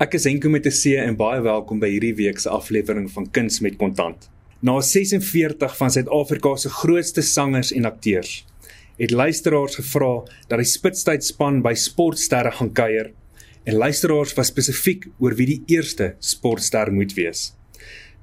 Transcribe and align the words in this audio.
Ek 0.00 0.14
is 0.16 0.24
Henko 0.24 0.48
met 0.48 0.64
'n 0.64 0.72
C 0.72 0.96
en 0.96 1.16
baie 1.16 1.42
welkom 1.44 1.78
by 1.78 1.88
hierdie 1.92 2.14
week 2.16 2.38
se 2.40 2.48
aflewering 2.48 3.10
van 3.12 3.26
Kuns 3.30 3.60
met 3.60 3.76
Kontant. 3.76 4.30
Na 4.62 4.80
46 4.80 5.76
van 5.76 5.90
Suid-Afrika 5.90 6.56
se 6.56 6.70
grootste 6.70 7.22
sangers 7.22 7.72
en 7.72 7.84
akteurs, 7.84 8.46
het 8.96 9.10
luisteraars 9.10 9.74
gevra 9.76 10.24
dat 10.48 10.58
die 10.58 10.64
Spitstyd 10.64 11.24
span 11.24 11.60
by 11.60 11.74
Sportsterre 11.74 12.50
gaan 12.50 12.72
kuier 12.72 13.12
en 13.64 13.74
luisteraars 13.74 14.32
was 14.34 14.46
spesifiek 14.46 15.04
oor 15.18 15.34
wie 15.34 15.46
die 15.46 15.62
eerste 15.66 16.14
sportster 16.18 16.92
moet 16.92 17.12
wees. 17.12 17.52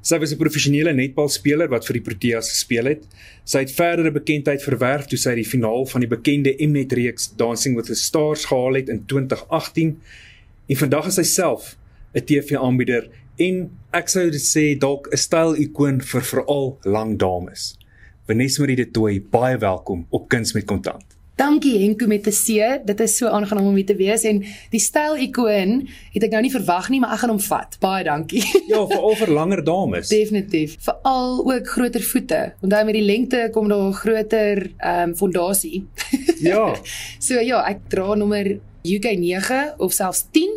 Sy 0.01 0.17
was 0.17 0.31
'n 0.33 0.37
professionele 0.37 0.93
netbalspeler 0.93 1.69
wat 1.69 1.85
vir 1.85 1.93
die 1.93 2.05
Proteas 2.09 2.49
gespeel 2.49 2.85
het. 2.85 3.05
Sy 3.45 3.59
het 3.59 3.71
verdere 3.71 4.11
bekendheid 4.11 4.63
verwerf 4.63 5.05
toe 5.05 5.17
sy 5.17 5.35
die 5.35 5.45
finaal 5.45 5.85
van 5.85 6.01
die 6.01 6.09
bekende 6.09 6.55
Mnet 6.59 6.93
reeks 6.93 7.35
Dancing 7.35 7.75
with 7.75 7.85
the 7.85 7.95
Stars 7.95 8.45
gehaal 8.45 8.73
het 8.73 8.89
in 8.89 9.05
2018 9.05 9.97
En 10.67 10.75
vandag 10.75 11.05
is 11.07 11.15
hy 11.15 11.23
self 11.23 11.77
'n 12.11 12.25
TV-aanbieder 12.27 13.05
en 13.39 13.69
ek 13.95 14.09
sou 14.11 14.25
dit 14.29 14.43
sê 14.43 14.65
dalk 14.75 15.07
'n 15.07 15.17
styl-ikoon 15.17 16.01
vir 16.01 16.23
veral 16.31 16.77
lang 16.83 17.15
dames. 17.17 17.77
Vanessa 18.27 18.61
Marie 18.61 18.75
de 18.75 18.91
Tooy, 18.91 19.23
baie 19.31 19.57
welkom 19.57 20.05
op 20.09 20.27
Kuns 20.27 20.53
met 20.53 20.65
Kontant. 20.65 21.05
Dankie 21.37 21.77
Henko 21.79 22.07
met 22.07 22.27
'n 22.27 22.31
C. 22.31 22.81
Dit 22.85 22.99
is 22.99 23.17
so 23.17 23.27
aangenaam 23.27 23.67
om 23.67 23.75
hier 23.75 23.85
te 23.85 23.95
wees 23.95 24.23
en 24.23 24.43
die 24.69 24.79
styl-ikoon 24.79 25.87
het 26.11 26.23
ek 26.23 26.31
nou 26.31 26.41
nie 26.41 26.51
verwag 26.51 26.89
nie, 26.89 26.99
maar 26.99 27.13
ek 27.13 27.19
gaan 27.19 27.29
hom 27.29 27.39
vat. 27.39 27.77
Baie 27.79 28.03
dankie. 28.03 28.43
Ja, 28.67 28.87
veral 28.87 29.15
vir 29.15 29.31
langer 29.31 29.63
dames. 29.63 30.07
Definitief. 30.07 30.75
Veral 30.79 31.45
ook 31.45 31.67
groter 31.67 32.01
voete. 32.01 32.53
Onthou 32.61 32.85
met 32.85 32.93
die 32.93 33.05
lengte 33.05 33.49
kom 33.53 33.67
daar 33.69 33.87
'n 33.87 33.93
groter 33.93 34.71
ehm 34.77 35.09
um, 35.09 35.15
fondasie. 35.15 35.85
Ja. 36.39 36.75
so 37.27 37.39
ja, 37.39 37.63
ek 37.69 37.87
dra 37.87 38.15
nommer 38.15 38.59
UK 38.83 39.17
9 39.17 39.73
of 39.77 39.93
selfs 39.93 40.25
10. 40.31 40.49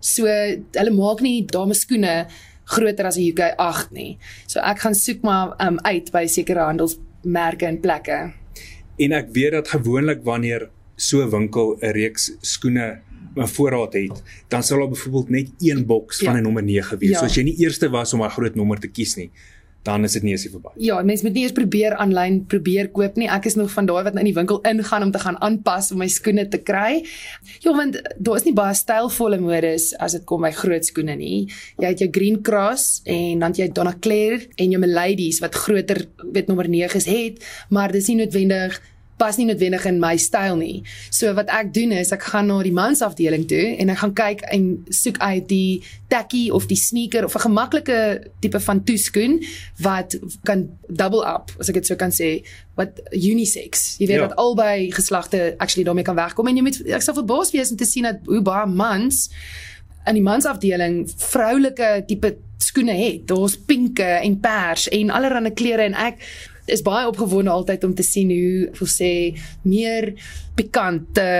So 0.00 0.26
hulle 0.26 0.94
maak 0.96 1.20
nie 1.20 1.44
dames 1.46 1.84
skoene 1.84 2.26
groter 2.70 3.06
as 3.06 3.18
'n 3.18 3.28
UK 3.30 3.54
8 3.58 3.92
nie. 3.92 4.18
So 4.46 4.60
ek 4.60 4.78
gaan 4.78 4.94
soek 4.94 5.22
maar 5.22 5.54
um, 5.60 5.78
uit 5.82 6.10
by 6.12 6.26
sekere 6.26 6.60
handelsmerke 6.60 7.66
en 7.66 7.80
plekke. 7.80 8.32
En 8.98 9.12
ek 9.12 9.30
weet 9.32 9.52
dat 9.52 9.68
gewoonlik 9.68 10.24
wanneer 10.24 10.68
so 10.96 11.22
'n 11.22 11.30
winkel 11.30 11.76
'n 11.80 11.92
reeks 11.92 12.32
skoene 12.40 13.00
'n 13.36 13.46
voorraad 13.46 13.92
het, 13.92 14.22
dan 14.48 14.62
sal 14.62 14.78
daar 14.78 14.88
byvoorbeeld 14.88 15.28
net 15.28 15.48
een 15.58 15.86
boks 15.86 16.18
van 16.18 16.32
'n 16.32 16.36
ja. 16.36 16.42
nommer 16.42 16.62
9 16.62 16.98
wees. 16.98 17.10
Ja. 17.10 17.18
So 17.18 17.24
as 17.24 17.34
jy 17.34 17.42
nie 17.42 17.58
eerste 17.58 17.90
was 17.90 18.12
om 18.12 18.22
'n 18.22 18.30
groot 18.30 18.54
nommer 18.54 18.78
te 18.78 18.88
kies 18.88 19.16
nie, 19.16 19.30
dan 19.82 20.04
is 20.04 20.12
dit 20.12 20.22
nie 20.22 20.34
eens 20.34 20.44
verby. 20.50 20.72
Ja, 20.76 20.98
mense 21.02 21.24
moet 21.24 21.36
nie 21.36 21.44
eers 21.46 21.56
probeer 21.56 21.96
aanlyn 22.02 22.42
probeer 22.50 22.90
koop 22.92 23.16
nie. 23.16 23.28
Ek 23.32 23.48
is 23.48 23.56
nog 23.56 23.70
van 23.72 23.88
daai 23.88 24.02
wat 24.04 24.18
in 24.20 24.28
die 24.28 24.36
winkel 24.36 24.60
ingaan 24.68 25.06
om 25.06 25.12
te 25.14 25.22
gaan 25.22 25.38
aanpas 25.40 25.90
om 25.94 26.02
my 26.02 26.08
skoene 26.12 26.46
te 26.52 26.60
kry. 26.60 27.00
Ja, 27.64 27.72
want 27.76 27.96
daar 28.18 28.40
is 28.40 28.44
nie 28.44 28.54
baie 28.56 28.76
stylvolle 28.76 29.40
modes 29.40 29.90
as 29.96 30.18
dit 30.18 30.26
kom 30.28 30.44
by 30.44 30.52
groot 30.56 30.84
skoene 30.84 31.16
nie. 31.16 31.46
Jy 31.80 31.94
het 31.94 32.04
jou 32.04 32.10
Green 32.12 32.40
Cross 32.44 33.00
en 33.08 33.40
dan 33.46 33.56
jy 33.56 33.70
Donna 33.72 33.96
Claire 34.00 34.44
en 34.60 34.76
jou 34.76 34.84
Ladies 34.90 35.40
wat 35.40 35.56
groter 35.56 36.04
weet 36.32 36.48
nommer 36.50 36.68
9's 36.68 37.06
het, 37.08 37.44
maar 37.70 37.92
dis 37.92 38.10
nie 38.10 38.20
noodwendig 38.20 38.80
pas 39.20 39.36
nie 39.36 39.46
noodwendig 39.48 39.84
in 39.88 40.00
my 40.00 40.14
styl 40.20 40.56
nie. 40.56 40.80
So 41.12 41.34
wat 41.36 41.50
ek 41.52 41.74
doen 41.76 41.92
is 41.96 42.12
ek 42.16 42.24
gaan 42.32 42.48
na 42.50 42.60
die 42.64 42.74
mansafdeling 42.74 43.46
toe 43.50 43.76
en 43.76 43.92
ek 43.92 44.00
gaan 44.02 44.14
kyk 44.16 44.44
en 44.54 44.66
soek 44.88 45.20
uit 45.20 45.46
die 45.50 45.82
tacky 46.10 46.48
of 46.54 46.66
die 46.70 46.78
sneaker 46.80 47.28
of 47.28 47.36
'n 47.36 47.44
gemaklike 47.46 47.98
tipe 48.40 48.60
van 48.60 48.84
toeskoen 48.84 49.40
wat 49.84 50.16
kan 50.44 50.68
double 50.88 51.22
up, 51.22 51.52
as 51.60 51.68
ek 51.68 51.80
dit 51.80 51.86
so 51.86 51.96
kan 51.96 52.10
sê, 52.10 52.42
wat 52.74 53.00
unisex. 53.12 53.96
Jy 53.98 54.06
weet 54.06 54.20
ja. 54.20 54.26
dat 54.28 54.36
albei 54.36 54.90
geslagte 54.92 55.54
actually 55.58 55.84
daarmee 55.84 56.04
kan 56.04 56.16
wegkom 56.16 56.48
en 56.48 56.56
jy 56.56 56.62
moet 56.62 56.80
ek 56.88 57.02
sal 57.02 57.14
verbaas 57.14 57.52
wees 57.52 57.70
om 57.70 57.76
te 57.76 57.84
sien 57.84 58.08
dat 58.08 58.24
hoe 58.26 58.42
baie 58.42 58.66
mans 58.66 59.28
in 60.06 60.16
die 60.16 60.24
mansafdeling 60.24 61.04
vroulike 61.16 62.04
tipe 62.08 62.36
skoene 62.60 62.94
het. 62.96 63.26
Daar's 63.28 63.58
pinke 63.58 64.04
en 64.04 64.40
pers 64.40 64.88
en 64.88 65.10
allerlei 65.10 65.52
kleure 65.52 65.82
en 65.82 65.94
ek 65.94 66.20
is 66.70 66.82
baie 66.86 67.06
opgewonde 67.08 67.50
altyd 67.50 67.84
om 67.84 67.94
te 67.94 68.06
sien 68.06 68.30
hoe 68.32 68.70
wil 68.78 68.90
sê 68.90 69.12
meer 69.62 70.12
pikante 70.58 71.30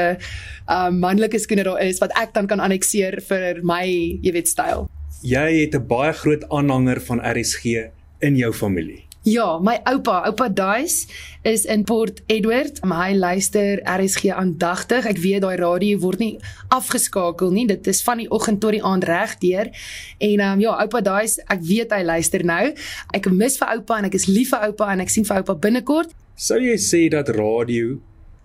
uh 0.71 0.89
manlike 0.95 1.39
skoene 1.39 1.67
daar 1.67 1.83
is 1.83 2.01
wat 2.03 2.15
ek 2.19 2.35
dan 2.35 2.47
kan 2.47 2.61
annexeer 2.61 3.21
vir 3.29 3.63
my, 3.67 3.85
jy 4.23 4.33
weet, 4.33 4.49
styl. 4.49 4.89
Jy 5.23 5.67
het 5.67 5.75
'n 5.75 5.87
baie 5.87 6.13
groot 6.13 6.45
aanhanger 6.49 7.01
van 7.01 7.21
RSG 7.21 7.91
in 8.21 8.37
jou 8.37 8.53
familie. 8.53 9.10
Ja, 9.31 9.59
my 9.63 9.77
oupa, 9.85 10.25
oupa 10.27 10.49
Duis 10.49 11.07
is 11.43 11.65
in 11.65 11.85
Port 11.85 12.23
Edward. 12.27 12.81
Hy 12.83 13.13
luister 13.15 13.79
RSG 13.85 14.33
aandagtig. 14.35 15.07
Ek 15.07 15.21
weet 15.23 15.45
daai 15.45 15.61
radio 15.61 16.01
word 16.03 16.19
nie 16.23 16.33
afgeskakel 16.75 17.53
nie. 17.55 17.67
Dit 17.71 17.87
is 17.91 18.01
van 18.03 18.19
die 18.23 18.27
oggend 18.33 18.59
tot 18.65 18.75
die 18.75 18.83
aand 18.83 19.07
regdeur. 19.07 19.71
En 20.19 20.43
ehm 20.43 20.57
um, 20.57 20.65
ja, 20.65 20.75
oupa 20.83 21.03
Duis, 21.05 21.39
ek 21.47 21.63
weet 21.69 21.95
hy 21.95 22.03
luister 22.09 22.43
nou. 22.43 22.73
Ek 23.15 23.31
mis 23.31 23.59
vir 23.61 23.75
oupa 23.77 24.01
en 24.01 24.11
ek 24.11 24.19
is 24.19 24.27
lief 24.27 24.51
vir 24.57 24.67
oupa 24.71 24.91
en 24.97 25.07
ek 25.07 25.15
sien 25.15 25.29
vir 25.29 25.45
oupa 25.45 25.59
binnekort. 25.69 26.15
Sou 26.35 26.59
jy 26.59 26.75
sê 26.83 27.07
dat 27.13 27.31
radio 27.37 28.01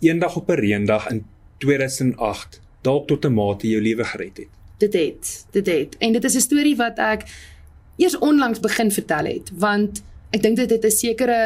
eendag 0.06 0.38
op 0.38 0.52
'n 0.54 0.62
reendag 0.62 1.10
in 1.10 1.26
2008 1.66 2.62
dalk 2.86 3.08
tot 3.08 3.26
'n 3.26 3.34
mate 3.34 3.68
jou 3.68 3.82
lewe 3.82 4.04
gered 4.04 4.38
het? 4.38 4.52
Dit 4.78 4.94
het, 4.94 5.46
dit 5.52 5.66
het. 5.66 5.98
En 5.98 6.14
dit 6.14 6.24
is 6.24 6.36
'n 6.36 6.46
storie 6.52 6.76
wat 6.76 7.00
ek 7.00 7.26
eers 7.98 8.18
onlangs 8.18 8.60
begin 8.60 8.92
vertel 8.92 9.26
het, 9.26 9.50
want 9.56 10.04
ek 10.36 10.44
dink 10.44 10.60
dit 10.60 10.72
het 10.76 10.86
'n 10.86 10.92
sekere 10.92 11.40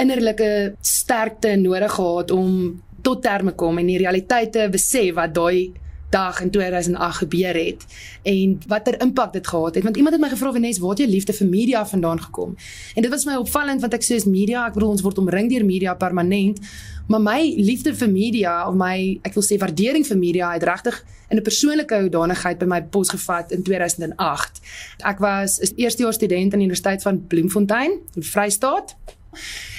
innerlike 0.00 0.74
sterkte 0.80 1.56
nodig 1.56 1.92
gehad 1.92 2.30
om 2.30 2.82
tot 3.02 3.22
terme 3.22 3.52
kom 3.52 3.78
en 3.78 3.86
die 3.86 4.00
realiteite 4.00 4.68
besef 4.72 5.14
wat 5.14 5.34
daai 5.34 5.72
dag 6.14 6.40
in 6.44 6.50
2008 6.54 7.22
gebeur 7.24 7.58
het 7.58 7.84
en 8.22 8.58
watter 8.70 9.00
impak 9.00 9.32
dit 9.32 9.46
gehad 9.46 9.74
het. 9.74 9.84
Want 9.84 9.96
iemand 9.96 10.14
het 10.14 10.24
my 10.24 10.30
gevra 10.32 10.52
Wenes 10.52 10.78
waar 10.78 10.94
het 10.94 11.02
jou 11.04 11.10
liefde 11.10 11.32
vir 11.32 11.48
media 11.48 11.86
vandaan 11.86 12.22
gekom? 12.22 12.56
En 12.94 13.02
dit 13.02 13.10
was 13.10 13.26
my 13.28 13.36
opvallend 13.42 13.80
want 13.80 13.94
ek 13.98 14.06
sê 14.06 14.18
is 14.20 14.28
media 14.28 14.66
ek 14.68 14.78
bedoel 14.78 14.94
ons 14.96 15.02
word 15.02 15.18
omring 15.18 15.50
deur 15.50 15.64
media 15.64 15.94
permanent. 15.94 16.60
Maar 17.06 17.20
my 17.20 17.40
liefde 17.56 17.92
vir 17.94 18.08
media 18.08 18.54
of 18.68 18.78
my 18.80 19.18
ek 19.26 19.34
wil 19.36 19.44
sê 19.44 19.58
waardering 19.60 20.06
vir 20.06 20.18
media 20.18 20.54
het 20.54 20.64
regtig 20.64 21.02
in 21.28 21.36
'n 21.36 21.42
persoonlike 21.42 22.00
hoedanigheid 22.06 22.58
by 22.58 22.66
my 22.66 22.82
pos 22.82 23.10
gevat 23.10 23.52
in 23.52 23.62
2008 23.62 24.60
ek 25.04 25.18
was 25.18 25.60
'n 25.60 25.74
eerstejaars 25.76 26.16
student 26.16 26.52
aan 26.52 26.58
die 26.58 26.68
Universiteit 26.68 27.02
van 27.02 27.26
Bloemfontein 27.26 27.90
in 28.14 28.22
Vrystaat. 28.22 28.96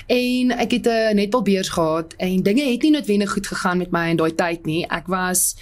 En 0.08 0.52
ek 0.52 0.72
het 0.72 0.88
'n 0.88 1.16
netbalbeurs 1.16 1.70
gehad 1.70 2.14
en 2.18 2.44
dinge 2.44 2.72
het 2.72 2.82
nie 2.82 2.92
noodwendig 2.92 3.32
goed 3.32 3.48
gegaan 3.48 3.78
met 3.78 3.92
my 3.92 4.10
in 4.10 4.16
daai 4.16 4.36
tyd 4.36 4.66
nie. 4.66 4.86
Ek 4.88 5.08
was 5.08 5.56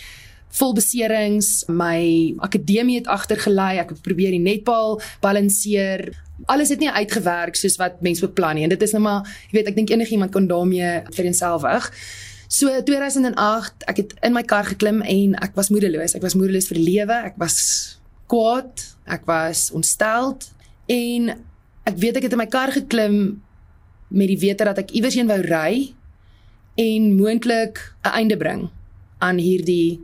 vol 0.54 0.74
beserings, 0.78 1.64
my 1.68 2.34
akademie 2.46 3.00
het 3.00 3.10
agtergelei, 3.12 3.78
ek 3.82 3.96
het 3.96 4.04
probeer 4.06 4.36
die 4.36 4.44
netbal 4.44 5.00
balanseer. 5.24 6.12
Alles 6.52 6.70
het 6.74 6.82
nie 6.84 6.92
uitgewerk 6.92 7.58
soos 7.58 7.80
wat 7.82 8.02
mense 8.06 8.26
beplan 8.26 8.58
nie 8.58 8.68
en 8.68 8.74
dit 8.74 8.86
is 8.86 8.94
nou 8.96 9.02
maar, 9.06 9.28
jy 9.50 9.60
weet, 9.60 9.72
ek 9.72 9.80
dink 9.80 9.94
enigiemand 9.94 10.34
kon 10.34 10.50
daarmee 10.50 11.02
vereenselwig. 11.16 11.90
So 12.54 12.70
2008, 12.86 13.88
ek 13.90 14.02
het 14.04 14.14
in 14.22 14.36
my 14.36 14.44
kar 14.46 14.68
geklim 14.68 15.02
en 15.02 15.34
ek 15.42 15.56
was 15.58 15.72
moedeloos. 15.74 16.14
Ek 16.14 16.22
was 16.22 16.36
moedeloos 16.38 16.70
vir 16.70 16.78
die 16.78 16.86
lewe. 16.86 17.18
Ek 17.32 17.40
was 17.42 17.58
kwaad, 18.30 18.84
ek 19.10 19.26
was 19.30 19.72
ontsteld 19.74 20.52
en 20.92 21.34
ek 21.88 21.98
weet 22.00 22.20
ek 22.20 22.28
het 22.28 22.36
in 22.36 22.42
my 22.44 22.48
kar 22.52 22.72
geklim 22.76 23.18
met 24.14 24.30
die 24.30 24.40
wete 24.40 24.68
dat 24.70 24.84
ek 24.84 24.94
iewers 24.94 25.18
heen 25.18 25.30
wou 25.32 25.40
ry 25.42 25.94
en 26.80 27.14
moontlik 27.18 27.80
'n 28.06 28.14
einde 28.22 28.38
bring 28.38 28.70
aan 29.20 29.38
hierdie 29.38 30.00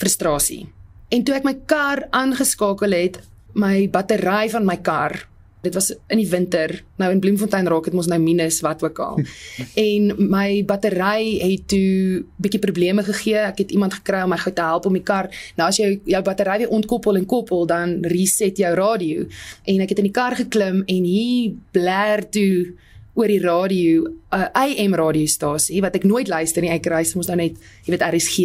frustrasie. 0.00 0.66
En 1.14 1.22
toe 1.24 1.36
ek 1.36 1.46
my 1.46 1.54
kar 1.70 2.06
aangeskakel 2.10 2.92
het, 2.96 3.20
my 3.56 3.86
battery 3.90 4.50
van 4.52 4.66
my 4.68 4.76
kar 4.84 5.24
Dit 5.66 5.74
was 5.74 5.90
in 6.06 6.20
die 6.20 6.28
winter. 6.30 6.70
Nou 7.00 7.10
in 7.10 7.20
Bloemfontein 7.20 7.66
raak 7.66 7.88
dit 7.88 7.94
mos 7.96 8.06
nou 8.06 8.18
minus 8.22 8.60
wat 8.62 8.84
ook 8.84 8.98
al. 9.02 9.22
en 9.88 10.12
my 10.30 10.62
battery 10.68 11.38
het 11.40 11.66
toe 11.72 12.22
bietjie 12.42 12.62
probleme 12.62 13.02
gegee. 13.06 13.40
Ek 13.48 13.64
het 13.64 13.74
iemand 13.74 13.96
gekry 13.98 14.22
om 14.22 14.30
my 14.34 14.38
gou 14.44 14.52
te 14.54 14.62
help 14.62 14.86
om 14.86 14.98
die 14.98 15.04
kar. 15.06 15.30
Nou 15.58 15.68
as 15.72 15.80
jy 15.82 15.96
jou 16.06 16.22
battery 16.26 16.60
weer 16.62 16.74
ontkoppel 16.78 17.18
en 17.18 17.26
koppel, 17.26 17.66
dan 17.66 17.98
reset 18.06 18.62
jou 18.62 18.72
radio. 18.78 19.26
En 19.66 19.82
ek 19.82 19.94
het 19.94 20.04
in 20.04 20.10
die 20.10 20.14
kar 20.14 20.38
geklim 20.38 20.84
en 20.86 21.08
hier 21.10 21.56
blaar 21.74 22.22
toe 22.30 22.76
oor 23.16 23.30
die 23.32 23.40
radio 23.40 24.04
'n 24.04 24.14
uh, 24.30 24.48
AM 24.52 24.94
radiostasie 24.94 25.80
wat 25.80 25.94
ek 25.96 26.04
nooit 26.04 26.28
luister 26.28 26.62
nie. 26.62 26.70
Ek 26.70 26.86
reis 26.86 27.14
mos 27.16 27.28
nou 27.30 27.36
net, 27.36 27.56
jy 27.84 27.94
weet 27.94 28.04
RSG. 28.04 28.36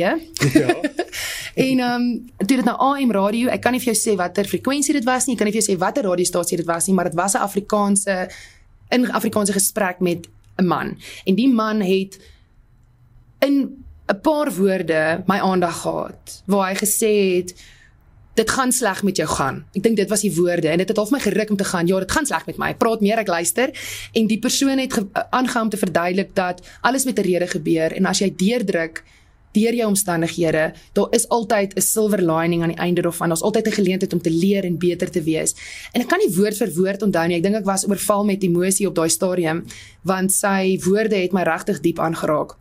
Ja. 0.56 0.76
en 1.68 1.80
ehm 1.80 2.02
um, 2.02 2.06
toe 2.38 2.58
dit 2.58 2.66
nou 2.66 2.78
AM 2.78 3.12
radio, 3.12 3.50
ek 3.52 3.62
kan 3.62 3.76
nie 3.76 3.82
vir 3.84 3.94
jou 3.94 4.00
sê 4.00 4.16
watter 4.16 4.48
frekwensie 4.48 4.96
dit 4.96 5.06
was 5.06 5.28
nie. 5.28 5.36
Ek 5.36 5.44
kan 5.44 5.50
nie 5.50 5.56
vir 5.56 5.62
jou 5.62 5.74
sê 5.74 5.78
watter 5.80 6.08
radiostasie 6.08 6.58
dit 6.58 6.68
was 6.68 6.88
nie, 6.88 6.96
maar 6.96 7.12
dit 7.12 7.20
was 7.20 7.36
'n 7.36 7.44
Afrikaanse 7.44 8.30
in 8.92 9.12
Afrikaanse 9.12 9.54
gesprek 9.54 10.00
met 10.00 10.28
'n 10.58 10.66
man. 10.66 10.98
En 11.26 11.36
die 11.36 11.50
man 11.50 11.82
het 11.82 12.20
in 13.40 13.84
'n 14.08 14.22
paar 14.22 14.52
woorde 14.52 15.24
my 15.28 15.40
aandag 15.40 15.82
gehad 15.82 16.44
waar 16.46 16.70
hy 16.72 16.76
gesê 16.76 17.14
het 17.36 17.56
dit 18.34 18.50
gaan 18.50 18.72
sleg 18.72 19.04
met 19.04 19.18
jou 19.18 19.28
gaan. 19.28 19.64
Ek 19.76 19.84
dink 19.84 19.98
dit 20.00 20.10
was 20.10 20.22
die 20.22 20.34
woorde 20.36 20.72
en 20.72 20.78
dit 20.78 20.88
het 20.88 20.98
half 20.98 21.12
my 21.12 21.20
geruk 21.20 21.50
om 21.50 21.58
te 21.58 21.68
gaan. 21.68 21.88
Ja, 21.88 22.00
dit 22.00 22.12
gaan 22.12 22.26
sleg 22.26 22.46
met 22.46 22.58
my. 22.58 22.74
Ek 22.76 22.78
praat 22.78 23.02
meer, 23.02 23.20
ek 23.20 23.28
luister 23.28 23.74
en 24.14 24.28
die 24.28 24.40
persoon 24.40 24.80
het 24.80 24.96
aangehou 25.30 25.64
om 25.64 25.70
te 25.70 25.78
verduidelik 25.82 26.36
dat 26.36 26.62
alles 26.82 27.06
met 27.06 27.20
'n 27.20 27.28
rede 27.28 27.48
gebeur 27.48 27.92
en 27.92 28.06
as 28.06 28.20
jy 28.20 28.34
deurdruk 28.36 29.04
deur 29.52 29.76
jou 29.76 29.88
omstandighede, 29.88 30.74
daar 30.94 31.08
is 31.12 31.28
altyd 31.28 31.76
'n 31.76 31.82
silver 31.82 32.22
lining 32.22 32.62
aan 32.62 32.74
die 32.74 32.78
einde 32.78 33.02
daarvan. 33.02 33.28
Daar's 33.28 33.42
altyd 33.42 33.68
'n 33.68 33.72
geleentheid 33.72 34.14
om 34.14 34.22
te 34.22 34.32
leer 34.32 34.64
en 34.64 34.78
beter 34.78 35.10
te 35.12 35.22
wees. 35.24 35.56
En 35.92 36.02
ek 36.02 36.08
kan 36.08 36.20
nie 36.20 36.36
woord 36.36 36.58
vir 36.58 36.74
woord 36.74 37.02
onthou 37.02 37.28
nie. 37.28 37.36
Ek 37.36 37.44
dink 37.44 37.56
ek 37.56 37.66
was 37.66 37.88
oorval 37.88 38.26
met 38.26 38.44
emosie 38.44 38.88
op 38.88 38.96
daai 38.96 39.10
stadium 39.10 39.66
want 40.02 40.32
sy 40.32 40.80
woorde 40.84 41.16
het 41.16 41.32
my 41.32 41.44
regtig 41.44 41.80
diep 41.80 42.00
aangeraak. 42.00 42.61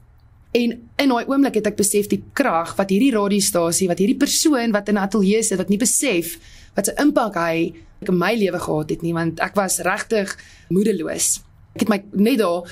En 0.50 0.72
in 0.96 1.12
daai 1.12 1.28
oomblik 1.30 1.60
het 1.60 1.68
ek 1.70 1.76
besef 1.78 2.08
die 2.10 2.22
krag 2.34 2.74
wat 2.78 2.90
hierdie 2.90 3.12
radiostasie, 3.14 3.86
wat 3.90 4.00
hierdie 4.02 4.18
persoon 4.18 4.74
wat 4.74 4.88
in 4.88 4.98
'n 4.98 5.04
ateljee 5.06 5.42
sit 5.42 5.58
wat 5.58 5.68
nie 5.68 5.78
besef 5.78 6.38
wat 6.74 6.88
'n 6.88 7.06
impak 7.06 7.34
hy 7.34 7.74
in 8.00 8.18
my 8.18 8.34
lewe 8.34 8.58
gehad 8.58 8.90
het 8.90 9.02
nie, 9.02 9.12
want 9.12 9.40
ek 9.40 9.54
was 9.54 9.78
regtig 9.78 10.36
moedeloos. 10.68 11.40
Ek 11.74 11.80
het 11.80 11.88
my 11.88 12.02
net 12.12 12.38
daar 12.38 12.64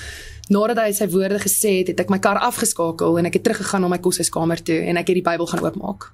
nadat 0.49 0.77
hy 0.77 0.91
sy 0.91 1.07
woorde 1.07 1.39
gesê 1.39 1.77
het, 1.79 1.87
het 1.87 1.99
ek 1.99 2.09
my 2.09 2.19
kar 2.19 2.37
afgeskakel 2.37 3.19
en 3.19 3.25
ek 3.25 3.33
het 3.33 3.43
teruggegaan 3.43 3.81
na 3.81 3.87
my 3.87 3.99
koshuiskamer 4.01 4.63
toe 4.63 4.81
en 4.81 4.97
ek 4.97 5.07
het 5.07 5.15
die 5.15 5.29
Bybel 5.29 5.47
gaan 5.47 5.63
oopmaak. 5.63 6.11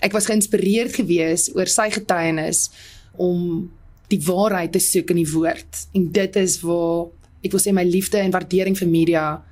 Ek 0.00 0.12
was 0.12 0.26
geïnspireerd 0.26 0.94
gewees 0.94 1.48
oor 1.54 1.66
sy 1.66 1.90
getuienis 1.90 2.70
om 3.16 3.70
die 4.08 4.20
waarheid 4.20 4.72
te 4.72 4.78
soek 4.78 5.10
in 5.10 5.16
die 5.16 5.32
woord. 5.32 5.86
En 5.94 6.12
dit 6.12 6.36
is 6.36 6.60
waar 6.60 7.06
ek 7.44 7.52
wil 7.52 7.60
sê 7.60 7.72
my 7.72 7.84
liefde 7.84 8.18
en 8.18 8.34
waardering 8.34 8.76
vir 8.78 8.88
media 8.88 9.42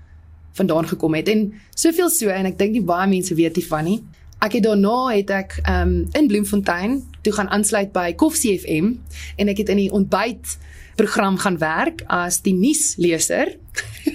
vandaan 0.57 0.89
gekom 0.89 1.15
het. 1.15 1.29
En 1.29 1.49
soveel 1.75 2.11
so 2.11 2.33
en 2.33 2.49
ek 2.49 2.59
dink 2.59 2.77
nie 2.77 2.85
baie 2.85 3.09
mense 3.11 3.35
weet 3.37 3.59
dit 3.59 3.67
van 3.69 3.85
nie. 3.87 4.01
Ek 4.45 4.59
het 4.59 4.67
daarna 4.67 4.97
het 5.15 5.31
ek 5.33 5.59
um 5.71 5.99
in 6.13 6.29
Bloemfontein 6.29 7.01
toe 7.25 7.33
gaan 7.33 7.49
aansluit 7.49 7.93
by 7.93 8.13
Koffie 8.19 8.59
FM 8.61 8.97
en 9.37 9.53
ek 9.53 9.65
het 9.65 9.73
in 9.73 9.87
die 9.87 9.93
ontbyt 9.93 10.57
program 10.97 11.39
gaan 11.41 11.59
werk 11.61 12.03
as 12.09 12.41
die 12.45 12.55
nuusleser. 12.57 13.57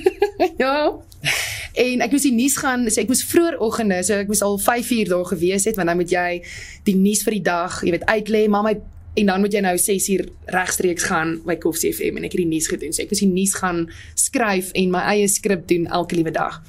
ja. 0.63 0.75
En 1.77 2.01
ek 2.03 2.13
moes 2.13 2.25
die 2.25 2.33
nuus 2.35 2.57
gaan, 2.57 2.87
so 2.89 3.01
ek 3.01 3.11
moes 3.11 3.23
vroeëroggende, 3.29 4.01
so 4.03 4.17
ek 4.23 4.31
moes 4.31 4.41
al 4.45 4.57
5uur 4.59 5.11
daar 5.13 5.27
gewees 5.29 5.67
het 5.69 5.77
want 5.79 5.91
dan 5.91 5.99
moet 5.99 6.11
jy 6.11 6.29
die 6.87 6.97
nuus 6.97 7.21
vir 7.25 7.37
die 7.37 7.45
dag, 7.45 7.77
jy 7.85 7.93
weet, 7.95 8.07
uitlê, 8.09 8.47
maar 8.51 8.65
my 8.65 8.75
en 9.13 9.25
dan 9.25 9.43
moet 9.43 9.53
jy 9.53 9.61
nou 9.63 9.75
6uur 9.77 10.29
regstreeks 10.55 11.03
gaan 11.09 11.35
by 11.45 11.57
Koffie 11.59 11.91
FM 11.93 12.17
en 12.19 12.27
ek 12.27 12.35
het 12.35 12.43
die 12.43 12.51
nuus 12.51 12.69
gedoen. 12.71 12.93
So 12.95 13.03
ek 13.03 13.11
moes 13.11 13.23
die 13.23 13.31
nuus 13.31 13.55
gaan 13.59 13.83
skryf 14.19 14.71
en 14.79 14.93
my 14.93 15.03
eie 15.15 15.27
skrip 15.31 15.67
doen 15.67 15.87
elke 15.91 16.15
liewe 16.15 16.31
dag. 16.35 16.61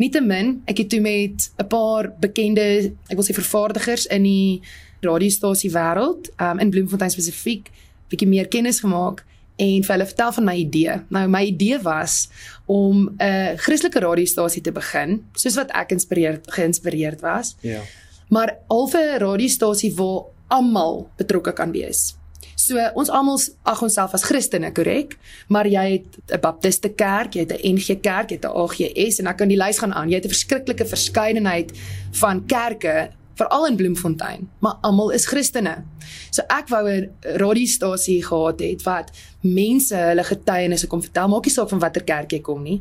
Nietemin, 0.00 0.56
ek 0.66 0.82
het 0.82 0.90
toe 0.90 1.00
met 1.00 1.50
'n 1.60 1.68
paar 1.68 2.10
bekende, 2.20 2.92
ek 3.08 3.16
wil 3.16 3.24
sê 3.24 3.34
vervaardigers 3.34 4.06
in 4.06 4.22
die 4.22 4.60
radiostasie 5.00 5.70
wêreld, 5.70 6.30
um, 6.40 6.58
in 6.58 6.70
Bloemfontein 6.70 7.10
spesifiek, 7.10 7.70
bietjie 8.08 8.28
meer 8.28 8.48
kennis 8.48 8.80
gemaak 8.80 9.24
en 9.56 9.84
vir 9.84 9.92
hulle 9.94 10.06
vertel 10.06 10.32
van 10.32 10.44
my 10.44 10.54
idee. 10.54 11.00
Nou 11.08 11.28
my 11.28 11.44
idee 11.46 11.78
was 11.82 12.28
om 12.66 13.14
'n 13.18 13.56
Christelike 13.56 14.00
radiostasie 14.00 14.62
te 14.62 14.72
begin, 14.72 15.24
soos 15.34 15.54
wat 15.54 15.70
ek 15.70 15.90
inspireerd 15.90 16.50
geïnspireerd 16.50 17.20
was. 17.20 17.56
Ja. 17.60 17.80
Maar 18.28 18.56
alfe 18.66 19.18
radiostasie 19.18 19.94
waar 19.94 20.33
almal 20.48 21.08
betrokke 21.16 21.52
kan 21.52 21.72
wees. 21.72 22.14
So 22.56 22.78
ons 22.94 23.10
almal 23.10 23.40
ag 23.66 23.82
onsself 23.82 24.14
as 24.14 24.24
Christene, 24.24 24.70
korrek? 24.72 25.18
Maar 25.48 25.66
jy 25.66 25.84
het 25.92 26.18
'n 26.32 26.40
Baptiste 26.40 26.88
kerk, 26.88 27.34
jy 27.34 27.40
het 27.40 27.52
'n 27.52 27.74
NG 27.74 28.00
kerk, 28.00 28.30
jy 28.30 28.36
het 28.36 28.44
'n 28.44 28.56
AGS 28.56 29.18
en 29.18 29.26
ek 29.26 29.36
kan 29.36 29.48
die 29.48 29.56
lys 29.56 29.78
gaan 29.78 29.92
aan. 29.92 30.08
Jy 30.08 30.14
het 30.14 30.24
'n 30.24 30.34
verskriklike 30.34 30.86
verskeidenheid 30.86 31.72
van 32.12 32.46
kerke 32.46 33.10
veral 33.34 33.66
in 33.66 33.76
Bloemfontein, 33.76 34.50
maar 34.60 34.78
almal 34.82 35.10
is 35.10 35.26
Christene. 35.26 35.84
So 36.30 36.42
ek 36.48 36.68
wou 36.68 36.88
'n 36.88 37.10
radiostasie 37.20 38.22
gehad 38.22 38.60
het 38.60 38.82
wat 38.82 39.10
mense 39.44 39.96
hulle 39.96 40.24
getuienisse 40.24 40.88
kom 40.90 41.02
vertel, 41.04 41.28
maak 41.28 41.44
nie 41.46 41.52
saak 41.52 41.70
van 41.70 41.82
watter 41.82 42.04
kerk 42.06 42.32
jy 42.32 42.40
kom 42.44 42.62
nie, 42.64 42.78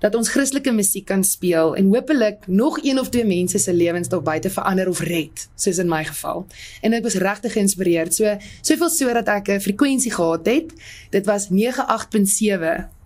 dat 0.00 0.16
ons 0.18 0.30
Christelike 0.32 0.72
musiek 0.72 1.06
kan 1.08 1.24
speel 1.24 1.74
en 1.76 1.92
hopelik 1.92 2.48
nog 2.48 2.80
een 2.82 3.00
of 3.00 3.10
twee 3.12 3.24
mense 3.28 3.60
se 3.60 3.72
lewens 3.72 4.08
dalk 4.12 4.24
buite 4.24 4.50
verander 4.52 4.88
of 4.88 5.00
red, 5.04 5.46
soos 5.56 5.80
in 5.82 5.88
my 5.92 6.02
geval. 6.08 6.46
En 6.82 6.96
ek 6.96 7.06
was 7.06 7.20
regtig 7.20 7.56
geïnspireerd. 7.56 8.14
So 8.14 8.36
soveel 8.60 8.90
so 8.90 9.12
dat 9.20 9.28
ek 9.28 9.48
'n 9.48 9.60
frekwensie 9.60 10.12
gehad 10.12 10.46
het. 10.46 10.72
Dit 11.10 11.26
was 11.26 11.48
98.7 11.50 12.96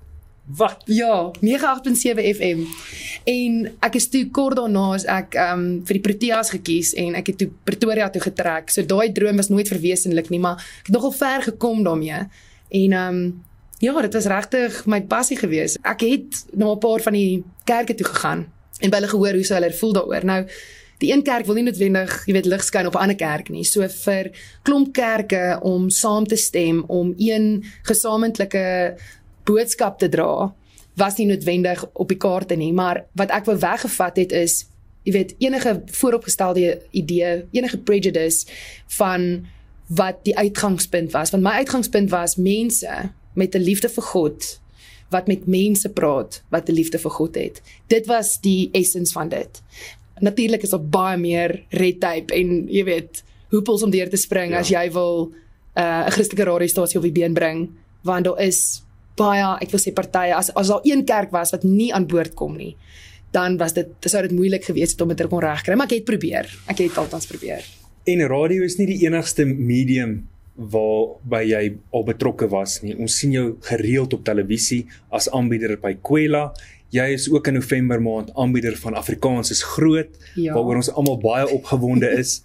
Wat? 0.56 0.82
Ja, 0.84 1.30
98.7 1.40 2.34
FM. 2.34 2.58
En 3.24 3.72
ek 3.80 3.94
is 3.94 4.08
toe 4.08 4.24
kort 4.34 4.56
daarna 4.58 4.94
as 4.96 5.04
ek 5.04 5.36
ehm 5.38 5.58
um, 5.58 5.66
vir 5.86 5.98
die 5.98 6.02
Proteas 6.02 6.50
gekies 6.50 6.92
en 6.98 7.14
ek 7.14 7.26
het 7.30 7.38
toe 7.38 7.50
Pretoria 7.64 8.10
toe 8.10 8.22
getrek. 8.24 8.70
So 8.70 8.82
daai 8.82 9.12
droom 9.12 9.36
was 9.36 9.48
nooit 9.48 9.68
verwesenlik 9.68 10.30
nie, 10.32 10.40
maar 10.42 10.58
ek 10.58 10.90
het 10.90 10.96
nogal 10.96 11.12
ver 11.12 11.42
gekom 11.42 11.84
daarmee. 11.86 12.26
En 12.70 12.92
ehm 12.92 13.14
um, 13.14 13.44
ja, 13.80 14.00
dit 14.00 14.12
was 14.12 14.26
regtig 14.28 14.86
my 14.86 15.02
passie 15.02 15.36
geweest. 15.36 15.78
Ek 15.82 16.00
het 16.00 16.44
na 16.52 16.72
'n 16.72 16.78
paar 16.78 17.00
van 17.00 17.12
die 17.12 17.44
kerke 17.64 17.94
toe 17.94 18.06
gegaan 18.06 18.46
en 18.80 18.90
by 18.90 18.96
hulle 18.96 19.08
gehoor 19.08 19.32
hoe 19.32 19.54
hulle 19.54 19.72
voel 19.72 19.92
daaroor. 19.92 20.24
Nou 20.24 20.46
Die 21.00 21.12
een 21.12 21.22
kerk 21.24 21.46
wil 21.48 21.56
nie 21.56 21.64
noodwendig, 21.64 22.10
jy 22.28 22.34
weet, 22.36 22.48
lig 22.50 22.64
skyn 22.64 22.86
op 22.86 22.94
'n 22.94 23.00
ander 23.00 23.16
kerk 23.16 23.48
nie. 23.48 23.64
So 23.64 23.88
vir 23.88 24.30
klomp 24.62 24.92
kerke 24.92 25.58
om 25.62 25.88
saam 25.90 26.26
te 26.26 26.36
stem 26.36 26.84
om 26.86 27.14
een 27.16 27.64
gesamentlike 27.82 28.96
boodskap 29.44 29.98
te 29.98 30.08
dra 30.08 30.54
was 30.94 31.16
nie 31.16 31.26
noodwendig 31.26 31.84
op 31.92 32.08
die 32.08 32.16
kaarte 32.16 32.56
nie, 32.56 32.72
maar 32.72 33.06
wat 33.12 33.30
ek 33.30 33.44
wou 33.44 33.56
weggevat 33.58 34.16
het 34.16 34.32
is 34.32 34.66
jy 35.02 35.12
weet 35.12 35.34
enige 35.38 35.82
vooropgestelde 35.86 36.82
idee, 36.90 37.46
enige 37.50 37.78
prejudice 37.78 38.46
van 38.86 39.46
wat 39.90 40.22
die 40.26 40.36
uitgangspunt 40.36 41.12
was. 41.12 41.32
Want 41.34 41.42
my 41.42 41.60
uitgangspunt 41.62 42.10
was 42.10 42.36
mense 42.36 43.10
met 43.34 43.54
'n 43.54 43.62
liefde 43.62 43.88
vir 43.88 44.02
God 44.02 44.60
wat 45.10 45.26
met 45.26 45.46
mense 45.46 45.88
praat 45.88 46.42
wat 46.48 46.68
'n 46.68 46.72
liefde 46.72 46.98
vir 46.98 47.10
God 47.10 47.34
het. 47.34 47.62
Dit 47.86 48.06
was 48.06 48.40
die 48.40 48.68
essence 48.72 49.12
van 49.12 49.28
dit. 49.28 49.62
Natuurlik 50.20 50.62
is 50.62 50.70
daar 50.70 50.84
baie 50.84 51.16
meer 51.16 51.64
red 51.68 52.00
tape 52.00 52.34
en 52.34 52.68
jy 52.68 52.84
weet 52.84 53.24
hoepels 53.50 53.82
om 53.82 53.90
deur 53.90 54.08
te 54.10 54.16
spring 54.16 54.52
ja. 54.52 54.58
as 54.58 54.68
jy 54.68 54.90
wil 54.92 55.32
uh, 55.76 55.82
'n 55.82 56.06
uh, 56.06 56.10
Christelike 56.14 56.44
radiostasie 56.44 56.98
op 56.98 57.06
die 57.06 57.12
been 57.12 57.34
bring 57.34 57.68
want 58.02 58.24
daar 58.24 58.40
is 58.40 58.82
baie 59.16 59.44
ek 59.60 59.70
wil 59.70 59.80
sê 59.80 59.92
partye 59.92 60.34
as 60.34 60.54
as 60.54 60.68
daar 60.68 60.86
een 60.86 61.04
kerk 61.04 61.30
was 61.30 61.50
wat 61.50 61.62
nie 61.62 61.92
aan 61.94 62.06
boord 62.06 62.34
kom 62.34 62.56
nie 62.56 62.76
dan 63.30 63.58
was 63.58 63.72
dit 63.72 63.88
sou 64.00 64.22
dit 64.22 64.32
moeilik 64.32 64.64
gewees 64.64 64.90
het 64.92 65.00
om 65.00 65.08
dit 65.08 65.16
te 65.16 65.26
kon 65.26 65.42
regkry 65.42 65.74
maar 65.74 65.90
ek 65.90 66.00
het 66.00 66.04
probeer 66.04 66.46
ek 66.66 66.78
het 66.78 66.98
altans 66.98 67.26
probeer 67.26 67.79
en 68.04 68.26
radio 68.28 68.64
is 68.64 68.78
nie 68.78 68.86
die 68.86 69.00
enigste 69.06 69.44
medium 69.44 70.28
waar 70.54 71.16
by 71.24 71.42
jy 71.46 71.62
al 71.92 72.04
betrokke 72.04 72.48
was 72.52 72.80
nie 72.82 72.96
ons 72.96 73.16
sien 73.20 73.32
jou 73.32 73.46
gereeld 73.68 74.12
op 74.16 74.24
televisie 74.24 74.86
as 75.10 75.28
aanbieder 75.28 75.76
by 75.80 75.94
Kwela 76.02 76.50
jy 76.90 77.06
is 77.14 77.28
ook 77.30 77.48
in 77.48 77.60
November 77.60 78.02
maand 78.02 78.32
aanbieder 78.34 78.76
van 78.76 78.94
Afrikaans 78.94 79.50
is 79.50 79.62
groot 79.62 80.10
ja. 80.34 80.54
waaroor 80.54 80.82
ons 80.82 80.92
almal 80.92 81.20
baie 81.22 81.48
opgewonde 81.48 82.10
is 82.22 82.40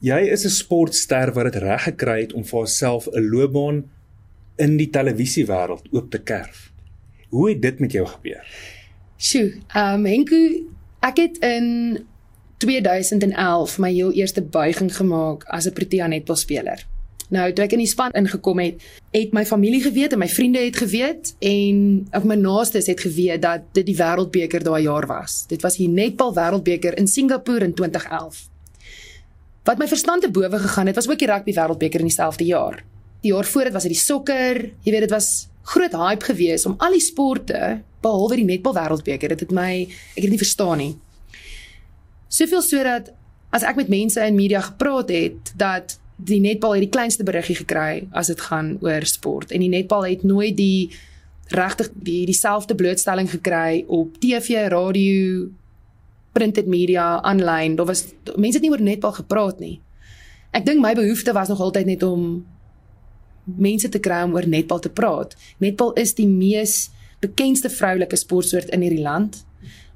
jy 0.00 0.20
is 0.32 0.44
'n 0.44 0.56
sportster 0.56 1.32
wat 1.36 1.52
dit 1.52 1.62
reg 1.62 1.82
gekry 1.84 2.20
het 2.20 2.32
om 2.32 2.44
vir 2.44 2.58
haarself 2.58 3.08
'n 3.12 3.30
loopbaan 3.30 3.84
in 4.60 4.76
die 4.76 4.90
televisiewêreld 4.92 5.88
oop 5.92 6.10
te 6.10 6.20
kerf. 6.20 6.68
Hoe 7.28 7.48
het 7.48 7.62
dit 7.62 7.80
met 7.80 7.92
jou 7.92 8.06
gebeur? 8.06 8.44
Sjoe, 9.16 9.52
ehm 9.68 10.00
um, 10.00 10.06
Henku, 10.06 10.42
ek 11.00 11.16
het 11.16 11.38
in 11.44 11.66
2011 12.60 13.78
my 13.80 13.90
heel 13.92 14.12
eerste 14.12 14.42
buiging 14.42 14.92
gemaak 14.96 15.44
as 15.48 15.66
'n 15.66 15.72
Protea 15.72 16.06
netbalspeler. 16.06 16.86
Nou, 17.28 17.52
toe 17.52 17.64
ek 17.64 17.72
in 17.72 17.78
die 17.78 17.86
span 17.86 18.10
ingekom 18.10 18.58
het, 18.58 18.82
het 19.10 19.32
my 19.32 19.46
familie 19.46 19.82
geweet 19.82 20.12
en 20.12 20.18
my 20.18 20.28
vriende 20.28 20.58
het 20.58 20.76
geweet 20.76 21.34
en 21.38 22.06
of 22.12 22.24
my 22.24 22.34
naastes 22.34 22.86
het 22.86 23.00
geweet 23.00 23.42
dat 23.42 23.60
dit 23.72 23.86
die 23.86 23.96
wêreldbeker 23.96 24.62
daai 24.62 24.82
jaar 24.82 25.06
was. 25.06 25.46
Dit 25.46 25.62
was 25.62 25.76
die 25.76 25.88
netbal 25.88 26.34
wêreldbeker 26.34 26.98
in 26.98 27.06
Singapore 27.06 27.64
in 27.64 27.74
2011. 27.74 28.48
Wat 29.64 29.78
my 29.78 29.88
verstand 29.88 30.22
te 30.22 30.30
bowe 30.30 30.58
gegaan 30.58 30.86
het, 30.86 30.94
was 30.94 31.08
ook 31.08 31.18
die 31.18 31.30
rugby 31.30 31.52
wêreldbeker 31.52 32.00
in 32.00 32.06
dieselfde 32.06 32.44
jaar 32.44 32.84
die 33.20 33.32
jaar 33.32 33.44
voor 33.44 33.68
dit 33.68 33.72
was 33.72 33.84
dit 33.84 33.92
die 33.92 34.00
sokker, 34.00 34.60
jy 34.84 34.92
weet 34.92 35.06
dit 35.06 35.12
was 35.12 35.48
groot 35.70 35.92
hype 35.92 36.24
geweest 36.24 36.66
om 36.66 36.74
al 36.80 36.96
die 36.96 37.04
sporte 37.04 37.80
behalwe 38.00 38.40
die 38.40 38.48
netbal 38.48 38.74
wêreldbeker. 38.74 39.34
Dit 39.34 39.44
het 39.44 39.54
my 39.54 39.72
ek 39.84 40.16
het 40.16 40.24
dit 40.24 40.34
nie 40.34 40.40
verstaan 40.40 40.80
nie. 40.80 40.94
Soveel 42.30 42.62
sodat 42.62 43.10
as 43.50 43.66
ek 43.66 43.80
met 43.80 43.90
mense 43.90 44.22
in 44.22 44.38
media 44.38 44.62
gepraat 44.62 45.10
het 45.10 45.52
dat 45.58 45.96
die 46.20 46.40
netbal 46.40 46.76
het 46.76 46.84
die 46.84 46.92
kleinste 46.92 47.24
beriggie 47.26 47.56
gekry 47.58 48.06
as 48.14 48.30
dit 48.30 48.40
gaan 48.46 48.76
oor 48.84 49.06
sport 49.08 49.50
en 49.50 49.64
die 49.64 49.72
netbal 49.72 50.06
het 50.06 50.22
nooit 50.22 50.54
die 50.56 50.92
regtig 51.50 51.90
die 51.94 52.22
dieselfde 52.28 52.76
blootstelling 52.78 53.26
gekry 53.30 53.82
op 53.88 54.14
TV, 54.22 54.68
radio, 54.70 55.48
printed 56.32 56.66
media, 56.70 57.18
aanlyn. 57.26 57.74
Daar 57.76 57.90
was 57.90 58.04
mense 58.36 58.60
het 58.60 58.62
nie 58.62 58.70
oor 58.70 58.82
netbal 58.82 59.16
gepraat 59.18 59.58
nie. 59.58 59.80
Ek 60.54 60.66
dink 60.66 60.82
my 60.82 60.94
behoefte 60.94 61.34
was 61.34 61.50
nog 61.50 61.60
altyd 61.60 61.90
net 61.90 62.06
om 62.06 62.44
mense 63.44 63.88
te 63.90 63.98
kry 63.98 64.22
om 64.22 64.34
oor 64.38 64.46
netbal 64.46 64.78
te 64.78 64.92
praat. 64.94 65.34
Netbal 65.58 65.92
is 65.98 66.14
die 66.14 66.28
mees 66.30 66.90
bekendste 67.20 67.70
vroulike 67.70 68.16
sportsoort 68.16 68.70
in 68.70 68.86
hierdie 68.86 69.02
land. 69.02 69.42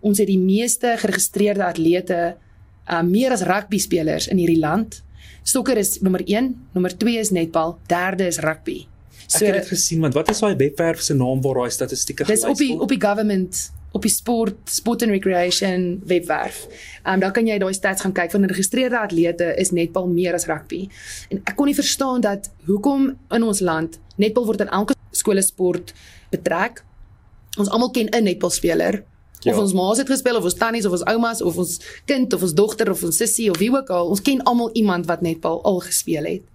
Ons 0.05 0.21
het 0.21 0.29
die 0.29 0.41
meeste 0.41 0.95
geregistreerde 1.01 1.65
atlete, 1.65 2.23
uh, 2.85 3.03
meer 3.07 3.33
as 3.33 3.45
rugby 3.49 3.81
spelers 3.81 4.29
in 4.29 4.41
hierdie 4.43 4.61
land. 4.61 5.01
Sokker 5.49 5.81
is 5.81 5.97
nommer 6.05 6.23
1, 6.25 6.51
nommer 6.77 6.93
2 6.97 7.21
is 7.21 7.33
netbal, 7.33 7.79
derde 7.89 8.29
is 8.29 8.43
rugby. 8.45 8.85
So 9.27 9.41
ek 9.41 9.55
het 9.55 9.63
dit 9.63 9.73
gesien 9.73 10.03
want 10.05 10.17
wat 10.17 10.29
is 10.33 10.43
daai 10.45 10.57
webwerf 10.61 11.01
se 11.03 11.17
naam 11.17 11.41
waar 11.45 11.63
daai 11.63 11.73
statistieke 11.73 12.27
gelys 12.27 12.45
word? 12.45 12.59
Dis 12.59 12.61
op 12.61 12.61
die 12.61 12.85
op 12.87 12.93
die 12.93 13.01
government 13.01 13.63
op 13.95 14.03
die 14.03 14.11
sport 14.11 14.71
sport 14.71 15.05
and 15.07 15.15
recreation 15.15 16.03
webwerf. 16.11 16.65
Ehm 17.05 17.15
um, 17.15 17.21
daar 17.23 17.33
kan 17.33 17.47
jy 17.47 17.59
daai 17.63 17.73
stats 17.75 18.03
gaan 18.03 18.13
kyk 18.13 18.33
van 18.35 18.47
geregistreerde 18.49 18.99
atlete 18.99 19.53
is 19.63 19.71
netbal 19.71 20.09
meer 20.11 20.35
as 20.35 20.49
rugby. 20.51 20.89
En 21.31 21.41
ek 21.45 21.57
kon 21.57 21.71
nie 21.71 21.79
verstaan 21.79 22.21
dat 22.25 22.51
hoekom 22.67 23.13
in 23.31 23.43
ons 23.43 23.61
land 23.61 24.01
netbal 24.17 24.47
word 24.51 24.67
in 24.67 24.69
elke 24.69 24.99
skoolsport 25.15 25.95
betrek. 26.35 26.83
Ons 27.57 27.71
almal 27.71 27.91
ken 27.91 28.11
'n 28.11 28.25
netbalspeler. 28.25 29.05
Ja. 29.45 29.53
Of 29.53 29.61
ons 29.61 29.75
ma's 29.77 30.01
het 30.01 30.09
gespeel 30.09 30.39
of 30.39 30.47
ons 30.49 30.57
tannies 30.57 30.87
of 30.89 30.95
ons 30.97 31.05
oumas 31.11 31.43
of 31.45 31.59
ons 31.61 31.77
kind 32.09 32.33
of 32.33 32.43
ons 32.43 32.55
dogter 32.57 32.91
of 32.91 33.03
ons 33.05 33.17
sussie 33.21 33.51
of 33.53 33.59
wie 33.61 33.71
ook 33.73 33.91
al, 33.93 34.09
ons 34.09 34.23
ken 34.25 34.41
almal 34.49 34.71
iemand 34.73 35.07
wat 35.11 35.21
netbal 35.21 35.61
al 35.69 35.83
gespeel 35.85 36.25
het. 36.25 36.47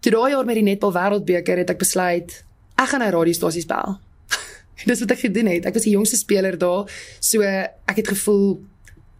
Toe 0.00 0.12
daai 0.12 0.30
jaar 0.32 0.48
met 0.48 0.56
die 0.60 0.64
netbal 0.64 0.94
wêreldbeker 0.96 1.60
het 1.60 1.74
ek 1.74 1.82
besluit 1.84 2.40
ek 2.80 2.88
gaan 2.90 3.04
na 3.04 3.10
radiostasies 3.12 3.68
bel. 3.68 3.98
Dis 4.88 5.04
wat 5.04 5.12
ek 5.14 5.26
gedoen 5.26 5.52
het. 5.52 5.68
Ek 5.68 5.76
was 5.76 5.84
die 5.86 5.94
jongste 5.94 6.18
speler 6.18 6.56
daar, 6.58 6.88
so 7.20 7.44
ek 7.44 8.00
het 8.00 8.08
gevoel 8.16 8.58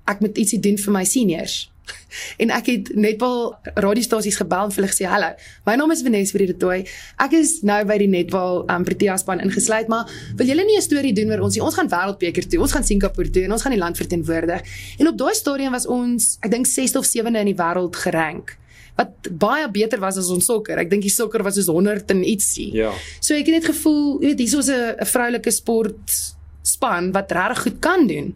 ek 0.08 0.20
moet 0.20 0.40
ietsie 0.40 0.60
doen 0.60 0.80
vir 0.80 0.92
my 0.92 1.04
seniors. 1.08 1.68
En 2.42 2.50
ek 2.54 2.66
het 2.70 2.90
net 2.94 3.20
wel 3.20 3.54
radiostasies 3.74 4.36
gebel 4.38 4.68
en 4.68 4.72
vir 4.72 4.82
hulle 4.82 4.92
gesê, 4.92 5.06
"Hallo, 5.10 5.34
my 5.66 5.74
naam 5.74 5.90
is 5.90 6.02
Vanessa 6.02 6.38
vir 6.38 6.46
die 6.46 6.56
Toy. 6.56 6.86
Ek 7.18 7.32
is 7.32 7.60
nou 7.62 7.84
by 7.84 7.98
die 7.98 8.08
Netbal 8.08 8.64
um, 8.70 8.84
Protea 8.84 9.16
span 9.16 9.40
ingesluit, 9.40 9.88
maar 9.88 10.10
wil 10.36 10.46
julle 10.46 10.64
nie 10.64 10.76
'n 10.76 10.82
storie 10.82 11.12
doen 11.12 11.30
oor 11.30 11.40
ons 11.40 11.54
nie? 11.54 11.62
Ons 11.62 11.74
gaan 11.74 11.88
wêreldbeker 11.88 12.48
toe. 12.48 12.60
Ons 12.60 12.72
gaan 12.72 12.84
Singapore 12.84 13.30
toe 13.30 13.42
en 13.42 13.52
ons 13.52 13.62
gaan 13.62 13.72
die 13.72 13.80
land 13.80 13.96
verteenwoordig." 13.96 14.62
En 14.98 15.08
op 15.08 15.18
daai 15.18 15.34
stadium 15.34 15.72
was 15.72 15.86
ons, 15.86 16.38
ek 16.40 16.50
dink 16.50 16.66
6de 16.66 16.98
of 16.98 17.06
7de 17.06 17.38
in 17.38 17.54
die 17.54 17.62
wêreld 17.62 17.96
gerank 17.96 18.58
wat 18.94 19.30
baie 19.30 19.66
beter 19.70 19.98
was 19.98 20.18
as 20.20 20.30
ons 20.30 20.46
sokker. 20.46 20.78
Ek 20.78 20.90
dink 20.90 21.02
die 21.02 21.10
sokker 21.10 21.42
was 21.42 21.56
soos 21.58 21.66
100 21.66 22.10
en 22.14 22.22
ietsie. 22.22 22.70
Ja. 22.76 22.92
So 23.20 23.34
ek 23.34 23.46
het 23.50 23.56
net 23.58 23.64
gevoel, 23.64 24.20
jy 24.22 24.34
weet, 24.34 24.38
hier 24.38 24.58
is 24.58 24.70
'n 24.70 24.94
'n 25.02 25.06
vroulike 25.06 25.50
sport 25.50 26.34
span 26.62 27.12
wat 27.12 27.32
regtig 27.32 27.62
goed 27.62 27.78
kan 27.80 28.06
doen. 28.06 28.34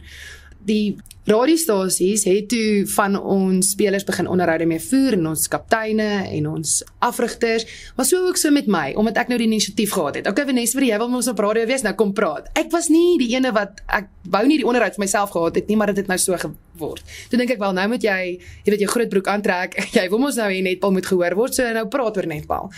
Die 0.65 0.97
radiostasies 1.29 2.23
het 2.25 2.47
toe 2.49 2.85
van 2.95 3.15
ons 3.17 3.71
spelers 3.75 4.05
begin 4.07 4.27
onderhoude 4.27 4.65
mee 4.69 4.81
voer 4.81 5.17
en 5.17 5.27
ons 5.31 5.47
kapteine 5.51 6.07
en 6.25 6.47
ons 6.49 6.71
afrigters, 7.05 7.65
maar 7.97 8.07
so 8.09 8.23
ook 8.27 8.39
so 8.39 8.51
met 8.53 8.69
my 8.71 8.93
omdat 8.99 9.19
ek 9.23 9.29
nou 9.31 9.37
die 9.41 9.47
inisiatief 9.49 9.93
gehad 9.93 10.19
het. 10.19 10.29
Okay 10.31 10.47
Vanessa, 10.49 10.81
jy 10.81 10.97
wil 11.01 11.17
ons 11.19 11.29
op 11.29 11.41
radio 11.43 11.67
wees, 11.69 11.83
nou 11.85 11.93
kom 11.99 12.13
praat. 12.17 12.49
Ek 12.57 12.71
was 12.73 12.89
nie 12.93 13.19
die 13.21 13.29
ene 13.35 13.51
wat 13.55 13.83
ek 13.85 14.09
wou 14.31 14.43
nie 14.49 14.57
die 14.61 14.67
onderhoud 14.67 14.97
vir 14.97 15.03
myself 15.05 15.33
gehad 15.35 15.59
het 15.59 15.69
nie, 15.69 15.77
maar 15.79 15.93
dit 15.93 16.01
het 16.01 16.09
nou 16.09 16.17
so 16.21 16.37
geword. 16.39 17.03
Toe 17.29 17.39
dink 17.39 17.53
ek 17.53 17.61
wel 17.61 17.75
nou 17.77 17.87
moet 17.93 18.05
jy, 18.09 18.19
jy 18.65 18.73
weet 18.73 18.85
jou 18.85 18.91
groot 18.91 19.11
broek 19.11 19.29
aantrek. 19.29 19.77
Jy 19.97 20.05
wil 20.09 20.25
ons 20.29 20.37
nou 20.39 20.47
hier 20.49 20.63
netbal 20.65 20.93
moet 20.95 21.07
gehoor 21.09 21.35
word, 21.37 21.57
so 21.57 21.65
nou 21.75 21.85
praat 21.91 22.17
oor 22.17 22.29
netbal. 22.29 22.69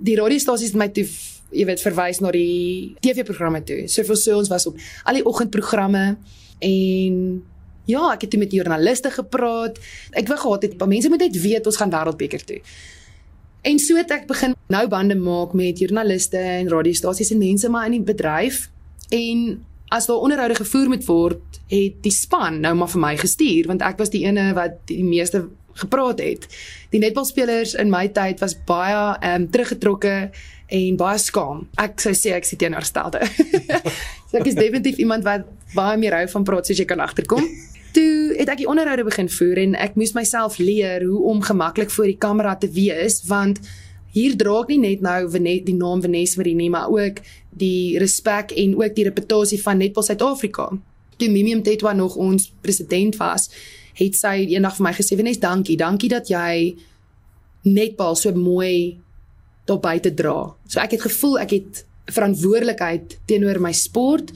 Die 0.00 0.16
radiostasies 0.18 0.74
het 0.74 0.80
my 0.80 0.88
toe 0.92 1.06
jy 1.50 1.64
weet 1.66 1.82
verwys 1.82 2.20
na 2.22 2.30
die 2.34 2.96
TV-programme 3.02 3.62
toe. 3.66 3.84
So 3.90 4.04
vir 4.06 4.18
so 4.18 4.38
ons 4.38 4.50
was 4.52 4.68
op 4.70 4.78
al 5.08 5.18
die 5.18 5.24
oggendprogramme 5.26 6.04
en 6.60 7.16
Ja, 7.88 8.12
ek 8.12 8.26
het 8.26 8.36
met 8.38 8.52
joernaliste 8.52 9.10
gepraat. 9.10 9.78
Ek 10.12 10.28
wou 10.28 10.38
gehad 10.38 10.62
het, 10.62 10.76
mense 10.86 11.08
moet 11.08 11.24
net 11.24 11.40
weet 11.40 11.66
ons 11.66 11.76
gaan 11.80 11.92
wêreldbeker 11.92 12.44
toe. 12.44 12.60
En 13.62 13.78
so 13.78 13.96
het 13.96 14.10
ek 14.14 14.28
begin 14.28 14.54
nou 14.72 14.84
bande 14.88 15.16
maak 15.20 15.52
met 15.52 15.78
joernaliste 15.78 16.38
en 16.38 16.68
radiostasies 16.72 17.32
en 17.34 17.42
mense 17.42 17.68
maar 17.68 17.90
in 17.90 17.98
die 17.98 18.06
bedryf. 18.12 18.68
En 19.12 19.64
as 19.90 20.06
daar 20.06 20.22
onderhoude 20.22 20.54
gevoer 20.54 20.88
moet 20.88 21.04
word, 21.04 21.60
het 21.68 21.98
die 22.02 22.14
span 22.14 22.60
nou 22.60 22.74
maar 22.74 22.90
vir 22.90 23.02
my 23.02 23.16
gestuur 23.20 23.68
want 23.70 23.82
ek 23.82 23.98
was 24.00 24.12
die 24.14 24.24
ene 24.24 24.52
wat 24.56 24.78
die 24.88 25.02
meeste 25.04 25.48
gepraat 25.80 26.22
het. 26.22 26.46
Die 26.90 27.00
netbalspelers 27.02 27.74
in 27.78 27.92
my 27.92 28.06
tyd 28.14 28.40
was 28.40 28.56
baie 28.66 28.96
ehm 29.18 29.42
um, 29.42 29.50
teruggetrokke 29.50 30.30
en 30.70 30.96
baie 30.96 31.18
skaam. 31.18 31.64
Ek 31.82 32.00
sou 32.00 32.12
sê 32.14 32.34
ek 32.36 32.46
sit 32.46 32.60
teenoorstelde. 32.62 33.22
so 34.30 34.38
ek 34.38 34.50
is 34.50 34.58
definitief 34.58 35.00
iemand 35.02 35.26
wat 35.26 35.46
baie 35.74 35.98
meer 36.00 36.16
hou 36.18 36.26
van 36.34 36.46
praat 36.46 36.66
soos 36.66 36.80
jy 36.80 36.86
kan 36.88 37.02
agterkom. 37.02 37.44
Toe 37.96 38.36
het 38.38 38.50
ek 38.52 38.62
die 38.62 38.68
onderhoude 38.70 39.04
begin 39.08 39.28
voer 39.32 39.58
en 39.64 39.74
ek 39.74 39.96
moes 39.98 40.14
myself 40.14 40.58
leer 40.62 41.02
hoe 41.06 41.22
om 41.32 41.42
gemaklik 41.42 41.90
voor 41.90 42.10
die 42.10 42.18
kamera 42.20 42.54
te 42.58 42.70
wees 42.70 43.20
want 43.26 43.58
hier 44.14 44.36
dra 44.38 44.60
ek 44.62 44.70
nie 44.72 44.80
net 44.82 45.02
nou 45.06 45.18
Venet 45.30 45.66
die 45.66 45.76
naam 45.78 46.02
Vanessa 46.02 46.40
Marie 46.40 46.56
nie, 46.58 46.70
maar 46.70 46.90
ook 46.90 47.20
die 47.50 47.98
respek 48.02 48.54
en 48.58 48.76
ook 48.78 48.94
die 48.94 49.06
reputasie 49.06 49.58
van 49.62 49.78
Netball 49.78 50.06
Suid-Afrika. 50.06 50.70
Toe 51.18 51.28
Mimi 51.30 51.54
Mtetwa 51.58 51.92
nog 51.94 52.16
ons 52.18 52.48
president 52.62 53.18
was, 53.20 53.50
het 53.98 54.16
sy 54.18 54.48
eendag 54.50 54.78
vir 54.78 54.86
my 54.86 54.94
gesê 54.96 55.18
Vanessa, 55.18 55.44
dankie, 55.46 55.78
dankie 55.78 56.10
dat 56.10 56.30
jy 56.30 56.74
Netball 57.68 58.16
so 58.16 58.34
mooi 58.34 58.98
daar 59.68 59.82
buite 59.82 60.14
dra. 60.16 60.50
So 60.66 60.82
ek 60.82 60.96
het 60.96 61.06
gevoel 61.06 61.38
ek 61.44 61.54
het 61.58 61.84
verantwoordelikheid 62.10 63.18
teenoor 63.30 63.60
my 63.62 63.72
sport 63.76 64.32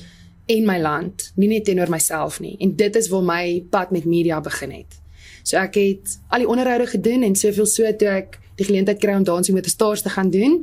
en 0.47 0.67
my 0.67 0.79
land, 0.81 1.31
nie 1.37 1.49
net 1.49 1.65
teenoor 1.65 1.89
myself 1.89 2.41
nie. 2.41 2.57
En 2.61 2.75
dit 2.77 2.97
is 2.97 3.09
waar 3.09 3.23
my 3.25 3.65
pad 3.71 3.91
met 3.91 4.05
media 4.05 4.41
begin 4.41 4.71
het. 4.71 5.01
So 5.43 5.57
ek 5.61 5.75
het 5.81 6.19
al 6.29 6.45
die 6.45 6.49
onderhoude 6.49 6.87
gedoen 6.87 7.23
en 7.23 7.37
soveel 7.37 7.69
so 7.69 7.93
toe 8.01 8.09
ek 8.09 8.41
die 8.57 8.67
geleentheid 8.67 9.01
kry 9.03 9.15
om 9.17 9.25
dansing 9.25 9.57
met 9.57 9.67
die 9.67 9.73
stars 9.73 10.03
te 10.03 10.13
gaan 10.13 10.31
doen, 10.31 10.63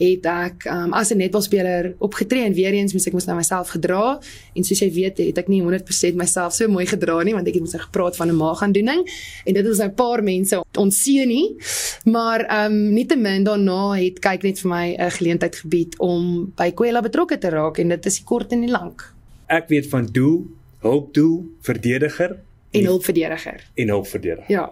het 0.00 0.26
ek 0.26 0.64
um, 0.72 0.94
as 0.96 1.10
'n 1.12 1.20
netbalspeler 1.20 1.94
opgetree 1.98 2.44
en 2.44 2.54
weer 2.54 2.72
eens 2.72 2.92
moes 2.92 3.06
ek 3.06 3.12
mos 3.12 3.26
nou 3.26 3.36
myself 3.36 3.68
gedra. 3.68 4.18
En 4.54 4.64
soos 4.64 4.80
jy 4.80 4.90
weet 4.92 5.18
het 5.18 5.38
ek 5.38 5.48
nie 5.48 5.60
100% 5.62 6.16
myself 6.16 6.54
so 6.54 6.68
mooi 6.68 6.86
gedra 6.86 7.22
nie 7.22 7.34
want 7.34 7.46
ek 7.46 7.54
het 7.54 7.62
mos 7.62 7.72
nou 7.72 7.82
gepraat 7.82 8.16
van 8.16 8.28
'n 8.28 8.36
maagaandoening 8.36 9.00
en 9.44 9.54
dit 9.54 9.66
was 9.66 9.78
nou 9.78 9.88
'n 9.88 9.94
paar 9.94 10.22
mense 10.22 10.64
onseën 10.78 11.28
nie. 11.28 11.56
Maar 12.04 12.40
ehm 12.40 12.72
um, 12.72 12.92
nietemin 12.92 13.44
daarna 13.44 13.92
het 13.92 14.18
kyk 14.18 14.42
net 14.42 14.58
vir 14.58 14.70
my 14.70 14.96
'n 14.98 15.10
geleentheid 15.10 15.56
gebied 15.56 15.98
om 15.98 16.52
by 16.56 16.70
Kwela 16.70 17.00
betrokke 17.02 17.38
te 17.38 17.48
raak. 17.48 17.78
En 17.78 17.88
dit 17.88 18.06
is 18.06 18.14
die 18.16 18.24
kort 18.24 18.52
en 18.52 18.60
die 18.60 18.70
lank 18.70 19.19
ek 19.50 19.68
weet 19.72 19.90
van 19.92 20.06
doel 20.06 20.46
hulpdoel 20.84 21.36
verdediger 21.66 22.38
en 22.70 22.90
hulpverdediger 22.92 23.64
en 23.74 23.94
hulpverdediger 23.96 24.52
ja 24.52 24.68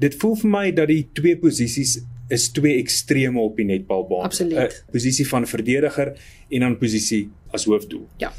dit 0.00 0.16
voel 0.22 0.36
vir 0.42 0.50
my 0.50 0.66
dat 0.76 0.88
die 0.90 1.04
twee 1.16 1.36
posisies 1.38 1.98
is 2.30 2.48
twee 2.54 2.78
extreme 2.78 3.40
op 3.42 3.58
die 3.58 3.66
netbalbaan. 3.66 4.28
Absoluut. 4.30 4.84
'n 4.86 4.92
Posisie 4.92 5.26
van 5.28 5.46
verdediger 5.46 6.14
en 6.48 6.60
dan 6.60 6.78
posisie 6.78 7.30
as 7.50 7.64
hoofdoel. 7.64 8.06
Ja. 8.16 8.32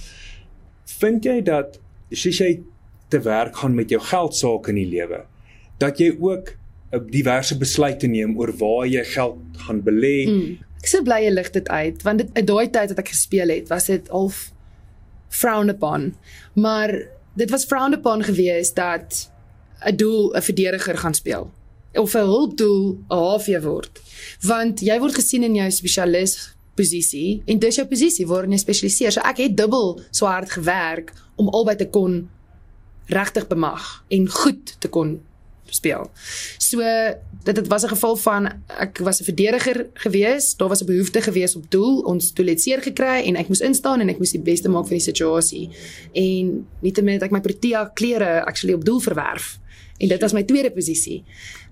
Vind 0.85 1.25
jy 1.25 1.41
dat 1.41 1.79
as 2.11 2.23
jy 2.23 2.61
te 3.07 3.19
werk 3.19 3.55
gaan 3.55 3.75
met 3.75 3.89
jou 3.89 4.01
geld 4.01 4.35
sake 4.35 4.69
in 4.69 4.75
die 4.75 4.87
lewe, 4.87 5.25
dat 5.77 5.99
jy 5.99 6.15
ook 6.19 6.55
'n 6.91 7.07
diverse 7.09 7.57
besluite 7.57 8.07
neem 8.07 8.37
oor 8.37 8.51
waar 8.57 8.87
jy 8.87 9.03
geld 9.03 9.37
gaan 9.57 9.83
belê? 9.83 10.27
Mm. 10.27 10.57
Ek 10.81 10.87
sê 10.87 11.03
bly 11.03 11.23
jy 11.23 11.31
lig 11.31 11.51
dit 11.51 11.67
uit 11.67 12.01
want 12.03 12.17
dit 12.17 12.47
daai 12.47 12.69
tyd 12.69 12.89
wat 12.89 12.99
ek 12.99 13.07
gespeel 13.07 13.49
het, 13.49 13.69
was 13.69 13.85
dit 13.85 14.07
half 14.07 14.51
frowned 15.31 15.75
upon. 15.75 16.15
Maar 16.53 17.07
dit 17.33 17.49
was 17.49 17.65
frowned 17.65 17.97
upon 17.97 18.23
geweest 18.23 18.75
dat 18.75 19.31
'n 19.79 19.95
doel 19.95 20.35
'n 20.35 20.41
verdediger 20.41 20.97
gaan 20.97 21.13
speel 21.13 21.51
of 21.93 22.13
'n 22.13 22.17
hulpdoel 22.17 22.99
'n 23.09 23.15
HV 23.15 23.61
word. 23.63 24.01
Want 24.41 24.79
jy 24.79 24.99
word 24.99 25.15
gesien 25.15 25.43
in 25.43 25.55
jou 25.55 25.71
spesialis 25.71 26.55
posisie 26.75 27.41
en 27.45 27.59
dis 27.59 27.75
jou 27.75 27.87
posisie 27.87 28.27
waarin 28.27 28.51
jy 28.51 28.57
spesialiseer. 28.57 29.11
So 29.11 29.21
ek 29.21 29.37
het 29.37 29.57
dubbel 29.57 30.01
so 30.11 30.25
hard 30.25 30.51
gewerk 30.51 31.13
om 31.35 31.49
albei 31.49 31.75
te 31.75 31.89
kon 31.89 32.29
regtig 33.05 33.47
bemag 33.47 34.03
en 34.07 34.29
goed 34.29 34.75
te 34.79 34.87
kon 34.87 35.21
speel. 35.65 36.11
So 36.57 36.81
dit 37.43 37.55
dit 37.55 37.67
was 37.67 37.83
'n 37.83 37.87
geval 37.87 38.15
van 38.15 38.51
ek 38.67 38.97
was 38.97 39.19
'n 39.19 39.23
verdediger 39.23 39.89
gewees, 39.93 40.55
daar 40.55 40.67
was 40.67 40.81
'n 40.81 40.85
behoefte 40.85 41.21
gewees 41.21 41.55
op 41.55 41.71
doel, 41.71 41.99
ons 41.99 42.33
doel 42.33 42.45
het 42.45 42.61
seer 42.61 42.81
gekry 42.81 43.23
en 43.25 43.35
ek 43.35 43.47
moes 43.47 43.59
instaan 43.59 43.99
en 43.99 44.09
ek 44.09 44.17
moes 44.17 44.31
die 44.31 44.41
beste 44.41 44.69
maak 44.69 44.87
van 44.87 44.97
die 44.97 45.05
situasie. 45.11 45.69
En 46.13 46.67
nietemin 46.79 47.13
het 47.13 47.23
ek 47.23 47.31
my 47.31 47.41
Protea 47.41 47.91
klere 47.93 48.45
actually 48.45 48.75
op 48.75 48.85
doel 48.85 48.99
verwerf. 48.99 49.59
En 49.97 50.07
dit 50.07 50.21
was 50.21 50.33
my 50.33 50.43
tweede 50.43 50.71
posisie. 50.71 51.23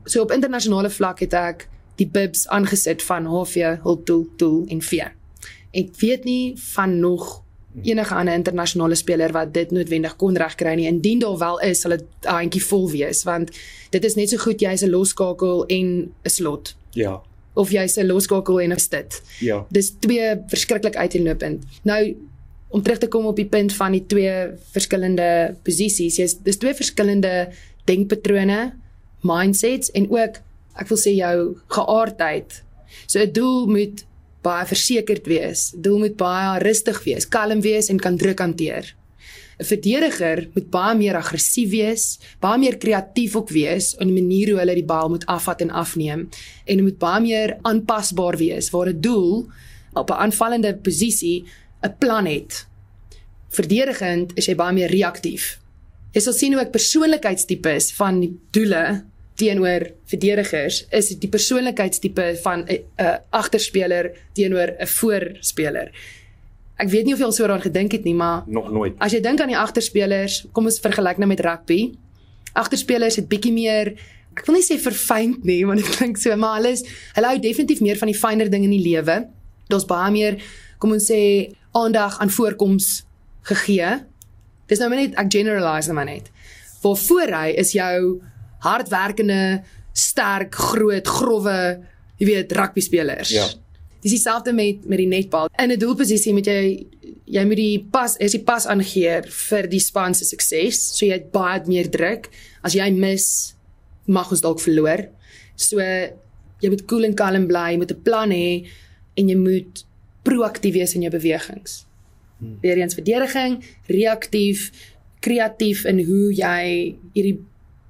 So 0.05 0.21
op 0.21 0.31
internasionale 0.31 0.89
vlak 0.89 1.19
het 1.19 1.33
ek 1.33 1.67
die 1.95 2.07
bibs 2.07 2.47
aangesit 2.47 3.03
van 3.03 3.25
HV, 3.25 3.77
Hulpdoel, 3.81 4.27
Doel 4.35 4.65
en 4.67 4.81
V. 4.81 4.93
Ek 5.71 5.89
weet 5.99 6.23
nie 6.23 6.53
van 6.73 6.99
nog 6.99 7.43
enige 7.83 8.15
ander 8.15 8.33
internasionale 8.33 8.95
speler 8.95 9.31
wat 9.31 9.53
dit 9.53 9.71
noodwendig 9.71 10.15
kon 10.15 10.38
regkry 10.38 10.73
nie. 10.75 10.88
Indien 10.88 11.19
daar 11.19 11.38
wel 11.38 11.59
is, 11.59 11.81
sal 11.81 11.91
dit 11.91 12.05
'n 12.25 12.27
handjie 12.27 12.63
vol 12.63 12.89
wees 12.91 13.23
want 13.23 13.51
dit 13.89 14.03
is 14.05 14.15
net 14.15 14.29
so 14.29 14.38
goed 14.38 14.61
jy's 14.61 14.83
'n 14.83 14.89
loskakel 14.89 15.65
en 15.65 16.11
'n 16.23 16.29
slot. 16.29 16.75
Ja. 16.91 17.21
Of 17.53 17.71
jy's 17.71 17.97
'n 17.97 18.05
loskakel 18.05 18.59
en 18.61 18.71
'n 18.71 18.79
stit. 18.79 19.21
Ja. 19.39 19.65
Dis 19.69 19.93
twee 19.99 20.35
verskriklik 20.47 20.95
uiteenlopend. 20.95 21.63
Nou 21.83 22.15
om 22.69 22.81
terug 22.81 22.97
te 22.97 23.07
kom 23.07 23.25
op 23.25 23.35
die 23.35 23.47
punt 23.49 23.73
van 23.73 23.91
die 23.91 24.05
twee 24.05 24.47
verskillende 24.71 25.55
posisies, 25.63 26.15
jy's 26.15 26.38
dis 26.43 26.57
twee 26.57 26.73
verskillende 26.73 27.49
denkpatrone 27.85 28.73
mindsets 29.21 29.91
en 29.91 30.09
ook 30.09 30.41
ek 30.79 30.88
wil 30.88 30.97
sê 30.97 31.15
jou 31.15 31.57
geaardheid. 31.67 32.63
So 33.05 33.19
'n 33.19 33.31
doel 33.31 33.67
moet 33.67 34.05
baie 34.41 34.65
versekerd 34.65 35.27
wees. 35.27 35.74
Doel 35.75 36.00
moet 36.05 36.15
baie 36.17 36.60
rustig 36.63 37.03
wees, 37.03 37.27
kalm 37.27 37.62
wees 37.62 37.89
en 37.89 38.00
kan 38.00 38.17
druk 38.17 38.39
hanteer. 38.39 38.96
'n 39.60 39.65
Verdediger 39.65 40.48
moet 40.53 40.69
baie 40.72 40.96
meer 40.96 41.15
aggressief 41.19 41.69
wees, 41.69 42.19
baie 42.39 42.60
meer 42.60 42.77
kreatief 42.77 43.36
ook 43.36 43.50
wees 43.50 43.93
in 44.00 44.08
die 44.08 44.22
manier 44.22 44.51
hoe 44.51 44.60
hulle 44.60 44.75
die 44.75 44.88
bal 44.88 45.10
moet 45.10 45.25
afvat 45.25 45.62
en 45.62 45.69
afneem 45.69 46.29
en 46.65 46.84
moet 46.84 46.98
baie 46.98 47.22
meer 47.22 47.58
aanpasbaar 47.62 48.38
wees 48.38 48.72
waar 48.72 48.88
'n 48.89 49.01
doel 49.01 49.50
op 49.93 50.10
'n 50.10 50.22
aanvallende 50.25 50.75
posisie 50.75 51.43
'n 51.84 51.96
plan 52.00 52.25
het. 52.25 52.65
verdedigend 53.50 54.31
is 54.38 54.46
jy 54.46 54.55
baie 54.55 54.74
meer 54.74 54.91
reaktief. 54.93 55.60
Jy 56.13 56.22
sal 56.22 56.34
sien 56.34 56.53
hoe 56.53 56.62
ek 56.62 56.72
persoonlikheidstipes 56.72 57.91
van 57.98 58.19
die 58.19 58.31
doele 58.51 59.03
teenoor 59.39 59.88
verdedigers 60.10 60.84
is 60.96 61.12
die 61.22 61.29
persoonlikheidstipe 61.31 62.25
van 62.43 62.65
'n 62.67 62.79
uh, 63.00 63.15
agterspeler 63.29 64.12
teenoor 64.34 64.75
'n 64.79 64.88
voorspeler. 64.88 65.91
Ek 66.79 66.89
weet 66.89 67.05
nie 67.05 67.13
of 67.13 67.19
jy 67.19 67.25
al 67.25 67.31
so 67.31 67.43
daaraan 67.43 67.67
gedink 67.67 67.91
het 67.91 68.03
nie, 68.03 68.15
maar 68.15 68.43
nog 68.48 68.72
nooit. 68.72 68.93
As 69.00 69.12
jy 69.12 69.22
dink 69.22 69.41
aan 69.41 69.51
die 69.51 69.58
agterspelers, 69.58 70.46
kom 70.51 70.65
ons 70.65 70.79
vergelyk 70.79 71.17
nou 71.17 71.27
met 71.27 71.39
rugby. 71.39 71.91
Agterspelers 72.53 73.15
het 73.15 73.27
bietjie 73.27 73.53
meer 73.53 73.96
ek 74.36 74.46
wil 74.46 74.55
nie 74.55 74.63
sê 74.63 74.77
verfynd 74.79 75.43
nie, 75.43 75.65
want 75.65 75.81
dit 75.81 75.89
klink 75.98 76.17
so, 76.17 76.36
maar 76.36 76.60
hulle 76.60 76.72
is 76.77 76.84
hulle 77.15 77.27
hou 77.27 77.39
definitief 77.39 77.81
meer 77.81 77.98
van 77.98 78.08
die 78.08 78.19
fynere 78.19 78.50
dinge 78.50 78.69
in 78.69 78.77
die 78.77 78.86
lewe. 78.86 79.27
Daar's 79.67 79.86
baie 79.86 80.12
meer, 80.12 80.39
kom 80.79 80.91
ons 80.91 81.10
sê, 81.12 81.51
aandag 81.75 82.19
aan 82.19 82.29
voorkoms 82.29 83.03
gegee. 83.50 84.00
Dis 84.67 84.79
nou 84.79 84.89
net 84.93 85.17
ek 85.19 85.31
generalize 85.34 85.93
nou 85.93 86.05
net. 86.05 86.31
Waar 86.81 86.98
voor 86.98 87.36
hy 87.36 87.50
is 87.60 87.74
jou 87.75 88.22
hardwerkende, 88.65 89.63
sterk, 89.93 90.55
groot, 90.55 91.07
grouwe, 91.07 91.57
jy 92.19 92.29
weet, 92.29 92.51
rugby 92.57 92.83
spelers. 92.83 93.33
Ja. 93.33 93.47
Dis 93.99 94.15
dieselfde 94.15 94.53
met 94.55 94.85
met 94.87 94.97
die 95.01 95.07
netbal. 95.07 95.49
In 95.59 95.71
'n 95.71 95.79
doelposisie 95.79 96.33
moet 96.33 96.45
jy 96.45 96.87
jy 97.25 97.45
moet 97.45 97.59
die 97.59 97.87
pas, 97.91 98.15
is 98.17 98.31
die 98.31 98.43
pas 98.43 98.65
aangee 98.65 99.21
vir 99.27 99.67
die 99.67 99.79
span 99.79 100.13
se 100.13 100.25
sukses. 100.25 100.97
So 100.97 101.05
jy 101.05 101.13
het 101.13 101.31
baie 101.31 101.61
meer 101.67 101.89
druk. 101.89 102.29
As 102.63 102.73
jy 102.73 102.89
mis, 102.91 103.55
mag 104.07 104.31
ons 104.31 104.41
dalk 104.41 104.59
verloor. 104.59 105.09
So 105.55 105.79
jy 105.79 106.69
moet 106.69 106.85
cool 106.87 107.05
en 107.07 107.13
kalm 107.13 107.47
bly, 107.47 107.71
jy 107.73 107.77
moet 107.77 107.91
'n 107.91 108.01
plan 108.03 108.31
hê 108.31 108.67
en 109.15 109.29
jy 109.29 109.35
moet 109.35 109.85
proaktief 110.23 110.73
wees 110.73 110.95
in 110.95 111.01
jou 111.01 111.11
bewegings. 111.11 111.85
Hmm. 112.39 112.57
Weereens 112.61 112.95
verdediging, 112.95 113.63
reaktief, 113.87 114.71
kreatief 115.19 115.85
in 115.85 115.99
hoe 116.05 116.33
jy 116.33 116.95
hierdie 117.13 117.39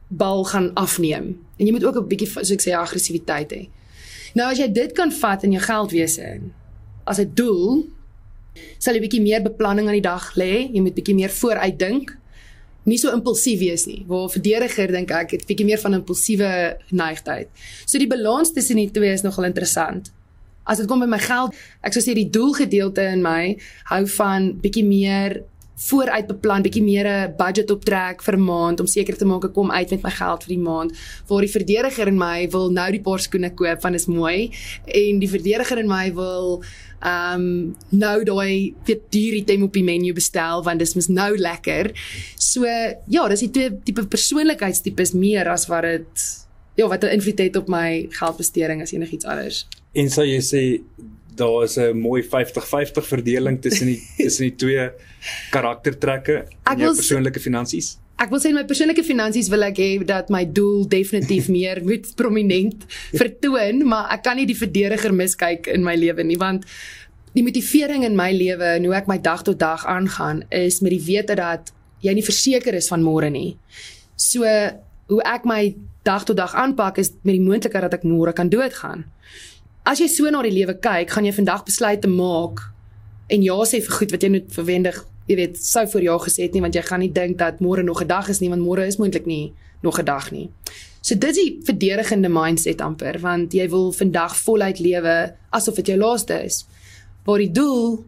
bal 0.10 0.44
gaan 0.46 0.74
afneem. 0.74 1.38
En 1.58 1.66
jy 1.66 1.72
moet 1.72 1.86
ook 1.86 1.96
'n 1.96 2.08
bietjie 2.08 2.28
soos 2.28 2.52
ek 2.52 2.62
sê 2.62 2.74
aggressiwiteit 2.74 3.52
hê. 3.52 3.70
Nou 4.34 4.52
as 4.52 4.58
jy 4.58 4.72
dit 4.72 4.92
kan 4.92 5.12
vat 5.12 5.44
in 5.44 5.52
jou 5.52 5.62
geldwese 5.62 6.22
in 6.22 6.54
as 7.04 7.20
'n 7.20 7.32
doel, 7.34 7.88
sal 8.78 8.94
jy 8.94 9.02
bietjie 9.02 9.22
meer 9.22 9.42
beplanning 9.42 9.88
aan 9.88 9.98
die 9.98 10.02
dag 10.02 10.36
lê, 10.36 10.70
jy 10.74 10.82
moet 10.82 10.96
bietjie 10.96 11.16
meer 11.16 11.30
vooruit 11.30 11.80
dink. 11.80 12.18
Nie 12.86 12.98
so 12.98 13.12
impulsief 13.12 13.60
wees 13.60 13.86
nie. 13.86 14.06
Waar 14.08 14.30
verdediger 14.30 14.92
dink 14.92 15.12
ek 15.12 15.32
het 15.32 15.46
bietjie 15.46 15.66
meer 15.66 15.82
van 15.82 15.94
impulsiewe 15.94 16.78
neigtheid. 16.90 17.48
So 17.86 17.98
die 17.98 18.08
balans 18.08 18.54
tussen 18.54 18.76
die 18.76 18.92
twee 18.92 19.12
is 19.12 19.22
nogal 19.22 19.44
interessant. 19.44 20.12
As 20.64 20.78
dit 20.78 20.88
kom 20.88 21.00
by 21.00 21.06
my 21.06 21.20
geld, 21.20 21.56
ek 21.82 21.94
sou 21.94 22.02
sê 22.02 22.14
die 22.14 22.30
doelgedeelte 22.30 23.02
in 23.02 23.22
my 23.22 23.58
hou 23.92 24.06
van 24.08 24.54
bietjie 24.62 24.86
meer 24.86 25.44
vooruit 25.80 26.28
beplan, 26.28 26.64
bietjie 26.66 26.84
meer 26.84 27.08
'n 27.08 27.36
budget 27.38 27.72
optrek 27.72 28.22
vir 28.24 28.36
'n 28.36 28.44
maand 28.44 28.80
om 28.80 28.88
seker 28.88 29.18
te 29.18 29.26
maak 29.26 29.46
ek 29.46 29.54
kom 29.54 29.72
uit 29.72 29.90
met 29.92 30.04
my 30.04 30.10
geld 30.10 30.44
vir 30.44 30.56
die 30.56 30.64
maand. 30.64 30.92
Waar 31.28 31.42
die 31.42 31.56
verdediger 31.58 32.08
in 32.08 32.18
my 32.18 32.48
wil 32.50 32.70
nou 32.72 32.92
die 32.92 33.02
paar 33.02 33.20
skoene 33.20 33.54
koop 33.54 33.82
van 33.82 33.94
is 33.94 34.06
mooi 34.06 34.52
en 34.86 35.20
die 35.20 35.30
verdediger 35.30 35.78
in 35.78 35.88
my 35.88 36.14
wil 36.14 36.64
ehm 37.02 37.40
um, 37.40 37.76
nou 37.90 38.24
daai 38.24 38.74
weet 38.86 39.02
duur 39.10 39.34
item 39.34 39.64
op 39.64 39.74
die 39.74 39.84
menu 39.84 40.14
bestel 40.14 40.64
want 40.64 40.80
dis 40.80 40.96
mos 40.96 41.08
nou 41.08 41.38
lekker. 41.38 41.92
So 42.36 42.66
ja, 43.08 43.28
dis 43.28 43.40
die 43.40 43.52
twee 43.52 43.80
tipe 43.84 44.06
persoonlikheidstipes 44.06 45.14
meer 45.14 45.48
as 45.48 45.68
wat 45.68 45.82
dit 45.82 46.48
ja, 46.76 46.88
wat 46.88 47.04
'n 47.04 47.08
invloed 47.08 47.40
het 47.40 47.56
op 47.56 47.68
my 47.68 48.08
geldbesteding 48.10 48.82
as 48.82 48.92
enigiets 48.92 49.26
anders. 49.26 49.68
En 49.94 50.10
sou 50.10 50.26
jy 50.26 50.42
sê 50.42 50.82
daar 51.40 51.64
is 51.64 51.78
'n 51.80 51.98
mooi 51.98 52.22
50-50 52.24 53.08
verdeling 53.08 53.62
tussen 53.62 53.88
die 53.88 54.00
tussen 54.24 54.50
die 54.50 54.56
twee 54.56 54.92
karaktertrekke 55.52 56.46
in 56.72 56.80
jou 56.80 56.94
persoonlike 56.96 57.40
finansies? 57.40 57.98
Ek 58.20 58.30
wil 58.30 58.42
sê 58.44 58.52
my 58.52 58.66
persoonlike 58.68 59.04
finansies 59.08 59.48
wil 59.48 59.64
ek 59.64 59.78
hê 59.80 59.92
dat 60.04 60.30
my 60.30 60.44
doel 60.44 60.88
definitief 60.88 61.48
meer 61.58 61.80
moet 61.84 62.08
prominent 62.16 62.84
vertoon, 63.16 63.86
maar 63.88 64.12
ek 64.12 64.24
kan 64.28 64.36
nie 64.36 64.46
die 64.46 64.58
verdediger 64.60 65.14
miskyk 65.16 65.68
in 65.68 65.84
my 65.84 65.96
lewe 65.96 66.24
nie 66.24 66.38
want 66.38 66.68
die 67.34 67.44
motivering 67.46 68.04
in 68.04 68.16
my 68.18 68.32
lewe 68.34 68.76
en 68.76 68.86
hoe 68.86 68.96
ek 68.98 69.08
my 69.08 69.20
dag 69.22 69.44
tot 69.46 69.60
dag 69.60 69.86
aangaan 69.86 70.44
is 70.50 70.82
met 70.82 70.92
die 70.92 71.04
wete 71.06 71.36
dat 71.38 71.72
jy 72.02 72.14
nie 72.16 72.26
verseker 72.26 72.74
is 72.74 72.90
van 72.90 73.04
môre 73.04 73.30
nie. 73.30 73.58
So 74.16 74.44
hoe 75.10 75.22
ek 75.26 75.46
my 75.46 75.76
dag 76.04 76.26
tot 76.26 76.38
dag 76.38 76.56
aanpak 76.56 76.98
is 76.98 77.14
met 77.24 77.36
die 77.38 77.46
moontlikheid 77.46 77.88
dat 77.88 78.00
ek 78.00 78.08
môre 78.08 78.34
kan 78.34 78.50
doodgaan 78.50 79.06
as 79.90 80.02
jy 80.02 80.08
so 80.12 80.30
na 80.30 80.42
die 80.46 80.54
lewe 80.54 80.76
kyk, 80.78 81.10
gaan 81.10 81.26
jy 81.26 81.34
vandag 81.34 81.64
besluite 81.66 82.10
maak 82.12 82.62
en 83.34 83.46
ja 83.46 83.58
sê 83.66 83.80
vir 83.86 83.96
goed 83.98 84.14
wat 84.14 84.26
jy 84.26 84.30
net 84.36 84.52
verwendig, 84.54 85.00
jy 85.30 85.38
weet, 85.38 85.58
sou 85.62 85.86
vir 85.96 86.06
jou 86.10 86.18
gesê 86.26 86.46
het 86.46 86.54
nie 86.54 86.62
want 86.66 86.78
jy 86.78 86.84
gaan 86.86 87.02
nie 87.02 87.14
dink 87.14 87.40
dat 87.42 87.62
môre 87.62 87.84
nog 87.86 88.02
'n 88.02 88.08
dag 88.08 88.30
is 88.30 88.42
nie 88.42 88.50
want 88.50 88.62
môre 88.62 88.86
is 88.86 88.98
moontlik 88.98 89.26
nie 89.26 89.54
nog 89.82 90.00
'n 90.00 90.06
dag 90.06 90.32
nie. 90.32 90.50
So 91.02 91.16
dit 91.16 91.30
is 91.30 91.38
die 91.38 91.60
verdedigende 91.64 92.30
mindset 92.30 92.82
amper 92.82 93.20
want 93.20 93.54
jy 93.54 93.70
wil 93.70 93.92
vandag 93.92 94.36
voluit 94.36 94.80
lewe 94.80 95.34
asof 95.52 95.76
dit 95.76 95.88
jou 95.88 95.98
laaste 95.98 96.44
is. 96.44 96.66
Waar 97.26 97.38
die 97.38 97.52
doel 97.52 98.04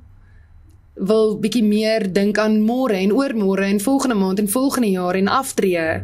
wil 0.96 1.40
bietjie 1.40 1.64
meer 1.64 2.14
dink 2.14 2.38
aan 2.38 2.62
môre 2.62 2.94
en 2.94 3.12
oormôre 3.12 3.64
en 3.64 3.80
volgende 3.80 4.16
maand 4.16 4.40
en 4.40 4.50
volgende 4.50 4.90
jaar 4.90 5.16
en 5.16 5.28
aftree 5.28 6.04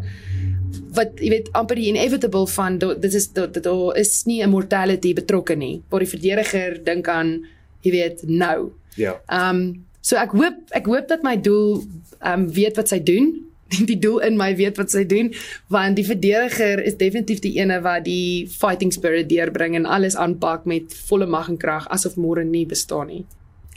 wat 0.98 1.20
jy 1.22 1.30
weet 1.32 1.52
amper 1.58 1.80
die 1.80 1.90
inevitable 1.92 2.48
van 2.52 2.80
dit 2.82 3.14
is 3.14 3.30
dit 3.34 3.64
daar 3.64 3.98
is 3.98 4.26
nie 4.26 4.42
'n 4.44 4.50
mortality 4.50 5.14
betrokke 5.14 5.56
nie. 5.56 5.82
Waar 5.90 6.04
die 6.06 6.14
verdediger 6.16 6.84
dink 6.84 7.08
aan 7.08 7.46
jy 7.82 7.92
weet 7.92 8.24
nou. 8.28 8.72
Ja. 8.96 9.22
Ehm 9.28 9.56
um, 9.56 9.86
so 10.02 10.16
ek 10.16 10.32
hoop 10.32 10.58
ek 10.72 10.86
hoop 10.86 11.08
dat 11.08 11.24
my 11.24 11.36
doel 11.42 11.84
ehm 12.20 12.42
um, 12.42 12.48
weet 12.54 12.76
wat 12.76 12.90
sy 12.90 13.00
doen. 13.00 13.44
Die 13.92 14.00
doel 14.00 14.22
in 14.24 14.38
my 14.40 14.56
weet 14.56 14.78
wat 14.78 14.92
sy 14.92 15.04
doen 15.04 15.34
want 15.68 15.96
die 15.96 16.06
verdediger 16.06 16.80
is 16.80 16.96
definitief 16.96 17.42
die 17.44 17.58
ene 17.60 17.82
wat 17.84 18.06
die 18.06 18.48
fighting 18.48 18.94
spirit 18.96 19.28
deurbring 19.30 19.76
en 19.76 19.86
alles 19.86 20.16
aanpak 20.16 20.64
met 20.66 20.96
volle 21.10 21.26
mag 21.26 21.50
en 21.50 21.58
krag 21.58 21.88
asof 21.92 22.16
môre 22.16 22.46
nie 22.46 22.66
bestaan 22.66 23.08
nie. 23.08 23.26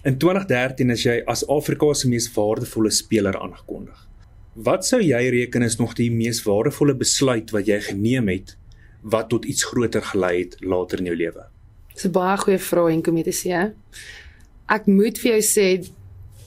In 0.05 0.17
2013 0.19 0.91
is 0.91 1.03
jy 1.03 1.17
as 1.27 1.43
Afrika 1.49 1.91
se 1.95 2.09
mees 2.09 2.31
waardevolle 2.37 2.91
speler 2.91 3.37
aangekondig. 3.37 4.07
Wat 4.55 4.83
sou 4.83 4.99
jy 4.99 5.29
reken 5.31 5.63
is 5.63 5.77
nog 5.79 5.93
die 5.95 6.11
mees 6.11 6.41
waardevolle 6.43 6.97
besluit 6.99 7.53
wat 7.55 7.69
jy 7.71 7.79
geneem 7.87 8.29
het 8.33 8.57
wat 9.01 9.29
tot 9.31 9.45
iets 9.47 9.63
groter 9.65 10.03
gelei 10.03 10.41
het 10.41 10.57
later 10.61 10.99
in 10.99 11.07
jou 11.07 11.17
lewe? 11.17 11.45
Dis 11.95 12.05
'n 12.05 12.11
baie 12.11 12.37
goeie 12.37 12.59
vraag 12.59 12.93
en 12.93 13.03
kom 13.03 13.17
jy 13.17 13.23
te 13.23 13.39
sê. 13.43 13.73
Ek 14.69 14.87
moet 14.87 15.19
vir 15.19 15.31
jou 15.33 15.43
sê 15.43 15.87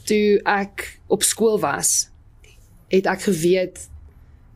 toe 0.06 0.42
ek 0.46 1.00
op 1.08 1.24
skool 1.24 1.60
was, 1.60 2.10
het 2.90 3.06
ek 3.06 3.22
geweet 3.22 3.88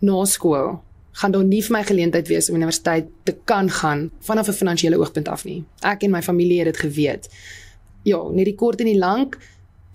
na 0.01 0.25
skool 0.25 0.83
gaan 1.17 1.31
daar 1.31 1.43
nie 1.43 1.63
vir 1.63 1.77
my 1.77 1.83
geleentheid 1.83 2.27
wees 2.27 2.49
om 2.49 2.55
universiteit 2.55 3.07
te 3.23 3.35
kan 3.45 3.69
gaan 3.69 4.11
vanaf 4.19 4.47
'n 4.47 4.53
finansiële 4.53 4.97
oogpunt 4.97 5.27
af 5.27 5.45
nie. 5.45 5.63
Ek 5.81 6.03
en 6.03 6.11
my 6.11 6.21
familie 6.21 6.59
het 6.59 6.73
dit 6.73 6.77
geweet. 6.77 7.29
Ja, 8.03 8.29
net 8.29 8.45
die 8.45 8.55
kort 8.55 8.79
en 8.79 8.85
die 8.85 8.97
lank 8.97 9.37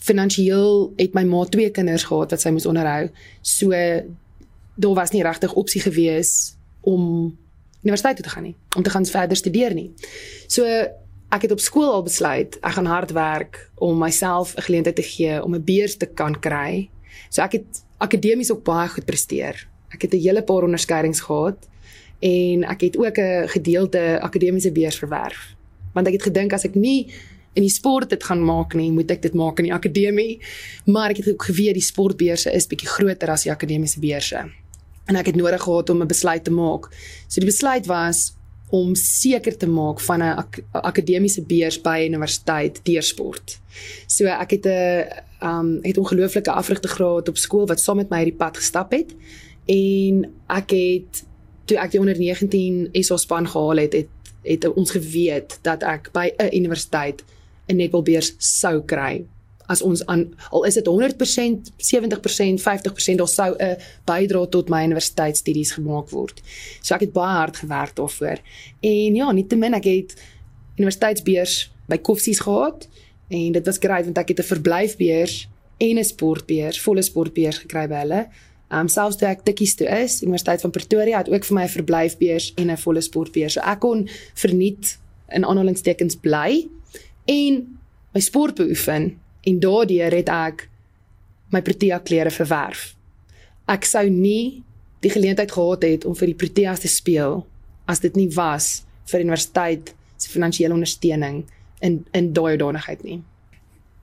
finansiëel 0.03 0.93
het 0.99 1.15
my 1.15 1.23
ma 1.29 1.45
twee 1.47 1.71
kinders 1.71 2.07
gehad 2.09 2.35
wat 2.35 2.43
sy 2.43 2.51
moes 2.55 2.67
onderhou. 2.67 3.07
So 3.43 3.71
daar 4.75 4.97
was 4.97 5.13
nie 5.13 5.23
regtig 5.23 5.55
opsie 5.55 5.83
gewees 5.85 6.57
om 6.81 7.31
universiteit 7.83 8.17
toe 8.19 8.27
te 8.27 8.33
gaan 8.35 8.47
nie, 8.51 8.57
om 8.77 8.83
te 8.83 8.91
gaan 8.91 9.07
verder 9.07 9.37
studeer 9.37 9.75
nie. 9.75 9.91
So 10.47 10.67
ek 11.33 11.47
het 11.47 11.55
op 11.55 11.63
skool 11.65 11.91
al 11.93 12.05
besluit 12.07 12.59
ek 12.61 12.77
gaan 12.77 12.91
hard 12.91 13.13
werk 13.17 13.61
om 13.81 13.99
myself 13.99 14.55
'n 14.57 14.67
geleentheid 14.67 14.97
te 14.97 15.03
gee 15.03 15.43
om 15.43 15.55
'n 15.55 15.65
beurs 15.65 15.97
te 15.97 16.07
kan 16.07 16.39
kry. 16.41 16.91
So 17.31 17.43
ek 17.43 17.53
het 17.53 17.85
akademies 17.99 18.53
ook 18.53 18.65
baie 18.65 18.89
goed 18.89 19.05
presteer. 19.05 19.69
Ek 19.91 20.03
het 20.03 20.15
'n 20.15 20.21
hele 20.21 20.43
paar 20.43 20.63
onderskeidings 20.63 21.21
gehad 21.21 21.69
en 22.21 22.65
ek 22.65 22.81
het 22.81 22.97
ook 22.97 23.19
'n 23.19 23.49
gedeelte 23.49 24.19
akademiese 24.21 24.73
beurs 24.73 24.99
verwerf. 24.99 25.55
Want 25.93 26.07
ek 26.07 26.13
het 26.13 26.23
gedink 26.23 26.53
as 26.53 26.65
ek 26.65 26.75
nie 26.75 27.13
in 27.53 27.63
die 27.63 27.73
sport 27.73 28.11
dit 28.11 28.25
gaan 28.25 28.45
maak 28.45 28.75
nie, 28.75 28.91
moet 28.93 29.11
ek 29.11 29.23
dit 29.23 29.35
maak 29.35 29.59
in 29.61 29.69
die 29.69 29.75
akademie. 29.75 30.41
Maar 30.87 31.11
ek 31.11 31.23
het 31.23 31.33
ook 31.35 31.49
geweet 31.51 31.75
die 31.75 31.85
sportbeurse 31.85 32.53
is 32.53 32.69
bietjie 32.71 32.89
groter 32.89 33.31
as 33.31 33.45
die 33.47 33.53
akademiese 33.53 34.01
beurse. 34.01 34.45
En 35.11 35.19
ek 35.19 35.33
het 35.33 35.37
nodig 35.37 35.63
gehad 35.63 35.91
om 35.91 36.03
'n 36.03 36.09
besluit 36.09 36.45
te 36.45 36.51
maak. 36.51 36.89
So 37.29 37.41
die 37.41 37.51
besluit 37.51 37.87
was 37.87 38.33
om 38.71 38.95
seker 38.95 39.57
te 39.57 39.67
maak 39.69 40.01
van 40.01 40.23
'n 40.23 40.37
ak 40.39 40.63
akademiese 40.73 41.43
beurs 41.43 41.81
by 41.81 42.07
universiteit 42.09 42.81
deur 42.85 43.03
sport. 43.03 43.61
So 44.07 44.25
ek 44.27 44.51
het 44.51 44.67
'n 44.67 45.07
um 45.43 45.79
het 45.83 45.99
ongelooflike 45.99 46.51
afrigtergraad 46.51 47.29
op 47.29 47.37
skool 47.37 47.67
wat 47.67 47.81
saam 47.81 47.97
met 47.97 48.09
my 48.11 48.17
hierdie 48.17 48.39
pad 48.39 48.57
gestap 48.57 48.93
het 48.93 49.15
en 49.67 50.33
ek 50.49 50.71
het 50.71 51.25
toe 51.65 51.77
ek 51.77 51.91
die 51.91 52.01
onder 52.01 52.19
19 52.19 52.89
SA 52.93 53.17
span 53.17 53.47
gehaal 53.47 53.77
het, 53.77 53.93
het 53.93 54.09
het 54.43 54.75
ons 54.75 54.91
geweet 54.91 55.59
dat 55.63 55.83
ek 55.83 56.11
by 56.13 56.33
'n 56.39 56.57
universiteit 56.57 57.25
'n 57.73 57.77
netbalbeurs 57.77 58.35
sou 58.39 58.83
kry 58.85 59.25
as 59.73 59.83
ons 59.83 60.05
aan 60.11 60.27
al 60.51 60.67
is 60.69 60.77
dit 60.79 60.87
100%, 60.87 61.73
70%, 61.77 62.63
50% 62.63 63.21
daar 63.21 63.29
sou 63.29 63.51
'n 63.57 63.77
bydra 64.05 64.47
tot 64.47 64.69
my 64.69 64.85
universiteitsstudies 64.85 65.73
gemaak 65.73 66.11
word. 66.11 66.43
So 66.81 66.95
ek 66.95 67.01
het 67.01 67.13
baie 67.13 67.37
hard 67.37 67.57
gewerk 67.57 67.97
daarvoor. 67.97 68.39
En 68.81 69.15
ja, 69.15 69.33
nietemin 69.33 69.75
ek 69.75 69.85
het 69.85 70.23
universiteitsbeurs 70.77 71.73
by 71.87 71.99
Koffsies 71.99 72.41
gehad 72.41 72.89
en 73.29 73.53
dit 73.53 73.67
was 73.67 73.79
great 73.79 74.05
want 74.05 74.19
ek 74.19 74.29
het 74.29 74.39
'n 74.39 74.53
verblyfbeurs 74.55 75.49
en 75.79 75.99
'n 75.99 76.05
sportbeurs, 76.05 76.81
volle 76.81 77.03
sportbeurs 77.03 77.59
gekry 77.59 77.89
by 77.89 77.95
hulle. 77.95 78.29
Um 78.71 78.89
selfs 78.89 79.17
toe 79.17 79.29
ek 79.29 79.45
tikkies 79.45 79.75
toe 79.75 79.87
is, 79.87 80.23
Universiteit 80.23 80.61
van 80.61 80.71
Pretoria 80.71 81.19
het 81.19 81.29
ook 81.29 81.45
vir 81.45 81.55
my 81.55 81.65
'n 81.65 81.69
verblyfbeurs 81.69 82.53
en 82.57 82.71
'n 82.71 82.77
volle 82.77 83.01
sportbeurs. 83.01 83.53
So 83.53 83.61
ek 83.61 83.81
kon 83.81 84.09
verniet 84.35 84.99
in 85.29 85.45
aanhalingstekens 85.45 86.17
bly 86.17 86.69
en 87.25 87.79
my 88.13 88.21
sport 88.21 88.55
beoefen 88.55 89.19
en 89.43 89.61
daardeur 89.61 90.15
het 90.15 90.29
ek 90.29 90.69
my 91.53 91.63
Protea 91.63 91.99
klere 92.01 92.31
verwerf. 92.31 92.93
Ek 93.69 93.85
sou 93.85 94.05
nie 94.11 94.63
die 95.03 95.11
geleentheid 95.11 95.53
gehad 95.53 95.85
het 95.87 96.07
om 96.09 96.17
vir 96.19 96.33
die 96.33 96.39
Proteas 96.39 96.83
te 96.83 96.91
speel 96.91 97.43
as 97.91 98.01
dit 98.01 98.17
nie 98.17 98.29
was 98.35 98.83
vir 99.11 99.25
universiteit 99.25 99.95
se 100.17 100.31
finansiële 100.31 100.75
ondersteuning 100.75 101.43
in 101.83 102.03
in 102.15 102.33
daai 102.33 102.57
danigheid 102.57 103.03
nie. 103.03 103.21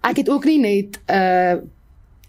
Ek 0.03 0.21
het 0.21 0.29
ook 0.29 0.45
nie 0.45 0.59
net 0.59 0.99
'n 1.07 1.13
uh, 1.13 1.55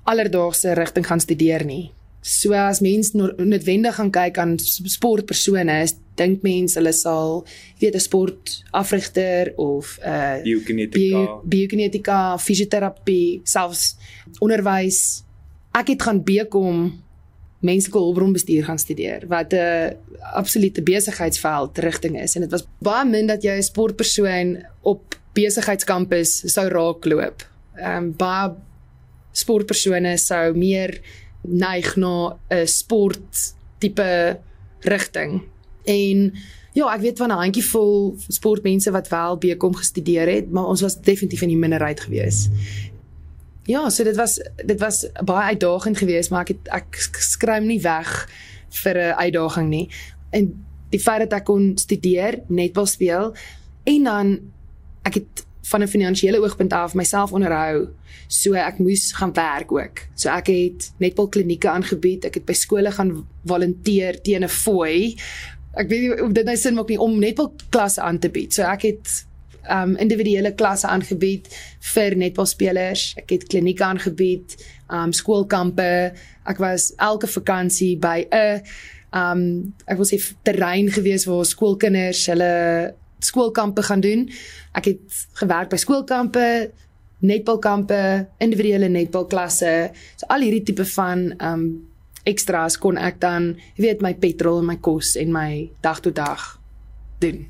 alledaagse 0.05 0.75
rigting 0.75 1.07
gaan 1.07 1.21
studeer 1.21 1.65
nie. 1.65 1.93
So 2.21 2.53
as 2.53 2.83
mens 2.85 3.15
noodwendig 3.15 3.95
gaan 3.97 4.11
kyk 4.13 4.39
aan 4.39 4.59
sportpersone, 4.61 5.77
dink 6.21 6.43
mense 6.45 6.77
hulle 6.77 6.93
sal 6.93 7.47
weet 7.81 7.95
'n 7.97 8.01
sport 8.01 8.63
afrigter 8.73 9.53
of 9.57 9.99
'n 10.03 10.09
uh, 10.09 10.43
biokinetika, 10.43 11.41
biokinetika, 11.45 12.39
fisioterapie, 12.39 13.41
selfs 13.45 13.97
onderwys. 14.41 15.25
Ek 15.73 15.89
het 15.89 16.03
gaan 16.03 16.23
bekom 16.25 17.01
menslike 17.61 17.99
hulpbronbestuur 17.99 18.65
gaan 18.65 18.79
studeer 18.79 19.27
wat 19.29 19.53
'n 19.53 19.97
absolute 20.33 20.83
besigheidsveld 20.83 21.79
rigting 21.79 22.21
is 22.21 22.35
en 22.35 22.41
dit 22.41 22.51
was 22.51 22.67
baie 22.79 23.05
min 23.05 23.27
dat 23.27 23.43
jy 23.43 23.57
'n 23.57 23.63
sportpersoon 23.63 24.65
op 24.83 25.17
besigheidskampus 25.33 26.53
sou 26.53 26.69
raakloop. 26.69 27.49
Ehm 27.77 27.97
um, 27.97 28.17
baie 28.17 28.55
sportpersone 29.33 30.17
sou 30.17 30.57
meer 30.57 31.01
neig 31.41 31.97
na 31.97 32.37
'n 32.49 32.67
sport 32.67 33.55
tipe 33.79 34.39
rigting. 34.81 35.43
En 35.85 36.33
ja, 36.73 36.95
ek 36.95 37.01
weet 37.01 37.19
van 37.19 37.29
'n 37.29 37.43
handjievol 37.43 38.15
sportmense 38.29 38.91
wat 38.91 39.09
wel 39.09 39.39
bekom 39.39 39.75
gestudeer 39.75 40.29
het, 40.29 40.51
maar 40.51 40.67
ons 40.67 40.81
was 40.81 41.01
definitief 41.01 41.43
in 41.43 41.49
die 41.49 41.57
minderheid 41.57 42.01
gewees. 42.01 42.49
Ja, 43.65 43.91
so 43.91 44.05
dit 44.05 44.17
was 44.17 44.41
dit 44.65 44.81
was 44.81 45.07
baie 45.25 45.49
uitdagend 45.55 45.99
geweest, 45.99 46.31
maar 46.31 46.41
ek 46.41 46.49
het 46.49 46.69
ek 46.69 46.97
skryf 47.19 47.65
nie 47.65 47.81
weg 47.81 48.29
vir 48.69 48.95
'n 48.97 49.19
uitdaging 49.19 49.69
nie. 49.69 49.89
En 50.31 50.65
die 50.91 51.01
feit 51.01 51.31
dat 51.31 51.33
ek 51.33 51.45
kon 51.45 51.73
studeer, 51.79 52.41
netbal 52.47 52.87
speel 52.87 53.35
en 53.85 54.03
dan 54.03 54.39
ek 55.03 55.15
het 55.15 55.45
van 55.63 55.83
'n 55.83 55.89
finansiële 55.89 56.41
oogpunt 56.41 56.73
af 56.73 56.95
myself 56.95 57.33
onderhou. 57.33 57.89
So 58.27 58.53
ek 58.53 58.79
moes 58.79 59.13
gaan 59.13 59.33
werk 59.33 59.73
ook. 59.73 59.99
So 60.15 60.29
ek 60.29 60.47
het 60.47 60.93
netbal 60.97 61.29
klinieke 61.29 61.69
aangebied. 61.69 62.25
Ek 62.25 62.35
het 62.35 62.45
by 62.45 62.53
skole 62.53 62.91
gaan 62.91 63.27
volunteer 63.45 64.21
teen 64.23 64.45
'n 64.45 64.49
fooi. 64.49 65.17
Ek 65.75 65.89
weet 65.89 66.01
nie 66.01 66.23
of 66.23 66.33
dit 66.33 66.45
nou 66.45 66.57
sin 66.57 66.75
maak 66.75 66.89
nie 66.89 67.01
om 67.01 67.19
netbal 67.19 67.55
klasse 67.69 68.01
aan 68.01 68.19
te 68.19 68.29
bied. 68.29 68.55
So 68.55 68.63
ek 68.63 68.83
het 68.83 69.27
um 69.71 69.97
individuele 69.97 70.55
klasse 70.55 70.87
aangebied 70.87 71.49
vir 71.95 72.17
netbalspelers. 72.17 73.15
Ek 73.17 73.31
het 73.31 73.47
klinieke 73.51 73.85
aangebied, 73.85 74.57
um 74.89 75.13
skoolkampe. 75.13 76.13
Ek 76.47 76.59
was 76.59 76.93
elke 76.97 77.27
vakansie 77.27 77.97
by 77.99 78.27
'n 78.31 78.63
um 79.13 79.75
ek 79.87 79.99
was 79.99 80.13
op 80.13 80.21
terrein 80.43 80.91
gewees 80.91 81.25
waar 81.25 81.45
skoolkinders 81.45 82.27
hulle 82.27 82.95
skoolkampe 83.25 83.83
gaan 83.83 84.01
doen. 84.01 84.29
Ek 84.73 84.91
het 84.93 85.21
gewerk 85.41 85.71
by 85.71 85.77
skoolkampe, 85.81 86.47
netbalkampe, 87.21 88.27
individuele 88.39 88.89
netbalklasse. 88.89 89.91
So 90.17 90.27
al 90.33 90.47
hierdie 90.47 90.65
tipe 90.71 90.85
van 90.97 91.31
um 91.39 91.71
ekstra's 92.29 92.77
kon 92.77 92.99
ek 93.01 93.17
dan, 93.21 93.55
jy 93.77 93.87
weet, 93.87 94.03
my 94.05 94.13
petrol 94.15 94.61
en 94.61 94.69
my 94.69 94.77
kos 94.77 95.15
en 95.17 95.33
my 95.33 95.71
dag 95.81 96.03
tot 96.05 96.15
dag 96.15 96.43
doen 97.21 97.47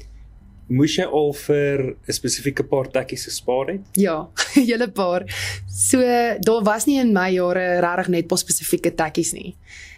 moes 0.71 0.95
jy 0.95 1.05
al 1.05 1.33
vir 1.35 1.97
'n 2.07 2.13
spesifieke 2.13 2.63
paar 2.63 2.91
tekkies 2.91 3.25
gespaar 3.25 3.67
het? 3.75 3.81
Ja, 3.99 4.31
hele 4.55 4.89
paar. 4.89 5.27
So 5.67 5.99
daar 6.41 6.63
was 6.63 6.87
nie 6.87 7.01
in 7.01 7.13
my 7.13 7.31
jare 7.31 7.81
regtig 7.81 8.09
net 8.09 8.29
pas 8.29 8.41
spesifieke 8.41 8.95
tekkies 8.95 9.33
nie. 9.33 9.57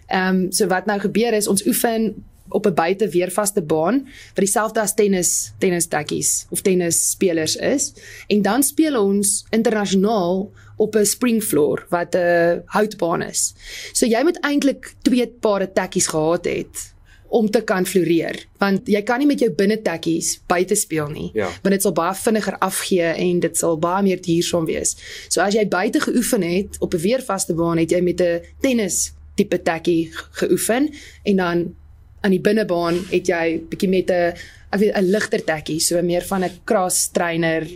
Ehm 0.08 0.28
um, 0.28 0.52
so 0.52 0.66
wat 0.66 0.86
nou 0.86 0.98
gebeur 1.00 1.32
is 1.32 1.48
ons 1.48 1.66
oefen 1.66 2.24
op 2.52 2.66
'n 2.66 2.74
buite 2.74 3.08
weervaste 3.08 3.62
baan 3.62 4.04
wat 4.34 4.44
dieselfde 4.44 4.80
as 4.80 4.94
tennis 4.94 5.52
tennis 5.58 5.86
tekkies 5.86 6.46
of 6.50 6.60
tennis 6.60 7.10
spelers 7.10 7.56
is 7.56 7.92
en 8.26 8.42
dan 8.42 8.62
speel 8.62 9.02
ons 9.02 9.44
internasionaal 9.50 10.50
op 10.76 10.96
'n 10.96 11.04
spring 11.04 11.42
floor 11.42 11.86
wat 11.88 12.14
'n 12.14 12.62
houtbaan 12.66 13.22
is. 13.22 13.54
So 13.92 14.06
jy 14.06 14.22
moet 14.22 14.40
eintlik 14.40 14.94
twee 15.02 15.26
pare 15.26 15.72
tekkies 15.72 16.06
gehad 16.06 16.44
het 16.44 16.92
om 17.28 17.50
te 17.50 17.62
kan 17.64 17.86
floreer 17.86 18.46
want 18.60 18.88
jy 18.88 19.02
kan 19.02 19.18
nie 19.18 19.26
met 19.26 19.40
jou 19.40 19.50
binnetekkies 19.50 20.40
buite 20.46 20.74
speel 20.74 21.08
nie 21.08 21.30
ja. 21.32 21.48
want 21.62 21.74
dit 21.74 21.82
sal 21.82 21.94
baie 21.96 22.14
vinniger 22.14 22.58
afgee 22.58 23.14
en 23.26 23.40
dit 23.40 23.56
sal 23.58 23.78
baie 23.78 24.02
meer 24.02 24.20
duursaam 24.20 24.64
wees. 24.68 24.96
So 25.28 25.40
as 25.40 25.54
jy 25.54 25.64
buite 25.68 26.00
geoefen 26.00 26.42
het 26.42 26.76
op 26.78 26.94
'n 26.94 27.04
weervaste 27.08 27.54
baan 27.54 27.78
het 27.78 27.90
jy 27.90 28.00
met 28.00 28.20
'n 28.20 28.40
tennis 28.60 29.12
tipe 29.34 29.62
tekkie 29.62 30.10
geoefen 30.30 30.90
en 31.22 31.36
dan 31.36 31.74
aan 32.22 32.30
die 32.30 32.40
binnebaan 32.40 32.98
het 33.10 33.28
jy 33.28 33.60
bietjie 33.70 33.88
met 33.90 34.10
'n 34.10 34.34
ek 34.72 34.80
weet 34.80 34.96
'n 34.96 35.10
ligter 35.10 35.44
tekkie, 35.44 35.80
so 35.80 36.02
meer 36.02 36.22
van 36.22 36.44
'n 36.44 36.60
cross 36.64 37.10
trainer, 37.12 37.66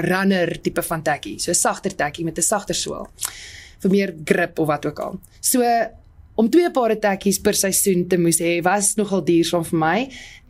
runner 0.00 0.60
tipe 0.60 0.82
van 0.82 1.02
tekkie, 1.02 1.38
so 1.38 1.50
'n 1.50 1.54
sagter 1.54 1.94
tekkie 1.94 2.24
met 2.24 2.38
'n 2.38 2.42
sagter 2.42 2.74
sool 2.74 3.08
vir 3.80 3.90
meer 3.90 4.14
grip 4.24 4.58
of 4.58 4.66
wat 4.66 4.86
ook 4.86 4.98
al. 4.98 5.20
So 5.40 5.62
om 6.40 6.48
twee 6.48 6.70
pare 6.72 6.96
tekkies 6.96 7.40
per 7.44 7.56
seisoen 7.58 8.06
te 8.08 8.16
moes 8.20 8.40
hê 8.40 8.60
was 8.64 8.94
nogal 8.96 9.20
duursaam 9.26 9.64
vir 9.68 9.80
my. 9.84 9.98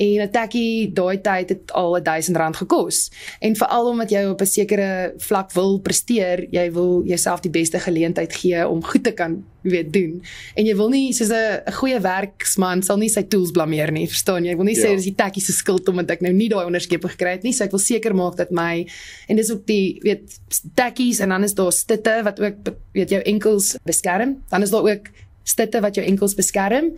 En 0.00 0.22
'n 0.22 0.30
tekkie 0.32 0.92
daai 0.94 1.18
tyd 1.20 1.48
het 1.48 1.72
al 1.72 1.98
R1000 1.98 2.56
gekos. 2.62 3.10
En 3.40 3.56
veral 3.56 3.90
omdat 3.90 4.10
jy 4.10 4.24
op 4.24 4.40
'n 4.40 4.46
sekere 4.46 5.14
vlak 5.18 5.52
wil 5.52 5.80
presteer 5.80 6.46
jy 6.50 6.72
wil 6.72 7.02
jouself 7.04 7.40
die 7.40 7.50
beste 7.50 7.78
geleentheid 7.78 8.32
gee 8.32 8.68
om 8.68 8.82
goed 8.82 9.04
te 9.04 9.12
kan 9.12 9.44
weet 9.62 9.92
doen. 9.92 10.22
En 10.54 10.64
jy 10.64 10.76
wil 10.76 10.88
nie 10.88 11.12
soos 11.12 11.30
'n 11.30 11.72
goeie 11.72 12.00
werksman 12.00 12.82
sal 12.82 12.96
nie 12.96 13.08
sy 13.08 13.22
tools 13.22 13.50
blameer 13.50 13.92
nie 13.92 14.06
verstaan 14.06 14.44
jy? 14.44 14.50
Ek 14.50 14.56
wil 14.56 14.66
nie 14.66 14.76
ja. 14.76 14.86
sê 14.86 14.94
dis 14.94 15.04
die 15.04 15.14
tekkie 15.14 15.42
se 15.42 15.52
skuld 15.52 15.88
omdat 15.88 16.10
ek 16.10 16.20
nou 16.20 16.32
nie 16.32 16.48
daai 16.48 16.66
onderskepping 16.66 17.10
gekry 17.10 17.30
het 17.32 17.42
nie 17.42 17.52
so 17.52 17.64
ek 17.64 17.72
wil 17.72 17.80
seker 17.80 18.14
maak 18.14 18.36
dat 18.36 18.50
my 18.50 18.86
en 19.28 19.36
dis 19.36 19.50
ook 19.50 19.66
die 19.66 19.98
weet 20.02 20.38
tekkies 20.74 21.20
en 21.20 21.28
dan 21.28 21.44
is 21.44 21.54
daar 21.54 21.72
stitte 21.72 22.22
wat 22.22 22.40
ook 22.40 22.54
weet 22.92 23.10
jou 23.10 23.22
enkels 23.22 23.76
beskerm. 23.84 24.42
Dan 24.48 24.62
is 24.62 24.70
daar 24.70 24.82
ook 24.82 25.10
stitte 25.50 25.82
wat 25.84 25.98
jou 25.98 26.06
enkels 26.06 26.36
beskerm. 26.38 26.92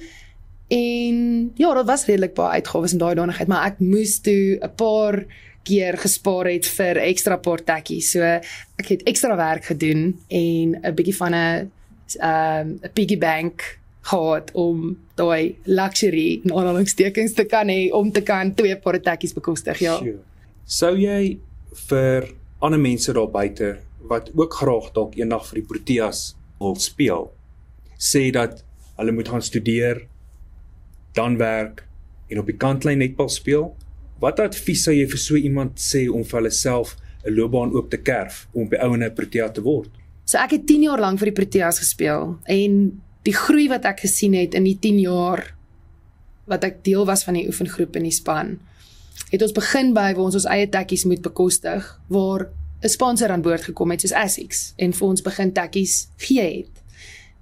En 0.72 1.16
ja, 1.60 1.74
dit 1.74 1.88
was 1.88 2.06
redelik 2.08 2.34
baie 2.38 2.60
uitgawes 2.60 2.94
in 2.94 3.02
daai 3.02 3.14
danigheid, 3.18 3.48
maar 3.50 3.66
ek 3.72 3.80
moes 3.80 4.20
toe 4.24 4.58
'n 4.60 4.74
paar 4.76 5.24
keer 5.64 5.98
gespaar 5.98 6.48
het 6.50 6.66
vir 6.66 6.98
ekstra 6.98 7.36
paar 7.36 7.62
tekkies. 7.64 8.10
So 8.12 8.20
ek 8.22 8.88
het 8.88 9.02
ekstra 9.06 9.36
werk 9.36 9.64
gedoen 9.64 10.18
en 10.28 10.80
'n 10.82 10.94
bietjie 10.94 11.16
van 11.16 11.34
'n 11.34 11.70
ehm 12.20 12.68
'n 12.82 12.92
piggy 12.94 13.18
bank 13.18 13.78
gehad 14.02 14.50
om 14.52 14.96
daai 15.14 15.54
luxury 15.64 16.40
en 16.44 16.52
aanhalingstekens 16.52 17.32
te 17.38 17.44
kan 17.44 17.68
hê 17.68 17.90
om 17.94 18.10
te 18.12 18.22
kan 18.22 18.54
twee 18.54 18.76
paar 18.76 18.98
tekkies 19.00 19.34
bekostig, 19.34 19.78
ja. 19.78 19.98
Sou 20.64 20.96
jy 20.98 21.38
vir 21.88 22.28
ander 22.58 22.80
mense 22.80 23.12
daar 23.12 23.30
buite 23.30 23.76
wat 24.10 24.30
ook 24.34 24.54
graag 24.54 24.90
dalk 24.96 25.14
eendag 25.18 25.46
vir 25.48 25.60
die 25.60 25.66
Proteas 25.66 26.34
wil 26.58 26.74
speel, 26.74 27.30
sê 28.02 28.30
dat 28.34 28.64
hulle 28.98 29.14
moet 29.14 29.28
gaan 29.28 29.42
studeer, 29.42 30.02
dan 31.14 31.36
werk 31.38 31.84
en 32.28 32.40
op 32.42 32.48
die 32.48 32.56
kantlyn 32.56 32.98
netbal 33.02 33.30
speel. 33.30 33.70
Wat 34.22 34.40
advies 34.42 34.84
sou 34.86 34.94
jy 34.94 35.06
vir 35.10 35.20
so 35.20 35.38
iemand 35.38 35.80
sê 35.82 36.06
om 36.10 36.24
vir 36.24 36.40
hulle 36.40 36.54
self 36.54 36.96
'n 37.24 37.34
loopbaan 37.36 37.74
oop 37.76 37.90
te 37.90 37.98
kerf 38.02 38.48
om 38.52 38.68
by 38.68 38.76
ouene 38.82 39.10
Protea 39.10 39.48
te 39.50 39.62
word? 39.62 39.90
So 40.24 40.38
ek 40.38 40.50
het 40.50 40.66
10 40.66 40.82
jaar 40.82 41.00
lank 41.00 41.18
vir 41.18 41.30
die 41.30 41.38
Proteas 41.40 41.78
gespeel 41.78 42.38
en 42.46 43.00
die 43.22 43.34
groei 43.34 43.68
wat 43.68 43.84
ek 43.84 44.00
gesien 44.00 44.34
het 44.34 44.54
in 44.54 44.64
die 44.64 44.78
10 44.78 44.98
jaar 44.98 45.54
wat 46.46 46.64
ek 46.64 46.84
deel 46.84 47.06
was 47.06 47.24
van 47.24 47.34
die 47.34 47.46
oefengroep 47.46 47.96
in 47.96 48.02
die 48.02 48.14
span, 48.14 48.58
het 49.30 49.42
ons 49.42 49.52
begin 49.52 49.94
by 49.94 50.12
waar 50.14 50.24
ons 50.24 50.34
ons 50.34 50.48
eie 50.50 50.66
tekkies 50.66 51.04
moet 51.04 51.22
bekostig, 51.22 52.00
waar 52.08 52.48
'n 52.82 52.88
sponsor 52.88 53.30
aan 53.30 53.42
boord 53.42 53.62
gekom 53.62 53.90
het 53.90 54.00
soos 54.00 54.12
Asics 54.12 54.74
en 54.76 54.92
vir 54.92 55.08
ons 55.08 55.22
begin 55.22 55.52
tekkies 55.52 56.08
gee 56.18 56.42
het 56.42 56.82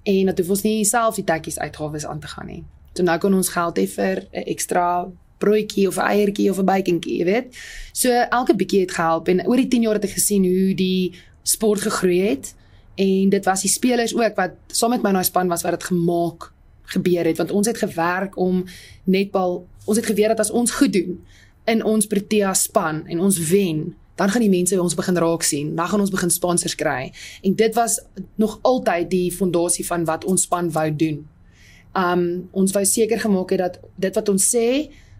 en 0.03 0.25
dat 0.25 0.37
hoef 0.37 0.49
ons 0.49 0.61
nie 0.61 0.85
self 0.85 1.15
die 1.15 1.23
tekkies 1.23 1.59
uitgawes 1.59 2.05
aan 2.05 2.19
te 2.19 2.27
gaan 2.27 2.47
nie. 2.47 2.63
So 2.93 3.03
nou 3.03 3.17
kan 3.19 3.33
ons 3.33 3.49
geld 3.49 3.77
hê 3.77 3.87
vir 3.87 4.27
'n 4.31 4.43
ekstra 4.45 5.07
broodjie 5.39 5.87
of 5.87 5.97
'n 5.97 6.07
eiertjie 6.13 6.49
of 6.49 6.59
'n 6.59 6.65
bykentjie, 6.65 7.17
jy 7.17 7.25
weet. 7.25 7.55
So 7.93 8.09
elke 8.09 8.55
bietjie 8.55 8.79
het 8.79 8.91
gehelp 8.91 9.27
en 9.27 9.47
oor 9.47 9.57
die 9.57 9.67
10 9.67 9.81
jaar 9.81 9.93
het 9.93 10.03
ek 10.03 10.17
gesien 10.19 10.43
hoe 10.43 10.73
die 10.75 11.13
sport 11.43 11.81
gegroei 11.81 12.21
het 12.21 12.53
en 12.95 13.29
dit 13.29 13.45
was 13.45 13.61
die 13.61 13.69
spelers 13.69 14.15
ook 14.15 14.35
wat 14.35 14.51
saam 14.67 14.89
met 14.89 15.01
my 15.01 15.09
in 15.09 15.19
daai 15.19 15.25
span 15.25 15.47
was 15.47 15.63
wat 15.63 15.71
dit 15.79 15.83
gemaak 15.83 16.51
gebeur 16.93 17.25
het 17.25 17.37
want 17.37 17.51
ons 17.51 17.67
het 17.67 17.77
gewerk 17.77 18.37
om 18.37 18.65
netbal 19.03 19.67
ons 19.85 19.97
het 19.97 20.05
geweet 20.05 20.27
dat 20.27 20.39
as 20.39 20.51
ons 20.51 20.71
goed 20.71 20.93
doen 20.93 21.19
in 21.65 21.83
ons 21.83 22.07
Protea 22.07 22.53
span 22.53 23.05
en 23.07 23.19
ons 23.19 23.37
wen 23.49 23.95
dan 24.21 24.29
gaan 24.29 24.43
die 24.45 24.53
mense 24.53 24.77
ons 24.81 24.95
begin 24.97 25.17
raak 25.17 25.43
sien, 25.43 25.75
dan 25.75 25.87
gaan 25.89 26.03
ons 26.03 26.13
begin 26.13 26.29
sponsors 26.29 26.75
kry. 26.77 27.11
En 27.41 27.55
dit 27.57 27.77
was 27.77 27.97
nog 28.37 28.59
altyd 28.61 29.09
die 29.09 29.31
fondasie 29.33 29.85
van 29.87 30.05
wat 30.05 30.27
ons 30.29 30.45
span 30.45 30.69
wou 30.71 30.89
doen. 30.95 31.23
Um 31.97 32.27
ons 32.51 32.75
wou 32.75 32.83
seker 32.85 33.19
gemaak 33.19 33.55
het 33.55 33.63
dat 33.65 33.79
dit 33.95 34.19
wat 34.19 34.29
ons 34.29 34.45
sê, 34.55 34.67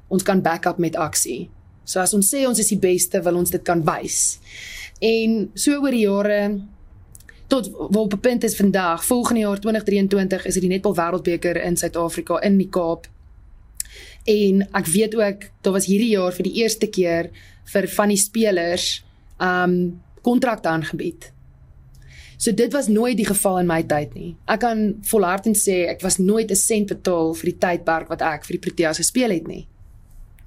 ons 0.08 0.24
kan 0.24 0.42
back 0.42 0.70
up 0.70 0.78
met 0.78 0.96
aksie. 0.96 1.50
So 1.84 2.00
as 2.00 2.14
ons 2.14 2.30
sê 2.30 2.46
ons 2.48 2.60
is 2.62 2.70
die 2.70 2.80
beste, 2.80 3.24
wil 3.26 3.42
ons 3.42 3.50
dit 3.50 3.64
kan 3.66 3.82
wys. 3.88 4.38
En 5.02 5.50
so 5.58 5.82
oor 5.82 5.98
die 5.98 6.06
jare 6.06 6.42
tot 7.52 7.68
waar 7.74 8.06
op 8.06 8.14
'n 8.14 8.20
punt 8.20 8.44
is 8.44 8.56
vandag, 8.56 9.06
volgende 9.06 9.42
jaar 9.42 9.60
2023 9.60 10.46
is 10.46 10.54
dit 10.54 10.64
die 10.64 10.72
netbal 10.72 10.96
wêreldbeker 10.96 11.64
in 11.64 11.78
Suid-Afrika 11.78 12.40
in 12.42 12.58
die 12.58 12.70
Kaap. 12.70 13.08
En 14.24 14.68
ek 14.72 14.86
weet 14.86 15.16
ook 15.16 15.50
daar 15.62 15.74
was 15.74 15.86
hierdie 15.86 16.14
jaar 16.14 16.32
vir 16.32 16.44
die 16.44 16.54
eerste 16.62 16.88
keer 16.88 17.30
vir 17.66 17.88
van 17.88 18.10
die 18.10 18.18
spelers 18.18 19.04
um 19.40 20.02
kontrakte 20.22 20.70
aangebied. 20.70 21.32
So 22.38 22.54
dit 22.54 22.74
was 22.74 22.88
nooit 22.88 23.18
die 23.18 23.26
geval 23.26 23.60
in 23.60 23.68
my 23.70 23.84
tyd 23.84 24.14
nie. 24.14 24.36
Ek 24.50 24.64
kan 24.64 24.96
volhardend 25.06 25.58
sê 25.58 25.86
ek 25.90 26.02
was 26.02 26.18
nooit 26.18 26.52
'n 26.52 26.56
sent 26.56 26.88
betaal 26.88 27.34
vir 27.34 27.52
die 27.52 27.58
tydperk 27.58 28.08
wat 28.10 28.22
ek 28.22 28.46
vir 28.46 28.58
die 28.58 28.66
Proteas 28.66 28.98
gespeel 28.98 29.30
het 29.30 29.48
nie. 29.48 29.68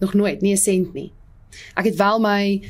Nog 0.00 0.14
nooit, 0.14 0.42
nie 0.42 0.52
'n 0.52 0.56
sent 0.56 0.94
nie. 0.94 1.12
Ek 1.76 1.84
het 1.84 1.96
wel 1.96 2.18
my 2.18 2.60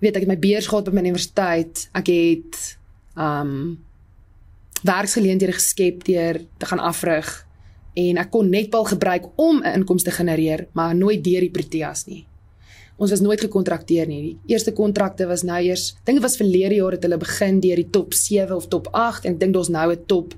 weet 0.00 0.16
ek 0.16 0.22
het 0.22 0.28
my 0.28 0.38
beurs 0.38 0.66
gehad 0.66 0.84
by 0.84 0.90
my 0.90 1.00
universiteit. 1.00 1.88
Ek 1.94 2.06
het 2.06 2.78
um 3.16 3.78
werksgeleenthede 4.82 5.52
geskep 5.52 6.04
deur 6.04 6.40
te 6.58 6.66
gaan 6.66 6.78
afrig 6.78 7.46
en 7.94 8.16
ek 8.16 8.30
kon 8.30 8.50
netbal 8.50 8.84
gebruik 8.84 9.26
om 9.36 9.62
'n 9.62 9.74
inkomste 9.74 10.10
te 10.10 10.16
genereer, 10.16 10.66
maar 10.72 10.94
nooit 10.94 11.24
deur 11.24 11.40
die 11.40 11.50
Proteas 11.50 12.06
nie. 12.06 12.27
Ons 12.98 13.12
was 13.14 13.22
nooit 13.22 13.40
gekontrakteer 13.40 14.08
nie. 14.10 14.20
Die 14.42 14.54
eerste 14.54 14.72
kontrakte 14.74 15.28
was 15.30 15.44
nou 15.46 15.58
eers, 15.62 15.92
dink 16.04 16.18
dit 16.18 16.24
was 16.24 16.36
verlede 16.36 16.80
jaar 16.80 16.96
het 16.96 17.04
hulle 17.06 17.18
begin 17.22 17.60
deur 17.62 17.78
die 17.78 17.90
top 17.94 18.14
7 18.14 18.56
of 18.56 18.66
top 18.72 18.90
8 18.92 19.28
en 19.28 19.36
ek 19.36 19.40
dink 19.40 19.54
daar's 19.54 19.70
nou 19.70 19.92
'n 19.92 20.06
top 20.06 20.34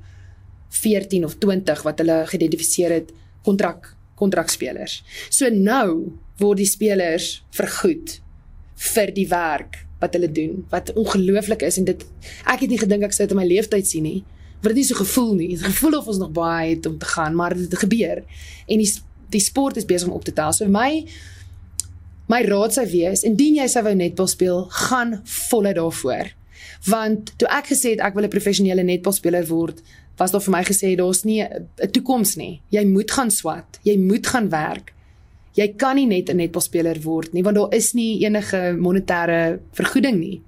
14 0.68 1.24
of 1.24 1.38
20 1.38 1.82
wat 1.82 1.98
hulle 1.98 2.24
geïdentifiseer 2.26 2.92
het 2.92 3.12
kontrak 3.42 3.96
kontrakspelers. 4.14 5.02
So 5.30 5.48
nou 5.48 6.12
word 6.40 6.58
die 6.58 6.68
spelers 6.68 7.42
vergoed 7.56 8.20
vir 8.92 9.12
die 9.16 9.26
werk 9.28 9.86
wat 10.00 10.16
hulle 10.16 10.28
doen 10.32 10.64
wat 10.72 10.92
ongelooflik 10.92 11.62
is. 11.62 11.78
En 11.78 11.88
dit 11.88 12.04
ek 12.44 12.60
het 12.60 12.70
nie 12.70 12.80
gedink 12.80 13.08
ek 13.08 13.16
sou 13.16 13.26
dit 13.26 13.36
in 13.36 13.40
my 13.40 13.48
lewe 13.48 13.68
tyd 13.68 13.86
sien 13.86 14.04
nie. 14.04 14.20
Want 14.60 14.74
dit 14.74 14.84
is 14.84 14.92
so 14.92 15.00
gevoel 15.00 15.34
nie. 15.34 15.48
Dit 15.56 15.64
gevoel 15.64 15.98
of 15.98 16.08
ons 16.12 16.20
nog 16.20 16.32
baie 16.36 16.74
het 16.74 16.86
om 16.86 16.98
te 16.98 17.06
gaan 17.06 17.34
maar 17.34 17.56
dit 17.56 17.78
gebeur. 17.84 18.24
En 18.68 18.78
die 18.78 18.90
die 19.30 19.40
sport 19.40 19.76
is 19.78 19.86
besig 19.86 20.08
om 20.08 20.14
op 20.14 20.24
te 20.24 20.32
tel. 20.34 20.52
So 20.52 20.66
vir 20.66 20.74
my 20.74 21.06
my 22.30 22.44
raad 22.46 22.76
sou 22.76 22.84
wees 22.86 23.24
indien 23.26 23.56
jy 23.58 23.66
sou 23.70 23.82
wou 23.86 23.94
netbal 23.96 24.28
speel 24.30 24.62
gaan 24.86 25.16
volle 25.48 25.72
daarvoor. 25.74 26.30
Want 26.90 27.32
toe 27.40 27.48
ek 27.50 27.72
gesê 27.72 27.96
het 27.96 28.04
ek 28.06 28.14
wil 28.14 28.24
'n 28.24 28.36
professionele 28.36 28.84
netbalspeler 28.84 29.46
word 29.48 29.82
was 30.18 30.30
daar 30.30 30.44
vir 30.44 30.52
my 30.52 30.64
gesê 30.64 30.96
daar's 30.96 31.24
nie 31.24 31.42
'n 31.42 31.90
toekoms 31.92 32.36
nie. 32.36 32.60
Jy 32.70 32.84
moet 32.84 33.10
gaan 33.10 33.30
swat. 33.30 33.78
Jy 33.82 33.96
moet 33.96 34.26
gaan 34.26 34.48
werk. 34.48 34.92
Jy 35.54 35.74
kan 35.76 35.96
nie 35.96 36.06
net 36.06 36.30
'n 36.30 36.36
netbalspeler 36.36 37.02
word 37.02 37.32
nie 37.32 37.42
want 37.42 37.56
daar 37.56 37.74
is 37.74 37.94
nie 37.94 38.24
enige 38.24 38.76
monetêre 38.78 39.60
vergoeding 39.72 40.18
nie. 40.18 40.42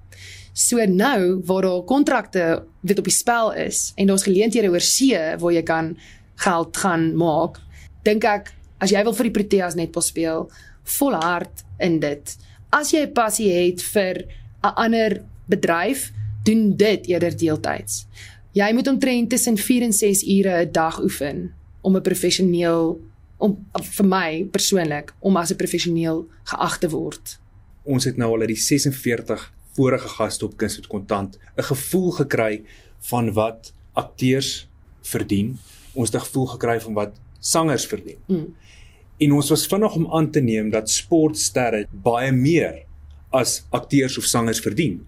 So 0.53 0.77
nou 0.85 1.41
waar 1.45 1.61
daar 1.61 1.83
kontrakte 1.83 2.63
wat 2.81 2.99
op 2.99 3.05
die 3.05 3.13
spel 3.13 3.53
is 3.53 3.91
en 3.95 4.07
daar's 4.07 4.23
geleenthede 4.23 4.69
oor 4.69 4.81
see 4.81 5.17
waar 5.37 5.51
jy 5.51 5.63
kan 5.63 5.97
geld 6.35 6.77
gaan 6.77 7.15
maak, 7.15 7.59
dink 8.03 8.23
ek 8.23 8.53
as 8.79 8.91
jy 8.91 9.03
wil 9.03 9.13
vir 9.13 9.23
die 9.23 9.31
Proteas 9.31 9.75
netbal 9.75 10.01
speel, 10.01 10.49
volhard 10.83 11.63
in 11.77 11.99
dit. 11.99 12.37
As 12.69 12.91
jy 12.91 13.05
'n 13.05 13.13
passie 13.13 13.51
het 13.51 13.81
vir 13.81 14.25
'n 14.63 14.75
ander 14.75 15.23
bedryf, 15.45 16.11
doen 16.43 16.75
dit 16.75 17.07
eerder 17.07 17.37
deeltyds. 17.37 18.05
Jy 18.51 18.73
moet 18.73 18.87
omtrent 18.87 19.29
tussen 19.29 19.57
4 19.57 19.81
en 19.81 19.93
6 19.93 20.23
ure 20.23 20.65
'n 20.65 20.71
dag 20.71 21.01
oefen 21.01 21.53
om 21.81 21.95
'n 21.95 22.01
professioneel 22.01 23.01
om 23.37 23.65
vir 23.81 24.05
my 24.05 24.47
persoonlik 24.51 25.13
om 25.19 25.37
as 25.37 25.51
'n 25.51 25.55
professioneel 25.55 26.27
geag 26.43 26.77
te 26.77 26.89
word. 26.89 27.39
Ons 27.83 28.03
het 28.03 28.17
nou 28.17 28.31
al 28.33 28.39
uit 28.39 28.47
die 28.47 28.55
46 28.55 29.53
vorige 29.75 30.07
gaste 30.07 30.45
op 30.45 30.57
Kuns 30.57 30.77
met 30.77 30.87
Kontant 30.87 31.39
'n 31.57 31.63
gevoel 31.63 32.11
gekry 32.11 32.63
van 32.99 33.33
wat 33.33 33.73
akteurs 33.93 34.67
verdien. 35.01 35.59
Ons 35.93 36.11
het 36.11 36.21
'n 36.21 36.25
gevoel 36.25 36.45
gekry 36.45 36.81
van 36.81 36.93
wat 36.93 37.11
sangers 37.39 37.85
verdien. 37.85 38.17
Mm. 38.25 38.55
En 39.23 39.35
ons 39.37 39.49
was 39.53 39.65
vinnig 39.69 39.95
om 39.95 40.07
aan 40.17 40.29
te 40.31 40.41
neem 40.43 40.69
dat 40.73 40.91
sportsterre 40.91 41.85
baie 42.05 42.31
meer 42.35 42.81
as 43.33 43.61
akteurs 43.73 44.17
of 44.17 44.27
sangers 44.29 44.61
verdien. 44.63 44.99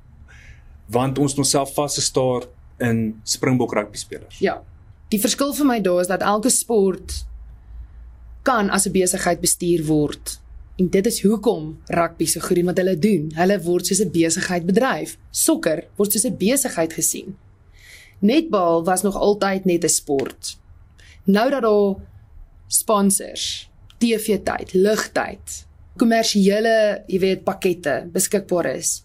Want 0.92 1.20
ons 1.20 1.34
het 1.34 1.42
onsself 1.44 1.74
vasgestaar 1.76 2.48
in 2.86 3.20
Springbok 3.24 3.74
rugby 3.74 3.98
spelers. 3.98 4.40
Ja. 4.40 4.60
Die 5.14 5.22
verskil 5.22 5.54
vir 5.54 5.68
my 5.70 5.80
daar 5.84 6.02
is 6.02 6.10
dat 6.12 6.24
elke 6.26 6.50
sport 6.50 7.24
kan 8.46 8.70
as 8.70 8.86
'n 8.88 8.92
besigheid 8.92 9.42
bestuur 9.42 9.86
word. 9.86 10.40
En 10.78 10.90
dit 10.90 11.06
is 11.06 11.22
hoekom 11.22 11.78
rugby 11.86 12.26
so 12.26 12.40
goed 12.40 12.58
is 12.58 12.64
wat 12.64 12.78
hulle 12.78 13.00
doen. 13.00 13.32
Hulle 13.36 13.62
word 13.62 13.86
soos 13.86 14.02
'n 14.02 14.12
besigheid 14.12 14.66
bedryf. 14.66 15.18
Sokker 15.32 15.88
word 15.96 16.12
soos 16.12 16.26
'n 16.26 16.38
besigheid 16.38 16.94
gesien. 16.94 17.38
Netbal 18.20 18.84
was 18.84 19.02
nog 19.02 19.16
altyd 19.16 19.66
net 19.66 19.84
'n 19.84 19.90
sport. 19.90 20.58
Nou 21.24 21.50
dat 21.50 21.62
daar 21.62 21.96
sponsors, 22.68 23.70
TV-tyd, 24.06 24.76
ligtyd, 24.78 25.62
kommersiële, 25.98 26.76
jy 27.10 27.20
weet, 27.24 27.44
pakkette 27.48 28.04
beskikbaar 28.14 28.70
is, 28.76 29.00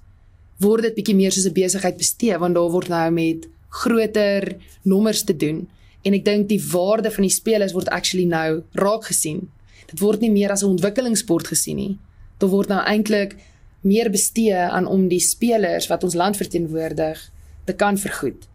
word 0.61 0.89
dit 0.89 0.99
bietjie 0.99 1.17
meer 1.17 1.33
soos 1.33 1.49
'n 1.49 1.57
besigheid 1.57 1.97
bestee 1.97 2.37
want 2.39 2.55
daar 2.55 2.71
word 2.71 2.89
nou 2.89 3.11
met 3.11 3.49
groter 3.71 4.57
nommers 4.85 5.25
te 5.25 5.37
doen. 5.37 5.69
En 6.05 6.15
ek 6.15 6.25
dink 6.25 6.49
die 6.49 6.61
waarde 6.73 7.11
van 7.11 7.23
die 7.23 7.33
spelers 7.33 7.73
word 7.73 7.89
actually 7.89 8.27
nou 8.27 8.63
raak 8.73 9.05
gesien. 9.05 9.49
Dit 9.87 10.01
word 10.01 10.21
nie 10.21 10.31
meer 10.31 10.51
as 10.51 10.63
'n 10.63 10.77
ontwikkelingssport 10.77 11.47
gesien 11.47 11.77
nie. 11.77 11.99
Dit 12.39 12.51
word 12.51 12.69
nou 12.69 12.81
eintlik 12.85 13.37
meer 13.81 14.11
bestee 14.11 14.55
aan 14.55 14.87
om 14.87 15.09
die 15.09 15.21
spelers 15.21 15.89
wat 15.89 16.05
ons 16.05 16.15
land 16.15 16.37
verteenwoordig 16.37 17.31
te 17.65 17.73
kan 17.73 17.99
vergoed. 17.99 18.49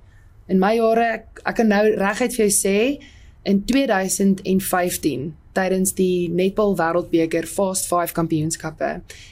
In 0.47 0.59
my 0.59 0.75
jare 0.75 1.05
ek, 1.13 1.41
ek 1.45 1.55
kan 1.55 1.67
nou 1.67 1.95
reguit 1.95 2.35
vir 2.35 2.45
jou 2.45 2.53
sê 2.53 2.99
in 3.45 3.65
2015 3.65 5.35
tydens 5.55 5.93
die 5.93 6.29
netbal 6.29 6.73
wêreldbeker 6.75 7.45
Fast 7.47 7.87
5 7.87 8.11
kampioenskappe 8.17 8.89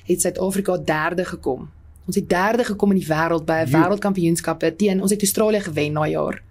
het 0.07 0.21
Suid-Afrika 0.21 0.77
derde 0.77 1.25
gekom. 1.25 1.69
Ons 2.05 2.19
het 2.19 2.29
derde 2.29 2.63
gekom 2.63 2.93
in 2.93 3.01
die 3.01 3.09
wêreld 3.09 3.45
by 3.45 3.63
'n 3.63 3.71
wêreldkampioenskappe 3.73 4.75
teen 4.75 5.01
ons 5.01 5.11
het 5.11 5.21
Australië 5.21 5.59
gewen 5.59 5.93
na 5.93 6.07
jaar 6.07 6.41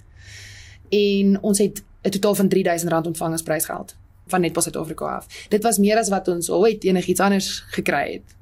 en 0.90 1.38
ons 1.40 1.59
het 1.59 1.83
'n 2.03 2.11
totaal 2.11 2.35
van 2.35 2.48
R3000 2.48 3.07
ontvang 3.07 3.33
as 3.33 3.42
prysgeld 3.42 3.94
van 4.27 4.40
Netball 4.40 4.62
Suid-Afrika 4.62 5.05
af. 5.05 5.46
Dit 5.48 5.62
was 5.62 5.79
meer 5.79 5.96
as 5.96 6.09
wat 6.09 6.29
ons 6.29 6.51
ooit 6.51 6.85
enigiets 6.85 7.20
anders 7.20 7.64
gekry 7.66 8.12
het. 8.12 8.35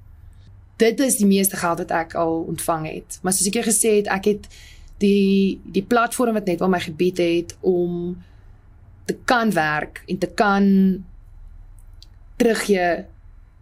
Dit 0.76 1.00
is 1.00 1.16
die 1.16 1.26
meeste 1.26 1.56
geld 1.56 1.78
wat 1.78 1.90
ek 1.90 2.14
al 2.14 2.40
ontvang 2.40 2.92
het. 2.92 3.18
Maar 3.22 3.32
soos 3.32 3.46
ek 3.46 3.54
jou 3.54 3.64
gesê 3.64 3.96
het, 3.96 4.06
ek 4.06 4.24
het 4.24 4.48
die 4.98 5.60
die 5.64 5.82
platform 5.82 6.32
wat 6.32 6.44
Netball 6.44 6.68
my 6.68 6.80
gebied 6.80 7.18
het 7.18 7.56
om 7.60 8.16
te 9.04 9.16
kan 9.24 9.52
werk 9.52 10.02
en 10.06 10.18
te 10.18 10.26
kan 10.26 10.64
teruggee 12.36 13.04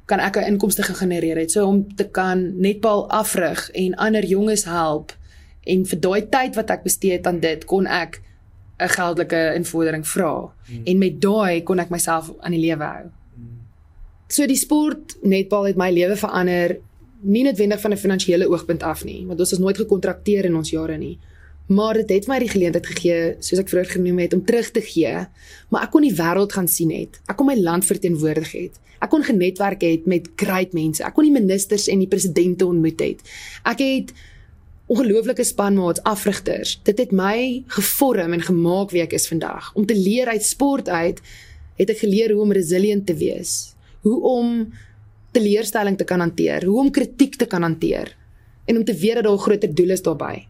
kan 0.09 0.21
ek 0.21 0.37
'n 0.37 0.49
inkomste 0.53 0.83
gegenereer 0.83 1.37
het. 1.37 1.51
So 1.51 1.67
om 1.67 1.97
te 1.97 2.09
kan 2.09 2.61
Netball 2.61 3.07
afrig 3.09 3.71
en 3.71 3.95
ander 3.95 4.25
jonges 4.25 4.65
help 4.65 5.13
en 5.63 5.87
vir 5.87 6.01
daai 6.01 6.29
tyd 6.29 6.55
wat 6.55 6.71
ek 6.71 6.83
bestee 6.83 7.13
het 7.13 7.27
aan 7.27 7.41
dit 7.41 7.65
kon 7.65 7.87
ek 7.87 8.23
'n 8.79 8.89
geldelike 8.89 9.53
invordering 9.55 10.07
vra 10.07 10.53
hmm. 10.67 10.83
en 10.85 10.99
met 10.99 11.21
daai 11.21 11.63
kon 11.63 11.79
ek 11.79 11.91
myself 11.91 12.33
aan 12.41 12.53
die 12.53 12.61
lewe 12.61 12.85
hou. 12.85 13.05
Hmm. 13.35 13.59
So 14.29 14.47
die 14.47 14.57
sport 14.57 15.17
netbal 15.23 15.65
het 15.65 15.77
my 15.77 15.91
lewe 15.91 16.17
verander 16.17 16.79
nie 17.21 17.45
noodwendig 17.45 17.81
van 17.81 17.93
'n 17.93 17.97
finansiële 17.97 18.49
oogpunt 18.49 18.83
af 18.83 19.05
nie, 19.05 19.27
want 19.27 19.41
ons 19.41 19.53
is 19.53 19.59
nooit 19.59 19.77
gekontrakteer 19.77 20.45
in 20.45 20.57
ons 20.57 20.71
jare 20.71 20.97
nie. 20.97 21.19
Maar 21.69 22.01
dit 22.01 22.11
het 22.17 22.29
my 22.31 22.39
die 22.41 22.49
geleentheid 22.49 22.87
gegee, 22.89 23.33
soos 23.45 23.61
ek 23.61 23.69
vroeër 23.69 23.91
genoem 23.99 24.23
het, 24.23 24.33
om 24.33 24.45
terug 24.49 24.71
te 24.73 24.81
gee. 24.81 25.27
Maar 25.69 25.85
ek 25.85 25.93
kon 25.93 26.07
die 26.07 26.15
wêreld 26.17 26.55
gaan 26.57 26.69
sien 26.71 26.95
het. 26.95 27.21
Ek 27.29 27.37
kon 27.37 27.51
my 27.51 27.59
land 27.61 27.85
verteenwoordig 27.85 28.55
het. 28.57 28.81
Ek 29.05 29.13
kon 29.13 29.23
genetwerk 29.23 29.85
het 29.85 30.09
met 30.09 30.31
great 30.41 30.73
mense. 30.75 31.05
Ek 31.05 31.15
kon 31.15 31.29
die 31.29 31.35
ministers 31.35 31.87
en 31.93 32.01
die 32.01 32.11
presidente 32.11 32.67
ontmoet 32.67 33.05
het. 33.05 33.21
Ek 33.69 33.85
het 33.85 34.17
ongelooflike 34.89 35.45
spanmaats, 35.45 36.01
afrigters. 36.09 36.79
Dit 36.89 37.05
het 37.05 37.13
my 37.13 37.63
gevorm 37.77 38.33
en 38.33 38.43
gemaak 38.49 38.97
wie 38.97 39.05
ek 39.05 39.13
is 39.19 39.29
vandag. 39.29 39.71
Om 39.77 39.87
te 39.87 39.97
leer 39.97 40.33
uit 40.33 40.45
sport 40.45 40.89
uit, 40.89 41.21
het 41.79 41.93
ek 41.93 42.01
geleer 42.01 42.33
hoe 42.33 42.43
om 42.49 42.57
resilient 42.57 43.05
te 43.07 43.15
wees, 43.21 43.75
hoe 44.09 44.17
om 44.25 44.55
teleurstelling 45.37 45.99
te 46.01 46.09
kan 46.09 46.25
hanteer, 46.25 46.65
hoe 46.65 46.81
om 46.81 46.91
kritiek 46.91 47.37
te 47.37 47.47
kan 47.47 47.63
hanteer 47.63 48.17
en 48.65 48.81
om 48.81 48.85
te 48.85 48.97
weet 48.97 49.21
dat 49.21 49.29
daar 49.29 49.39
groter 49.39 49.75
doel 49.75 49.93
is 49.93 50.03
daarbey. 50.03 50.48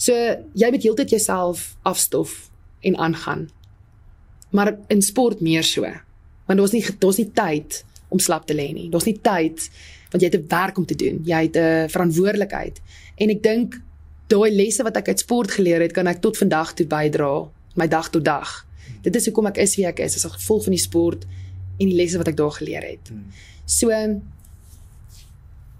So 0.00 0.16
jy 0.56 0.70
moet 0.72 0.86
heeltyd 0.86 1.12
jouself 1.12 1.74
afstof 1.82 2.48
en 2.80 2.96
aangaan. 2.96 3.48
Maar 4.50 4.74
in 4.88 5.02
sport 5.02 5.40
meer 5.44 5.64
so. 5.66 5.84
Want 6.48 6.58
daar's 6.58 6.72
nie 6.72 6.84
daar's 6.98 7.20
nie 7.20 7.30
tyd 7.36 7.82
om 8.08 8.18
slap 8.18 8.46
te 8.48 8.56
lê 8.56 8.70
nie. 8.72 8.88
Daar's 8.90 9.06
nie 9.06 9.18
tyd 9.20 9.68
want 10.10 10.24
jy 10.24 10.30
het 10.30 10.40
'n 10.40 10.48
werk 10.48 10.78
om 10.78 10.86
te 10.86 10.94
doen. 10.94 11.20
Jy 11.24 11.42
het 11.42 11.56
'n 11.56 11.88
verantwoordelikheid. 11.88 12.80
En 13.16 13.30
ek 13.30 13.42
dink 13.42 13.80
daai 14.26 14.50
lesse 14.50 14.82
wat 14.82 14.96
ek 14.96 15.08
uit 15.08 15.18
sport 15.18 15.50
geleer 15.50 15.80
het, 15.80 15.92
kan 15.92 16.06
ek 16.06 16.20
tot 16.20 16.36
vandag 16.36 16.74
toe 16.74 16.86
bydra, 16.86 17.48
my 17.74 17.86
dag 17.86 18.10
tot 18.10 18.24
dag. 18.24 18.66
Dit 19.02 19.16
is 19.16 19.26
hoekom 19.26 19.46
ek 19.46 19.56
is 19.56 19.76
wie 19.76 19.86
ek 19.86 20.00
is, 20.00 20.16
as 20.16 20.32
gevolg 20.32 20.64
van 20.64 20.74
die 20.76 20.82
sport 20.82 21.24
en 21.78 21.88
die 21.88 21.96
lesse 21.96 22.18
wat 22.20 22.28
ek 22.28 22.36
daar 22.36 22.50
geleer 22.50 22.82
het. 22.82 23.12
So 23.64 23.88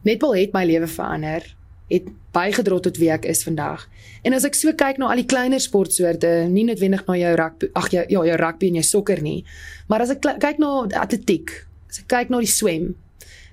netbal 0.02 0.34
het 0.34 0.52
my 0.52 0.64
lewe 0.64 0.86
verander, 0.86 1.44
het 1.90 2.08
bygedra 2.32 2.78
tot 2.80 2.96
wie 2.96 3.10
ek 3.10 3.24
is 3.24 3.42
vandag. 3.42 3.88
En 4.22 4.32
as 4.32 4.44
ek 4.44 4.54
so 4.54 4.72
kyk 4.72 4.98
na 4.98 5.10
al 5.10 5.16
die 5.16 5.26
kleiner 5.26 5.60
sportsoorte, 5.60 6.48
nie 6.48 6.64
noodwendig 6.64 7.06
na 7.06 7.16
jou 7.18 7.34
rugby, 7.36 7.70
ag 7.74 7.90
ja, 7.92 8.04
ja, 8.08 8.24
jou 8.24 8.36
rugby 8.36 8.68
en 8.68 8.80
jou 8.80 8.86
sokker 8.86 9.22
nie, 9.22 9.44
maar 9.88 10.00
as 10.00 10.10
ek 10.10 10.22
kyk 10.22 10.58
na 10.58 10.86
atletiek, 11.02 11.50
as 11.90 11.98
ek 11.98 12.08
kyk 12.08 12.30
na 12.30 12.38
die 12.38 12.50
swem, 12.50 12.94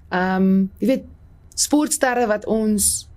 Ehm, 0.10 0.42
um, 0.42 0.68
jy 0.80 0.88
weet 0.94 1.08
sportsterre 1.58 2.28
wat 2.30 2.46
ons 2.48 3.08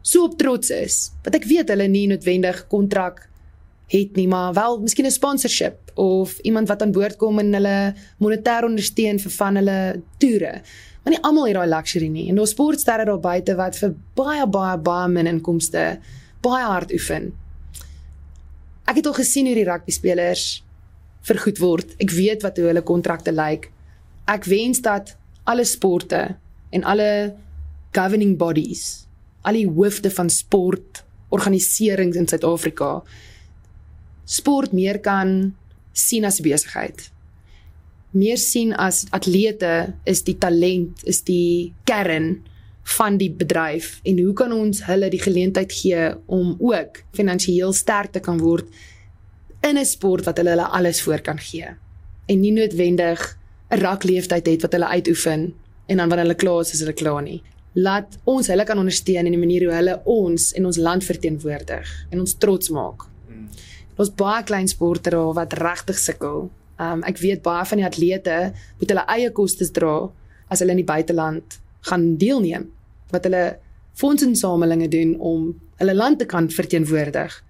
so 0.00 0.24
op 0.24 0.38
trots 0.40 0.70
is. 0.72 1.10
Wat 1.24 1.36
ek 1.36 1.48
weet 1.48 1.72
hulle 1.72 1.88
nie 1.90 2.06
noodwendig 2.08 2.62
kontrak 2.72 3.26
het 3.90 4.16
nie, 4.16 4.28
maar 4.30 4.54
wel 4.54 4.78
miskien 4.80 5.06
'n 5.06 5.10
sponsorship 5.10 5.92
of 5.94 6.38
iemand 6.38 6.68
wat 6.68 6.82
aan 6.82 6.92
boord 6.92 7.16
kom 7.16 7.38
en 7.38 7.52
hulle 7.52 7.94
monetêr 8.18 8.64
ondersteun 8.64 9.18
vir 9.18 9.30
van 9.30 9.56
hulle 9.56 10.02
toere. 10.18 10.62
Maar 11.02 11.14
nie 11.14 11.22
almal 11.24 11.46
het 11.48 11.56
daai 11.56 11.70
luxury 11.72 12.08
nie. 12.12 12.28
En 12.28 12.40
daar's 12.40 12.52
sportsterre 12.54 13.06
daar 13.08 13.20
buite 13.20 13.54
wat 13.56 13.78
vir 13.80 13.94
baie 14.18 14.46
baie 14.46 14.78
baie 14.78 15.08
min 15.08 15.30
inkomste 15.30 15.84
baie 16.44 16.64
hard 16.64 16.92
oefen. 16.92 17.30
Ek 18.88 19.00
het 19.00 19.06
al 19.06 19.16
gesien 19.16 19.46
hoe 19.46 19.56
die 19.56 19.68
rugby 19.68 19.94
spelers 19.94 20.62
vergoed 21.28 21.60
word. 21.60 21.94
Ek 22.00 22.12
weet 22.16 22.44
wat 22.46 22.58
hoe 22.58 22.70
hulle 22.70 22.84
kontrakte 22.86 23.32
lyk. 23.32 23.68
Ek 24.28 24.48
wens 24.48 24.80
dat 24.84 25.14
alle 25.48 25.64
sporte 25.64 26.36
en 26.70 26.84
alle 26.84 27.34
governing 27.96 28.36
bodies, 28.38 29.06
al 29.42 29.58
die 29.58 29.68
hoofde 29.68 30.10
van 30.14 30.30
sport 30.30 31.02
organiserings 31.30 32.18
in 32.18 32.28
Suid-Afrika 32.28 33.00
sport 34.30 34.74
meer 34.74 35.00
kan 35.02 35.54
sien 35.92 36.24
as 36.24 36.40
besigheid. 36.42 37.08
Meer 38.10 38.38
sien 38.38 38.72
as 38.74 39.04
atlete 39.10 39.94
is 40.04 40.24
die 40.26 40.36
talent, 40.38 41.04
is 41.04 41.22
die 41.22 41.72
kern 41.84 42.40
van 42.96 43.18
die 43.20 43.30
bedryf 43.30 44.00
en 44.02 44.18
hoe 44.18 44.32
kan 44.34 44.52
ons 44.52 44.82
hulle 44.88 45.10
die 45.12 45.20
geleentheid 45.22 45.72
gee 45.72 46.08
om 46.26 46.56
ook 46.58 47.04
finansiëel 47.14 47.72
sterk 47.76 48.16
te 48.16 48.20
kan 48.24 48.40
word 48.40 48.66
in 49.62 49.78
'n 49.78 49.84
sport 49.84 50.24
wat 50.24 50.38
hulle 50.38 50.50
hulle 50.50 50.66
alles 50.66 51.00
voor 51.00 51.20
kan 51.20 51.38
gee 51.38 51.68
en 52.26 52.40
nie 52.40 52.52
noodwendig 52.52 53.38
'n 53.70 53.78
rakleeftyd 53.78 54.46
het 54.46 54.62
wat 54.62 54.72
hulle 54.72 54.86
uitoefen 54.86 55.54
en 55.86 55.96
dan 55.96 56.08
wanneer 56.08 56.26
hulle 56.26 56.42
klaar 56.42 56.60
is, 56.60 56.72
is 56.72 56.80
hulle 56.80 56.92
klaar 56.92 57.22
nie. 57.22 57.42
Laat 57.72 58.18
ons 58.24 58.46
hulle 58.46 58.64
kan 58.64 58.78
ondersteun 58.78 59.26
in 59.26 59.34
die 59.34 59.38
manier 59.40 59.64
hoe 59.66 59.74
hulle 59.74 60.00
ons 60.04 60.52
en 60.52 60.66
ons 60.66 60.76
land 60.76 61.04
verteenwoordig 61.04 62.06
en 62.10 62.20
ons 62.20 62.34
trots 62.34 62.70
maak. 62.74 63.06
Mm. 63.28 63.48
Ons 63.96 64.10
baie 64.10 64.42
klein 64.44 64.68
sportere 64.68 65.22
wat 65.34 65.52
regtig 65.52 65.98
sukkel. 65.98 66.50
Um 66.80 67.04
ek 67.08 67.20
weet 67.20 67.42
baie 67.44 67.66
van 67.68 67.82
die 67.82 67.86
atlete 67.86 68.38
moet 68.80 68.92
hulle 68.92 69.06
eie 69.16 69.30
kostes 69.36 69.72
dra 69.76 70.08
as 70.48 70.62
hulle 70.62 70.74
in 70.76 70.82
die 70.82 70.88
buiteland 70.88 71.60
gaan 71.90 72.16
deelneem. 72.20 72.70
Wat 73.12 73.26
hulle 73.28 73.58
fondsinsamelinge 74.00 74.88
doen 74.88 75.14
om 75.18 75.52
hulle 75.80 75.94
land 75.94 76.20
te 76.20 76.28
kan 76.28 76.48
verteenwoordig 76.50 77.42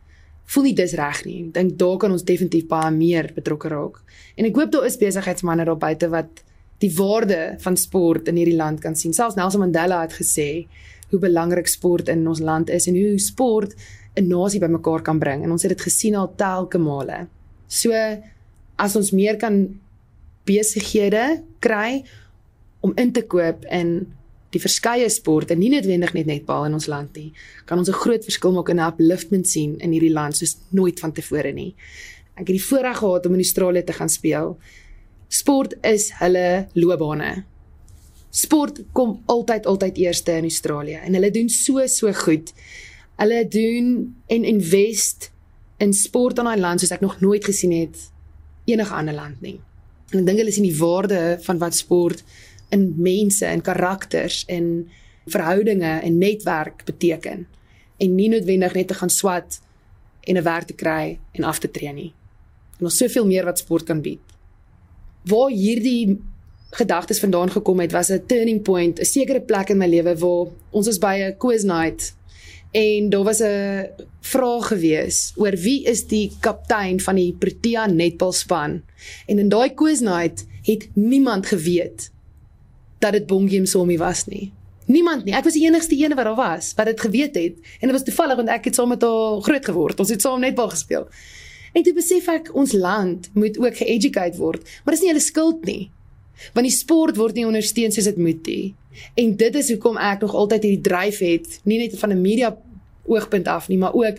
voel 0.51 0.66
nie 0.66 0.75
dis 0.75 0.97
reg 0.99 1.23
nie. 1.27 1.40
Dink 1.55 1.77
daar 1.79 1.99
kan 2.03 2.14
ons 2.14 2.27
definitief 2.27 2.66
baie 2.71 2.90
meer 2.95 3.31
betrokke 3.37 3.71
raak. 3.71 4.01
En 4.35 4.49
ek 4.49 4.57
hoop 4.59 4.73
daar 4.75 4.87
is 4.88 4.99
besigheidsmense 4.99 5.66
daar 5.69 5.79
buite 5.79 6.09
wat 6.11 6.43
die 6.83 6.90
waarde 6.97 7.40
van 7.62 7.77
sport 7.77 8.31
in 8.33 8.40
hierdie 8.40 8.57
land 8.59 8.81
kan 8.83 8.97
sien. 8.97 9.14
Selfs 9.14 9.37
Nelson 9.38 9.62
Mandela 9.62 10.01
het 10.03 10.16
gesê 10.16 10.66
hoe 11.11 11.21
belangrik 11.23 11.69
sport 11.71 12.09
in 12.11 12.27
ons 12.29 12.43
land 12.43 12.71
is 12.71 12.88
en 12.90 12.99
hoe 12.99 13.19
sport 13.19 13.75
'n 14.16 14.27
nasie 14.27 14.61
bymekaar 14.61 15.03
kan 15.03 15.19
bring. 15.19 15.45
En 15.45 15.51
ons 15.51 15.62
het 15.62 15.71
dit 15.71 15.81
gesien 15.81 16.14
al 16.14 16.33
telke 16.37 16.79
male. 16.79 17.29
So 17.69 17.93
as 18.81 18.97
ons 18.97 19.12
meer 19.12 19.37
kan 19.40 19.61
besighede 20.49 21.43
kry 21.61 22.01
om 22.81 22.95
in 22.97 23.12
te 23.12 23.23
koop 23.29 23.66
in 23.69 24.01
die 24.51 24.62
verskeie 24.62 25.07
sporte, 25.12 25.55
nie 25.55 25.71
noodwendig 25.71 26.14
net 26.16 26.27
netbal 26.27 26.66
in 26.66 26.75
ons 26.75 26.88
land 26.90 27.14
nie, 27.14 27.31
kan 27.66 27.79
ons 27.79 27.88
'n 27.88 28.01
groot 28.03 28.25
verskil 28.25 28.53
maak 28.53 28.71
in 28.71 28.81
'n 28.81 28.90
upliftment 28.93 29.47
sien 29.47 29.79
in 29.79 29.93
hierdie 29.93 30.12
land 30.12 30.37
soos 30.37 30.57
nooit 30.71 30.99
vantevore 30.99 31.53
nie. 31.53 31.75
Ek 32.35 32.49
het 32.49 32.57
die 32.57 32.69
voorreg 32.71 32.99
gehad 32.99 33.27
om 33.27 33.35
in 33.35 33.45
Australië 33.45 33.85
te 33.85 33.93
gaan 33.93 34.09
speel. 34.09 34.59
Sport 35.29 35.75
is 35.83 36.11
hulle 36.19 36.69
loopbane. 36.73 37.45
Sport 38.31 38.81
kom 38.93 39.23
altyd 39.27 39.66
altyd 39.66 39.99
eerste 39.99 40.33
in 40.33 40.45
Australië 40.45 41.01
en 41.05 41.14
hulle 41.14 41.31
doen 41.31 41.49
so 41.49 41.87
so 41.87 42.12
goed. 42.12 42.53
Hulle 43.19 43.49
doen 43.49 44.16
en 44.27 44.45
invest 44.45 45.31
in 45.79 45.93
sport 45.93 46.38
in 46.38 46.45
daai 46.45 46.59
land 46.59 46.81
soos 46.81 46.90
ek 46.90 47.01
nog 47.01 47.21
nooit 47.21 47.45
gesien 47.45 47.73
het 47.73 48.11
enige 48.64 48.94
ander 48.94 49.14
land 49.14 49.40
nie. 49.40 49.61
En 50.11 50.18
ek 50.18 50.27
dink 50.27 50.38
hulle 50.42 50.53
sien 50.53 50.66
die 50.66 50.79
waarde 50.79 51.38
van 51.42 51.59
wat 51.59 51.75
sport 51.75 52.25
in 52.75 52.94
mense 52.96 53.46
en 53.46 53.62
karakters 53.62 54.44
en 54.46 54.90
verhoudinge 55.31 56.01
en 56.01 56.18
netwerk 56.18 56.85
beteken 56.85 57.46
en 58.01 58.14
nie 58.14 58.29
noodwendig 58.33 58.75
net 58.75 58.88
te 58.88 58.94
gaan 58.94 59.11
swat 59.11 59.61
en 60.20 60.37
'n 60.37 60.42
werk 60.42 60.66
te 60.66 60.75
kry 60.75 61.18
en 61.33 61.44
af 61.44 61.59
te 61.59 61.70
tree 61.70 61.92
nie. 61.92 62.12
En 62.79 62.85
ons 62.85 62.96
soveel 62.96 63.27
meer 63.27 63.44
wat 63.44 63.59
sport 63.59 63.85
kan 63.85 64.01
bied. 64.01 64.20
Waar 65.25 65.51
hierdie 65.51 66.18
gedagtes 66.70 67.20
vandaan 67.20 67.51
gekom 67.51 67.81
het 67.81 67.92
was 67.92 68.11
'n 68.11 68.27
turning 68.27 68.62
point, 68.62 69.01
'n 69.01 69.05
sekere 69.05 69.40
plek 69.40 69.68
in 69.68 69.79
my 69.79 69.87
lewe 69.87 70.16
waar 70.16 70.46
ons 70.70 70.87
was 70.87 70.99
by 70.99 71.16
'n 71.20 71.37
quiz 71.37 71.62
night 71.62 72.14
en 72.70 73.09
daar 73.11 73.24
was 73.24 73.40
'n 73.42 73.87
vraag 74.20 74.66
gewees 74.66 75.33
oor 75.37 75.56
wie 75.56 75.85
is 75.85 76.06
die 76.06 76.30
kaptein 76.40 77.00
van 77.00 77.14
die 77.14 77.33
Protea 77.38 77.87
netbal 77.87 78.33
span 78.33 78.83
en 79.26 79.38
in 79.38 79.48
daai 79.48 79.74
quiz 79.74 80.00
night 80.00 80.46
het 80.62 80.88
niemand 80.94 81.46
geweet 81.46 82.11
dat 82.98 83.12
dit 83.12 83.26
Bongie 83.26 83.61
Msomi 83.61 83.98
was 83.98 84.26
nie. 84.26 84.52
Niemand 84.85 85.24
nie. 85.24 85.35
Ek 85.35 85.44
was 85.44 85.52
die 85.56 85.64
enigste 85.66 85.96
een 85.96 86.14
wat 86.14 86.24
daar 86.24 86.35
was 86.35 86.72
wat 86.76 86.87
dit 86.87 87.00
geweet 87.00 87.35
het 87.35 87.54
en 87.80 87.88
dit 87.88 87.96
was 87.96 88.04
toevallig 88.04 88.37
want 88.37 88.48
ek 88.48 88.64
het 88.64 88.74
saam 88.74 88.88
met 88.88 89.02
haar 89.02 89.40
groot 89.40 89.64
geword. 89.64 90.00
Ons 90.00 90.11
het 90.11 90.20
saam 90.20 90.40
netbal 90.40 90.68
gespeel. 90.68 91.09
En 91.72 91.83
toe 91.83 91.94
besef 91.94 92.28
ek 92.28 92.50
ons 92.54 92.72
land 92.72 93.30
moet 93.35 93.59
ook 93.59 93.76
geeducate 93.76 94.37
word, 94.37 94.66
maar 94.85 94.94
dis 94.94 95.04
nie 95.04 95.12
hulle 95.12 95.22
skuld 95.22 95.64
nie. 95.64 95.90
Want 96.55 96.66
die 96.66 96.74
sport 96.74 97.16
word 97.16 97.35
nie 97.35 97.46
ondersteun 97.46 97.92
soos 97.92 98.09
dit 98.11 98.20
moet 98.20 98.46
nie. 98.46 98.74
En 99.14 99.37
dit 99.37 99.55
is 99.55 99.70
hoekom 99.70 99.98
ek 100.00 100.20
nog 100.24 100.35
altyd 100.35 100.66
hierdie 100.66 100.87
dryf 100.87 101.20
het, 101.24 101.61
nie 101.64 101.79
net 101.79 101.98
van 101.98 102.12
'n 102.12 102.20
media 102.20 102.57
oogpunt 103.07 103.48
af 103.48 103.68
nie, 103.68 103.79
maar 103.79 103.94
ook 103.94 104.18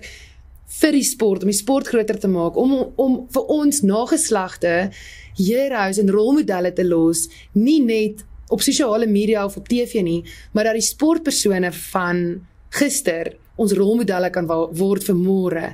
vir 0.82 0.92
die 0.92 1.04
sport 1.04 1.44
om 1.44 1.52
die 1.52 1.58
sport 1.58 1.88
groter 1.88 2.20
te 2.20 2.28
maak 2.32 2.56
om 2.56 2.94
om 2.96 3.28
vir 3.34 3.50
ons 3.52 3.82
nageslagte 3.82 4.92
heroes 5.38 5.98
en 5.98 6.12
rolmodelle 6.12 6.74
te 6.74 6.86
los, 6.88 7.28
nie 7.54 7.82
net 7.84 8.24
op 8.52 8.62
sosiale 8.62 9.08
media 9.08 9.46
of 9.46 9.58
op 9.58 9.68
TV 9.68 10.02
nie, 10.04 10.24
maar 10.52 10.64
dat 10.64 10.80
die 10.80 10.88
sportpersone 10.88 11.72
van 11.92 12.42
gister 12.70 13.34
ons 13.56 13.74
rolmodelle 13.78 14.32
kan 14.34 14.48
word 14.48 15.06
vir 15.06 15.16
môre. 15.16 15.66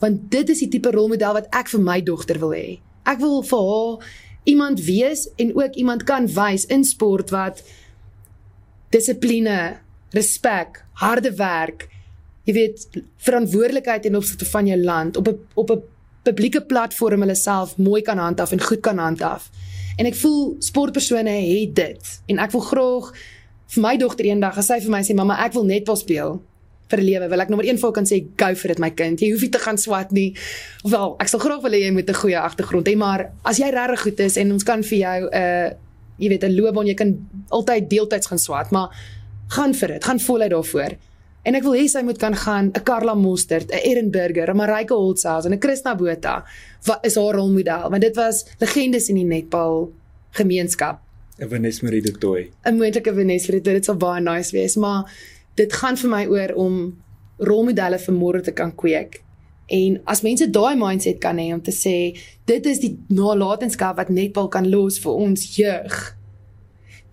Want 0.00 0.28
dit 0.32 0.48
is 0.52 0.62
die 0.64 0.70
tipe 0.76 0.92
rolmodel 0.92 1.36
wat 1.38 1.48
ek 1.54 1.70
vir 1.72 1.82
my 1.84 2.00
dogter 2.04 2.40
wil 2.42 2.54
hê. 2.56 2.78
Ek 3.06 3.20
wil 3.22 3.42
vir 3.46 3.68
haar 3.70 4.06
iemand 4.46 4.80
wees 4.86 5.26
en 5.36 5.50
ook 5.56 5.74
iemand 5.74 6.04
kan 6.06 6.28
wys 6.30 6.66
in 6.70 6.84
sport 6.84 7.30
wat 7.34 7.62
dissipline, 8.94 9.76
respek, 10.14 10.84
harde 11.02 11.34
werk, 11.34 11.88
jy 12.46 12.54
weet, 12.54 12.86
verantwoordelikheid 13.26 14.06
in 14.06 14.16
opsigte 14.16 14.46
van 14.46 14.70
jou 14.70 14.78
land 14.78 15.16
op 15.16 15.28
'n 15.28 15.38
op 15.54 15.70
'n 15.70 15.82
publieke 16.22 16.62
platform 16.62 17.20
hulle 17.20 17.34
self 17.34 17.76
mooi 17.76 18.02
kan 18.02 18.18
handhaaf 18.18 18.52
en 18.52 18.62
goed 18.62 18.80
kan 18.80 18.98
handhaaf. 18.98 19.50
En 19.96 20.06
ek 20.06 20.14
voel 20.14 20.56
sportpersone 20.58 21.30
het 21.30 21.74
dit 21.74 22.20
en 22.26 22.38
ek 22.38 22.50
wil 22.50 22.60
graag 22.60 23.12
vir 23.66 23.82
my 23.82 23.96
dogter 23.96 24.24
eendag 24.24 24.58
as 24.58 24.66
sy 24.66 24.80
vir 24.80 24.90
my 24.90 25.02
sê 25.02 25.14
mamma 25.14 25.38
ek 25.44 25.52
wil 25.52 25.64
net 25.64 25.86
wel 25.86 25.96
speel 25.96 26.42
vir 26.90 27.02
lewe 27.02 27.28
wil 27.28 27.40
ek 27.40 27.48
nommer 27.48 27.66
1 27.66 27.80
vir 27.82 27.92
kan 27.92 28.04
sê 28.04 28.20
go 28.36 28.54
for 28.54 28.70
it 28.70 28.78
my 28.78 28.90
kind 28.90 29.20
jy 29.20 29.32
hoef 29.32 29.42
nie 29.42 29.50
te 29.50 29.58
gaan 29.58 29.78
swat 29.78 30.12
nie 30.12 30.34
wel 30.84 31.16
ek 31.20 31.28
sal 31.28 31.40
graag 31.40 31.62
wil 31.62 31.72
hê 31.72 31.82
jy 31.86 31.92
moet 31.92 32.10
'n 32.10 32.20
goeie 32.22 32.38
agtergrond 32.38 32.86
hê 32.86 32.96
maar 32.96 33.32
as 33.44 33.58
jy 33.58 33.70
regtig 33.70 34.02
goed 34.02 34.20
is 34.20 34.36
en 34.36 34.52
ons 34.52 34.64
kan 34.64 34.82
vir 34.82 34.98
jou 34.98 35.20
'n 35.26 35.34
uh, 35.34 35.68
jy 36.18 36.28
weet 36.28 36.44
'n 36.44 36.56
loopbaan 36.56 36.86
jy 36.86 36.94
kan 36.94 37.10
altyd 37.50 37.90
deeltyds 37.90 38.26
gaan 38.26 38.38
swat 38.38 38.70
maar 38.72 38.88
gaan 39.48 39.74
vir 39.74 39.88
dit 39.88 40.04
gaan 40.04 40.18
voluit 40.18 40.50
daarvoor 40.50 40.96
En 41.46 41.54
ek 41.54 41.62
wil 41.62 41.76
hê 41.78 41.84
sy 41.86 42.00
moet 42.02 42.18
kan 42.18 42.34
gaan 42.34 42.72
'n 42.74 42.82
Karla 42.82 43.14
Mostert, 43.14 43.70
'n 43.70 43.78
Erin 43.88 44.10
Burger, 44.10 44.50
'n 44.50 44.56
Marike 44.56 44.94
Holtzhaus 44.94 45.44
en 45.46 45.52
'n 45.52 45.62
Christa 45.62 45.94
Botha. 45.94 46.44
Wat 46.84 47.06
is 47.06 47.14
haar 47.14 47.34
rolmodel? 47.34 47.90
Want 47.90 48.02
dit 48.02 48.16
was 48.16 48.44
legendes 48.58 49.08
in 49.08 49.14
die 49.14 49.24
netbal 49.24 49.92
gemeenskap. 50.30 51.00
'n 51.38 51.48
Vanessa 51.48 51.84
Marie 51.84 52.02
de 52.02 52.12
Tooi. 52.12 52.50
'n 52.64 52.76
Moontlike 52.76 53.14
Vanessa 53.14 53.52
Marie, 53.52 53.62
dit 53.62 53.84
sou 53.84 53.96
baie 53.96 54.20
nice 54.20 54.50
wees, 54.50 54.76
maar 54.76 55.04
dit 55.56 55.72
gaan 55.72 55.96
vir 55.96 56.10
my 56.10 56.24
oor 56.26 56.54
om 56.54 56.74
rolmodelle 57.38 57.98
vir 57.98 58.14
môre 58.14 58.42
te 58.42 58.52
kan 58.52 58.72
kweek. 58.72 59.22
En 59.66 60.00
as 60.06 60.22
mense 60.22 60.46
daai 60.50 60.76
mindset 60.78 61.18
kan 61.18 61.38
hê 61.42 61.52
om 61.54 61.60
te 61.60 61.74
sê 61.74 62.14
dit 62.46 62.66
is 62.66 62.78
die 62.80 62.94
nalatenskap 63.08 63.96
wat 63.96 64.12
netbal 64.14 64.48
kan 64.48 64.68
los 64.70 65.00
vir 65.02 65.12
ons 65.26 65.48
jeug 65.56 66.16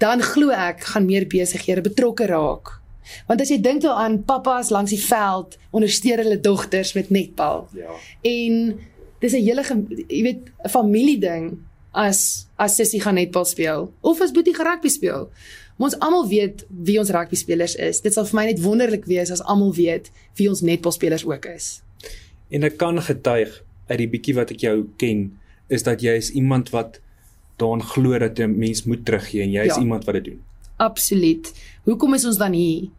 dan 0.04 0.22
glo 0.22 0.52
ek 0.52 0.84
gaan 0.94 1.06
meer 1.08 1.26
besighede 1.30 1.84
betrokke 1.86 2.28
raak. 2.28 2.80
Want 3.28 3.44
as 3.44 3.52
jy 3.52 3.60
dink 3.64 3.84
daaraan 3.84 4.22
pappas 4.28 4.72
langs 4.74 4.94
die 4.94 5.02
veld 5.02 5.58
ondersteun 5.76 6.24
hulle 6.24 6.40
dogters 6.40 6.94
met 6.98 7.12
netbal. 7.14 7.68
Ja. 7.76 7.96
En 8.22 8.80
dis 9.20 9.34
'n 9.34 9.44
hele 9.44 9.64
jy 10.08 10.24
weet 10.24 10.42
'n 10.66 10.70
familie 10.70 11.20
ding 11.20 11.60
as 11.92 12.48
as 12.58 12.76
sissie 12.76 13.02
gaan 13.02 13.16
netbal 13.16 13.46
speel 13.46 13.94
of 14.02 14.22
as 14.22 14.32
boetie 14.32 14.56
rugby 14.56 14.90
speel. 14.90 15.30
Maar 15.78 15.90
ons 15.90 16.00
almal 16.00 16.28
weet 16.28 16.66
wie 16.70 17.00
ons 17.00 17.10
rugby 17.10 17.36
spelers 17.36 17.76
is. 17.76 18.02
Dit 18.02 18.14
sal 18.14 18.26
vir 18.26 18.36
my 18.40 18.46
net 18.46 18.62
wonderlik 18.62 19.06
wees 19.10 19.32
as 19.32 19.42
almal 19.42 19.74
weet 19.74 20.12
wie 20.38 20.50
ons 20.50 20.62
netbal 20.62 20.92
spelers 20.92 21.26
ook 21.26 21.46
is. 21.46 21.82
En 22.54 22.64
ek 22.64 22.78
kan 22.78 23.02
getuig 23.02 23.64
uit 23.90 23.98
die 23.98 24.08
bietjie 24.08 24.36
wat 24.36 24.52
ek 24.52 24.60
jou 24.60 24.86
ken, 24.98 25.32
is 25.70 25.84
dat 25.84 26.02
jy 26.02 26.14
is 26.20 26.32
iemand 26.32 26.70
wat 26.70 27.00
daaraan 27.58 27.82
glo 27.84 28.18
dat 28.20 28.40
'n 28.40 28.58
mens 28.58 28.84
moet 28.86 29.06
teruggee 29.06 29.42
en 29.42 29.52
jy 29.52 29.62
is 29.66 29.76
Ja. 29.76 29.82
iemand 29.82 30.06
wat 30.06 30.16
dit 30.16 30.24
doen. 30.24 30.42
Absoluut. 30.78 31.54
Hoekom 31.84 32.14
is 32.14 32.26
ons 32.26 32.38
dan 32.38 32.54
hier? 32.54 32.90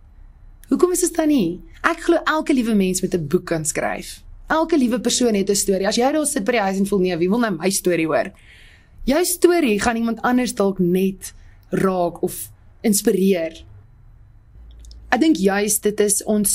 Hoekom 0.68 0.92
is 0.92 1.02
ons 1.02 1.12
dan 1.12 1.28
hier? 1.28 1.58
Ek 1.82 2.00
glo 2.00 2.16
elke 2.24 2.54
liewe 2.54 2.74
mens 2.74 3.00
met 3.02 3.14
'n 3.14 3.26
boek 3.26 3.44
kan 3.44 3.64
skryf. 3.64 4.22
Elke 4.48 4.78
liewe 4.78 5.00
persoon 5.00 5.34
het 5.34 5.48
'n 5.50 5.54
storie. 5.54 5.86
As 5.86 5.96
jy 5.96 6.12
daar 6.12 6.26
sit 6.26 6.44
by 6.44 6.52
die 6.52 6.60
huis 6.60 6.78
en 6.78 6.86
voel 6.86 6.98
nee, 6.98 7.16
wie 7.16 7.28
wil 7.28 7.38
nou 7.38 7.56
my 7.58 7.70
storie 7.70 8.06
hoor? 8.06 8.32
Jou 9.04 9.24
storie 9.24 9.80
gaan 9.80 9.96
iemand 9.96 10.20
anders 10.22 10.54
dalk 10.54 10.78
net 10.78 11.34
raak 11.70 12.22
of 12.22 12.50
inspireer. 12.84 13.64
Ek 15.14 15.20
dink 15.22 15.38
juis 15.38 15.78
dit 15.84 16.00
is 16.04 16.22
ons 16.30 16.50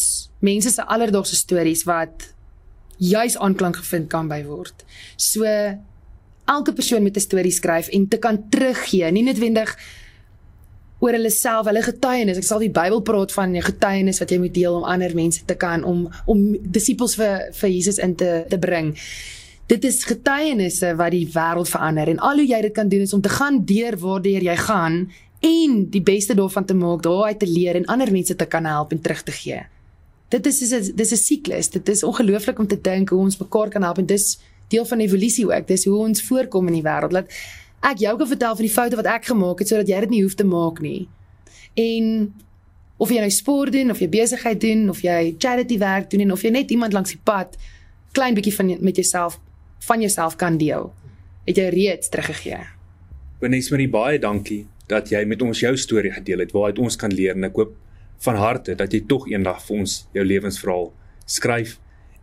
mense 0.45 0.71
se 0.71 0.83
alledaagse 0.83 1.35
stories 1.35 1.85
wat 1.87 2.33
juis 2.99 3.37
aanklank 3.39 3.79
gevind 3.79 4.09
kan 4.11 4.27
by 4.27 4.41
word. 4.43 4.83
So 5.15 5.47
elke 6.49 6.73
persoon 6.73 7.03
met 7.03 7.15
'n 7.15 7.19
storie 7.19 7.51
skryf 7.51 7.87
en 7.87 8.07
te 8.07 8.17
kan 8.17 8.49
teruggee, 8.49 9.11
nie 9.11 9.23
noodwendig 9.23 9.77
oor 10.99 11.15
hulle 11.15 11.29
self, 11.31 11.65
hulle 11.65 11.81
getuienis. 11.83 12.37
Ek 12.37 12.43
sal 12.43 12.59
die 12.59 12.71
Bybel 12.71 13.01
praat 13.01 13.31
van 13.31 13.55
'n 13.55 13.61
getuienis 13.61 14.19
wat 14.19 14.29
jy 14.29 14.37
moet 14.37 14.53
deel 14.53 14.75
om 14.75 14.83
ander 14.83 15.15
mense 15.15 15.45
te 15.45 15.55
kan 15.55 15.83
om 15.83 16.09
om 16.25 16.57
disippels 16.61 17.15
vir 17.15 17.49
vir 17.53 17.69
Jesus 17.69 17.97
in 17.97 18.15
te 18.15 18.45
te 18.49 18.57
bring. 18.57 18.97
Dit 19.67 19.83
is 19.83 20.03
getuienisse 20.03 20.95
wat 20.95 21.11
die 21.11 21.27
wêreld 21.27 21.69
verander 21.69 22.07
en 22.07 22.19
al 22.19 22.35
hoe 22.35 22.47
jy 22.47 22.61
dit 22.61 22.73
kan 22.73 22.89
doen 22.89 23.01
is 23.01 23.13
om 23.13 23.21
te 23.21 23.29
gaan 23.29 23.65
deur 23.65 23.97
waardeur 23.97 24.41
jy 24.41 24.55
gaan 24.55 25.11
en 25.39 25.89
die 25.89 26.01
beste 26.03 26.35
daarvan 26.35 26.65
te 26.65 26.75
maak, 26.75 27.03
daaruit 27.03 27.39
te 27.39 27.47
leer 27.47 27.75
en 27.75 27.85
ander 27.85 28.11
mense 28.11 28.35
te 28.35 28.45
kan 28.45 28.65
help 28.65 28.91
en 28.91 29.01
terug 29.01 29.23
te 29.23 29.31
gee. 29.31 29.61
Dit 30.29 30.45
is 30.45 30.59
dis 30.59 30.91
dis 30.93 31.11
'n 31.11 31.15
siklus. 31.15 31.69
Dit 31.69 31.89
is 31.89 32.03
ongelooflik 32.03 32.59
om 32.59 32.67
te 32.67 32.81
dink 32.81 33.09
hoe 33.09 33.19
ons 33.19 33.37
mekaar 33.37 33.69
kan 33.69 33.83
help 33.83 33.97
en 33.97 34.05
dis 34.05 34.39
deel 34.67 34.85
van 34.85 34.99
evolusie 34.99 35.45
ook. 35.45 35.67
Dis 35.67 35.85
hoe 35.85 35.97
ons 35.97 36.23
voorkom 36.23 36.67
in 36.67 36.73
die 36.73 36.83
wêreld. 36.83 37.11
Laat 37.11 37.31
ek 37.81 37.97
jou 37.97 38.17
kan 38.17 38.27
vertel 38.27 38.55
van 38.55 38.65
die 38.65 38.73
foute 38.73 38.95
wat 38.95 39.05
ek 39.05 39.25
gemaak 39.25 39.59
het 39.59 39.67
sodat 39.67 39.87
jy 39.87 39.99
dit 39.99 40.09
nie 40.09 40.21
hoef 40.21 40.35
te 40.35 40.43
maak 40.43 40.79
nie. 40.79 41.07
En 41.73 42.33
of 42.97 43.09
jy 43.09 43.19
nou 43.19 43.29
sport 43.29 43.71
doen 43.71 43.89
of 43.89 43.99
jy 43.99 44.09
besigheid 44.09 44.61
doen 44.61 44.89
of 44.89 45.01
jy 45.01 45.35
charity 45.37 45.77
werk 45.77 46.09
doen 46.09 46.19
en 46.19 46.31
of 46.31 46.41
jy 46.41 46.49
net 46.49 46.71
iemand 46.71 46.93
langs 46.93 47.09
die 47.09 47.21
pad 47.23 47.57
klein 48.11 48.33
bietjie 48.33 48.53
van 48.53 48.75
met 48.79 48.95
jouself 48.95 49.39
van 49.79 50.01
jouself 50.01 50.35
kan 50.35 50.57
deel, 50.57 50.89
het 51.45 51.55
jy 51.55 51.69
reeds 51.69 52.09
teruggegee. 52.09 52.59
Benesmarie 53.39 53.89
baie 53.89 54.19
dankie 54.19 54.65
dat 54.89 55.11
jy 55.13 55.21
met 55.29 55.41
ons 55.45 55.61
jou 55.61 55.75
storie 55.77 56.11
gedeel 56.11 56.43
het 56.43 56.55
waaruit 56.55 56.79
ons 56.81 56.97
kan 56.97 57.13
leer 57.13 57.37
en 57.37 57.47
ek 57.47 57.61
hoop 57.61 57.75
van 58.25 58.39
harte 58.41 58.75
dat 58.75 58.93
jy 58.93 59.03
tog 59.07 59.27
eendag 59.29 59.61
vir 59.67 59.83
ons 59.83 59.99
jou 60.17 60.25
lewensverhaal 60.25 60.89
skryf 61.29 61.77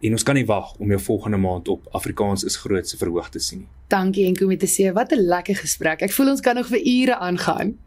en 0.04 0.18
ons 0.18 0.26
kan 0.26 0.36
nie 0.36 0.46
wag 0.48 0.74
om 0.82 0.90
jou 0.92 1.00
volgende 1.06 1.40
maand 1.40 1.70
op 1.72 1.86
Afrikaans 1.96 2.44
is 2.44 2.58
groot 2.60 2.88
se 2.88 2.98
verhoog 3.00 3.30
te 3.32 3.40
sien 3.40 3.64
nie. 3.64 3.70
Dankie 3.88 4.26
Enko 4.26 4.48
met 4.50 4.60
te 4.60 4.66
sê 4.66 4.92
wat 4.92 5.12
'n 5.12 5.28
lekker 5.28 5.56
gesprek. 5.56 6.02
Ek 6.02 6.12
voel 6.12 6.30
ons 6.30 6.40
kan 6.40 6.56
nog 6.56 6.68
vir 6.68 6.82
ure 6.82 7.16
aangaan. 7.16 7.78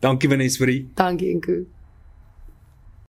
Dankie 0.00 0.28
Benesmarie. 0.28 0.88
Dankie 0.94 1.30
Enko. 1.30 1.73